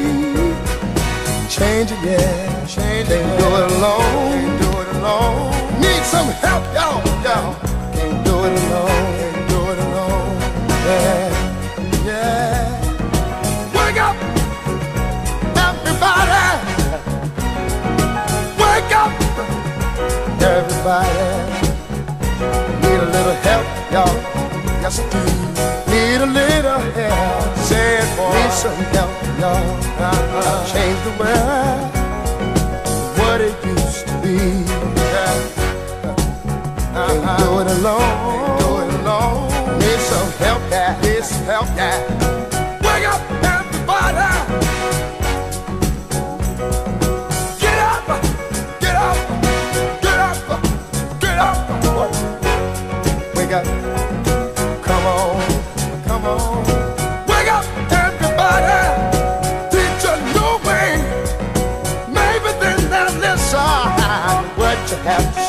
Change 1.48 1.90
it, 1.92 2.00
yeah, 2.04 2.66
change. 2.66 3.08
Can't 3.08 3.38
do 3.40 3.46
it 3.56 3.72
alone, 3.72 4.59
some 6.10 6.26
help, 6.42 6.64
y'all, 6.74 6.98
y'all. 7.22 7.54
Can't 7.94 8.24
do 8.24 8.34
it 8.46 8.54
alone, 8.62 9.10
can't 9.20 9.48
do 9.48 9.60
it 9.70 9.78
alone. 9.86 10.30
Yeah, 10.86 11.30
yeah. 12.08 12.66
Wake 13.76 14.00
up, 14.08 14.16
everybody. 15.66 16.46
Wake 18.58 18.92
up, 19.02 19.12
everybody. 20.42 21.30
Need 22.82 23.00
a 23.06 23.10
little 23.16 23.38
help, 23.46 23.66
y'all. 23.94 24.16
Yes, 24.82 24.98
I 24.98 25.04
do. 25.14 25.22
Need 25.92 26.20
a 26.22 26.30
little 26.40 26.80
help. 26.98 27.56
Say 27.68 27.98
it, 28.02 28.08
boy. 28.16 28.34
Need 28.34 28.52
some 28.52 28.82
help, 28.94 29.12
y'all. 29.38 29.62
Uh. 30.02 30.66
Change 30.72 30.98
the 31.04 31.12
world. 31.22 31.99
Do 37.40 37.60
it 37.60 37.68
alone. 37.78 38.58
Do 38.60 38.68
it 38.82 38.90
alone. 39.00 39.48
Need 39.80 40.00
some 40.10 40.30
help, 40.44 40.62
yeah. 40.70 41.00
Need 41.02 41.24
some 41.24 41.44
help, 41.44 41.68
yeah. 41.76 41.96
Wake 42.84 43.06
up, 43.12 43.20
everybody. 43.56 44.30
Get 47.62 47.78
up, 47.90 48.06
get 48.82 48.96
up, 49.06 49.16
get 50.04 50.18
up, 50.28 50.36
get 51.22 51.38
up. 51.48 51.58
Wake 53.36 53.54
up, 53.58 53.64
come 54.86 55.06
on, 55.14 55.30
come 56.08 56.24
on. 56.26 56.40
Wake 57.30 57.50
up, 57.56 57.64
everybody. 58.04 58.80
Teach 59.72 60.04
a 60.10 60.14
new 60.34 60.52
way. 60.66 60.90
Maybe 62.18 62.50
then 62.62 62.78
they'll 62.92 63.14
listen 63.24 64.30
what 64.60 64.78
you 64.90 64.96
have 65.08 65.39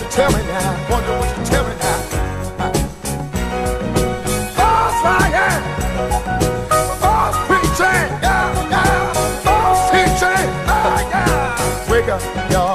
you 0.00 0.08
tell 0.10 0.30
me 0.32 0.42
now. 0.46 0.90
Wonder 0.90 1.12
what 1.18 1.28
you 1.36 1.44
tell 1.44 1.64
now. 1.84 1.98
False 4.56 4.98
lying. 5.04 5.62
False 7.02 7.38
preaching. 7.46 8.08
Yeah, 8.22 8.70
yeah. 8.70 9.12
False 9.44 9.90
teaching. 9.90 10.48
Ah, 10.66 11.00
yeah. 11.10 11.90
Wake 11.92 12.08
up, 12.08 12.22
y'all. 12.50 12.65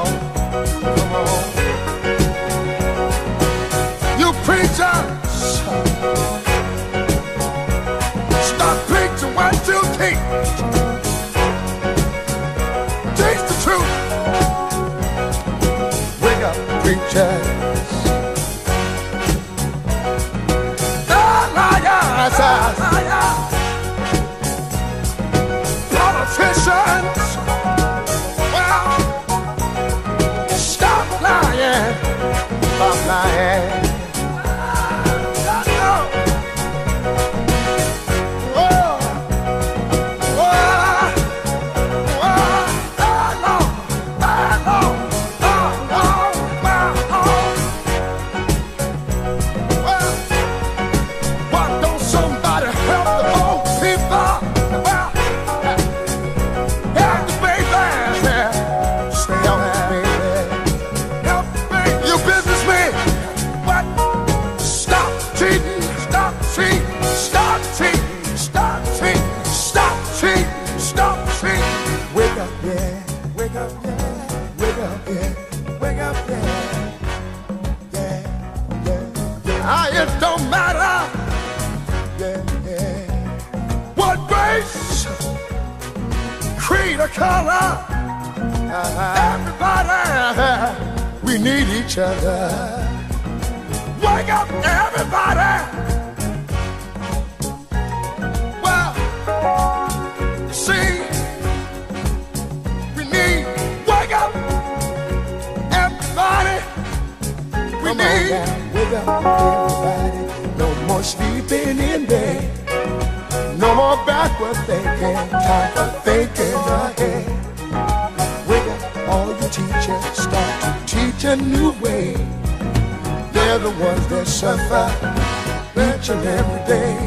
Each 126.02 126.10
every 126.10 126.66
day. 126.66 126.98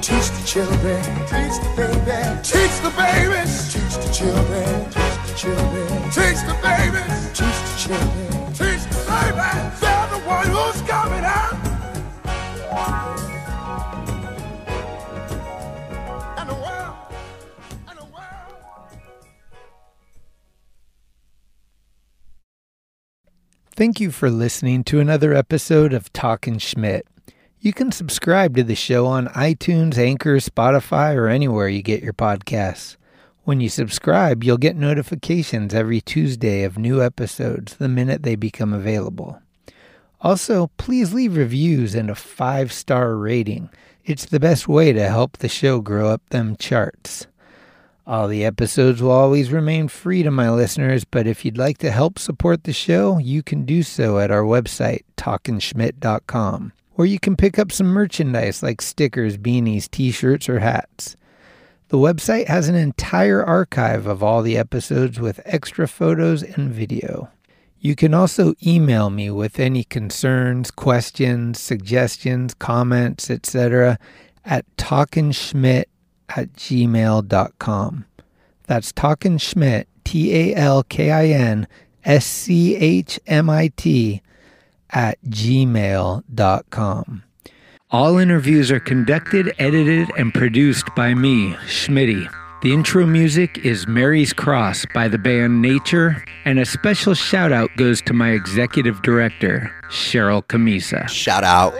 Teach 0.00 0.28
the 0.30 0.42
children, 0.46 1.02
teach 1.26 1.56
the 1.62 1.70
babies, 1.76 2.50
teach 2.50 2.76
the 2.80 2.90
babies, 2.96 3.72
teach 3.72 3.94
the 4.04 4.12
children, 4.12 4.84
teach 4.90 5.16
the 5.26 5.34
children, 5.36 5.88
teach 6.10 6.40
the 6.46 6.54
babies, 6.62 7.26
teach 7.32 7.60
the 7.66 7.74
children, 7.78 8.52
teach 8.52 8.84
the 8.90 8.98
babies. 9.08 9.89
Thank 23.80 23.98
you 23.98 24.10
for 24.10 24.28
listening 24.28 24.84
to 24.84 25.00
another 25.00 25.32
episode 25.32 25.94
of 25.94 26.12
Talkin' 26.12 26.58
Schmidt. 26.58 27.06
You 27.60 27.72
can 27.72 27.92
subscribe 27.92 28.54
to 28.56 28.62
the 28.62 28.74
show 28.74 29.06
on 29.06 29.28
iTunes, 29.28 29.96
Anchor, 29.96 30.36
Spotify, 30.36 31.16
or 31.16 31.28
anywhere 31.28 31.66
you 31.66 31.80
get 31.80 32.02
your 32.02 32.12
podcasts. 32.12 32.98
When 33.44 33.62
you 33.62 33.70
subscribe, 33.70 34.44
you'll 34.44 34.58
get 34.58 34.76
notifications 34.76 35.72
every 35.72 36.02
Tuesday 36.02 36.62
of 36.64 36.76
new 36.76 37.02
episodes 37.02 37.76
the 37.76 37.88
minute 37.88 38.22
they 38.22 38.36
become 38.36 38.74
available. 38.74 39.40
Also, 40.20 40.70
please 40.76 41.14
leave 41.14 41.34
reviews 41.34 41.94
and 41.94 42.10
a 42.10 42.14
five 42.14 42.74
star 42.74 43.16
rating. 43.16 43.70
It's 44.04 44.26
the 44.26 44.38
best 44.38 44.68
way 44.68 44.92
to 44.92 45.08
help 45.08 45.38
the 45.38 45.48
show 45.48 45.80
grow 45.80 46.10
up 46.10 46.20
them 46.28 46.54
charts. 46.56 47.28
All 48.10 48.26
the 48.26 48.44
episodes 48.44 49.00
will 49.00 49.12
always 49.12 49.52
remain 49.52 49.86
free 49.86 50.24
to 50.24 50.32
my 50.32 50.50
listeners, 50.50 51.04
but 51.04 51.28
if 51.28 51.44
you'd 51.44 51.56
like 51.56 51.78
to 51.78 51.92
help 51.92 52.18
support 52.18 52.64
the 52.64 52.72
show, 52.72 53.18
you 53.18 53.40
can 53.40 53.64
do 53.64 53.84
so 53.84 54.18
at 54.18 54.32
our 54.32 54.42
website, 54.42 55.02
talkinschmidt.com, 55.16 56.72
where 56.94 57.06
you 57.06 57.20
can 57.20 57.36
pick 57.36 57.56
up 57.56 57.70
some 57.70 57.86
merchandise 57.86 58.64
like 58.64 58.82
stickers, 58.82 59.38
beanies, 59.38 59.88
t 59.88 60.10
shirts, 60.10 60.48
or 60.48 60.58
hats. 60.58 61.14
The 61.86 61.98
website 61.98 62.48
has 62.48 62.68
an 62.68 62.74
entire 62.74 63.44
archive 63.44 64.08
of 64.08 64.24
all 64.24 64.42
the 64.42 64.58
episodes 64.58 65.20
with 65.20 65.38
extra 65.44 65.86
photos 65.86 66.42
and 66.42 66.68
video. 66.72 67.28
You 67.78 67.94
can 67.94 68.12
also 68.12 68.54
email 68.66 69.10
me 69.10 69.30
with 69.30 69.60
any 69.60 69.84
concerns, 69.84 70.72
questions, 70.72 71.60
suggestions, 71.60 72.54
comments, 72.54 73.30
etc. 73.30 74.00
at 74.44 74.64
talkinschmidt 74.76 75.84
at 76.36 76.52
gmail.com. 76.54 78.04
That's 78.66 78.92
Talkin 78.92 79.38
Schmidt, 79.38 79.88
T 80.04 80.34
A 80.34 80.54
L 80.54 80.82
K 80.84 81.10
I 81.10 81.26
N 81.26 81.66
S 82.04 82.24
C 82.24 82.76
H 82.76 83.18
M 83.26 83.50
I 83.50 83.72
T, 83.76 84.22
at 84.90 85.18
gmail.com. 85.24 87.22
All 87.92 88.18
interviews 88.18 88.70
are 88.70 88.80
conducted, 88.80 89.52
edited, 89.58 90.10
and 90.16 90.32
produced 90.32 90.86
by 90.94 91.12
me, 91.14 91.54
Schmitty. 91.66 92.32
The 92.62 92.72
intro 92.74 93.06
music 93.06 93.58
is 93.64 93.88
Mary's 93.88 94.32
Cross 94.32 94.84
by 94.94 95.08
the 95.08 95.18
band 95.18 95.62
Nature, 95.62 96.22
and 96.44 96.58
a 96.58 96.66
special 96.66 97.14
shout 97.14 97.52
out 97.52 97.70
goes 97.76 98.02
to 98.02 98.12
my 98.12 98.30
executive 98.30 99.00
director, 99.02 99.74
Cheryl 99.88 100.46
Camisa. 100.46 101.08
Shout 101.08 101.42
out. 101.42 101.72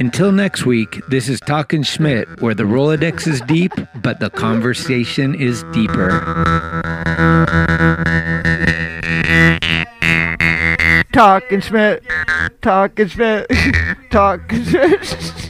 Until 0.00 0.32
next 0.32 0.64
week, 0.64 0.98
this 1.08 1.28
is 1.28 1.40
Talkin' 1.40 1.82
Schmidt, 1.82 2.40
where 2.40 2.54
the 2.54 2.62
Rolodex 2.62 3.26
is 3.26 3.42
deep, 3.42 3.70
but 3.96 4.18
the 4.18 4.30
conversation 4.30 5.34
is 5.34 5.62
deeper. 5.74 6.08
Talking 11.12 11.60
Schmidt, 11.60 12.02
talking 12.62 13.08
Schmidt, 13.08 13.46
talking 14.10 14.64
Schmidt. 14.64 15.34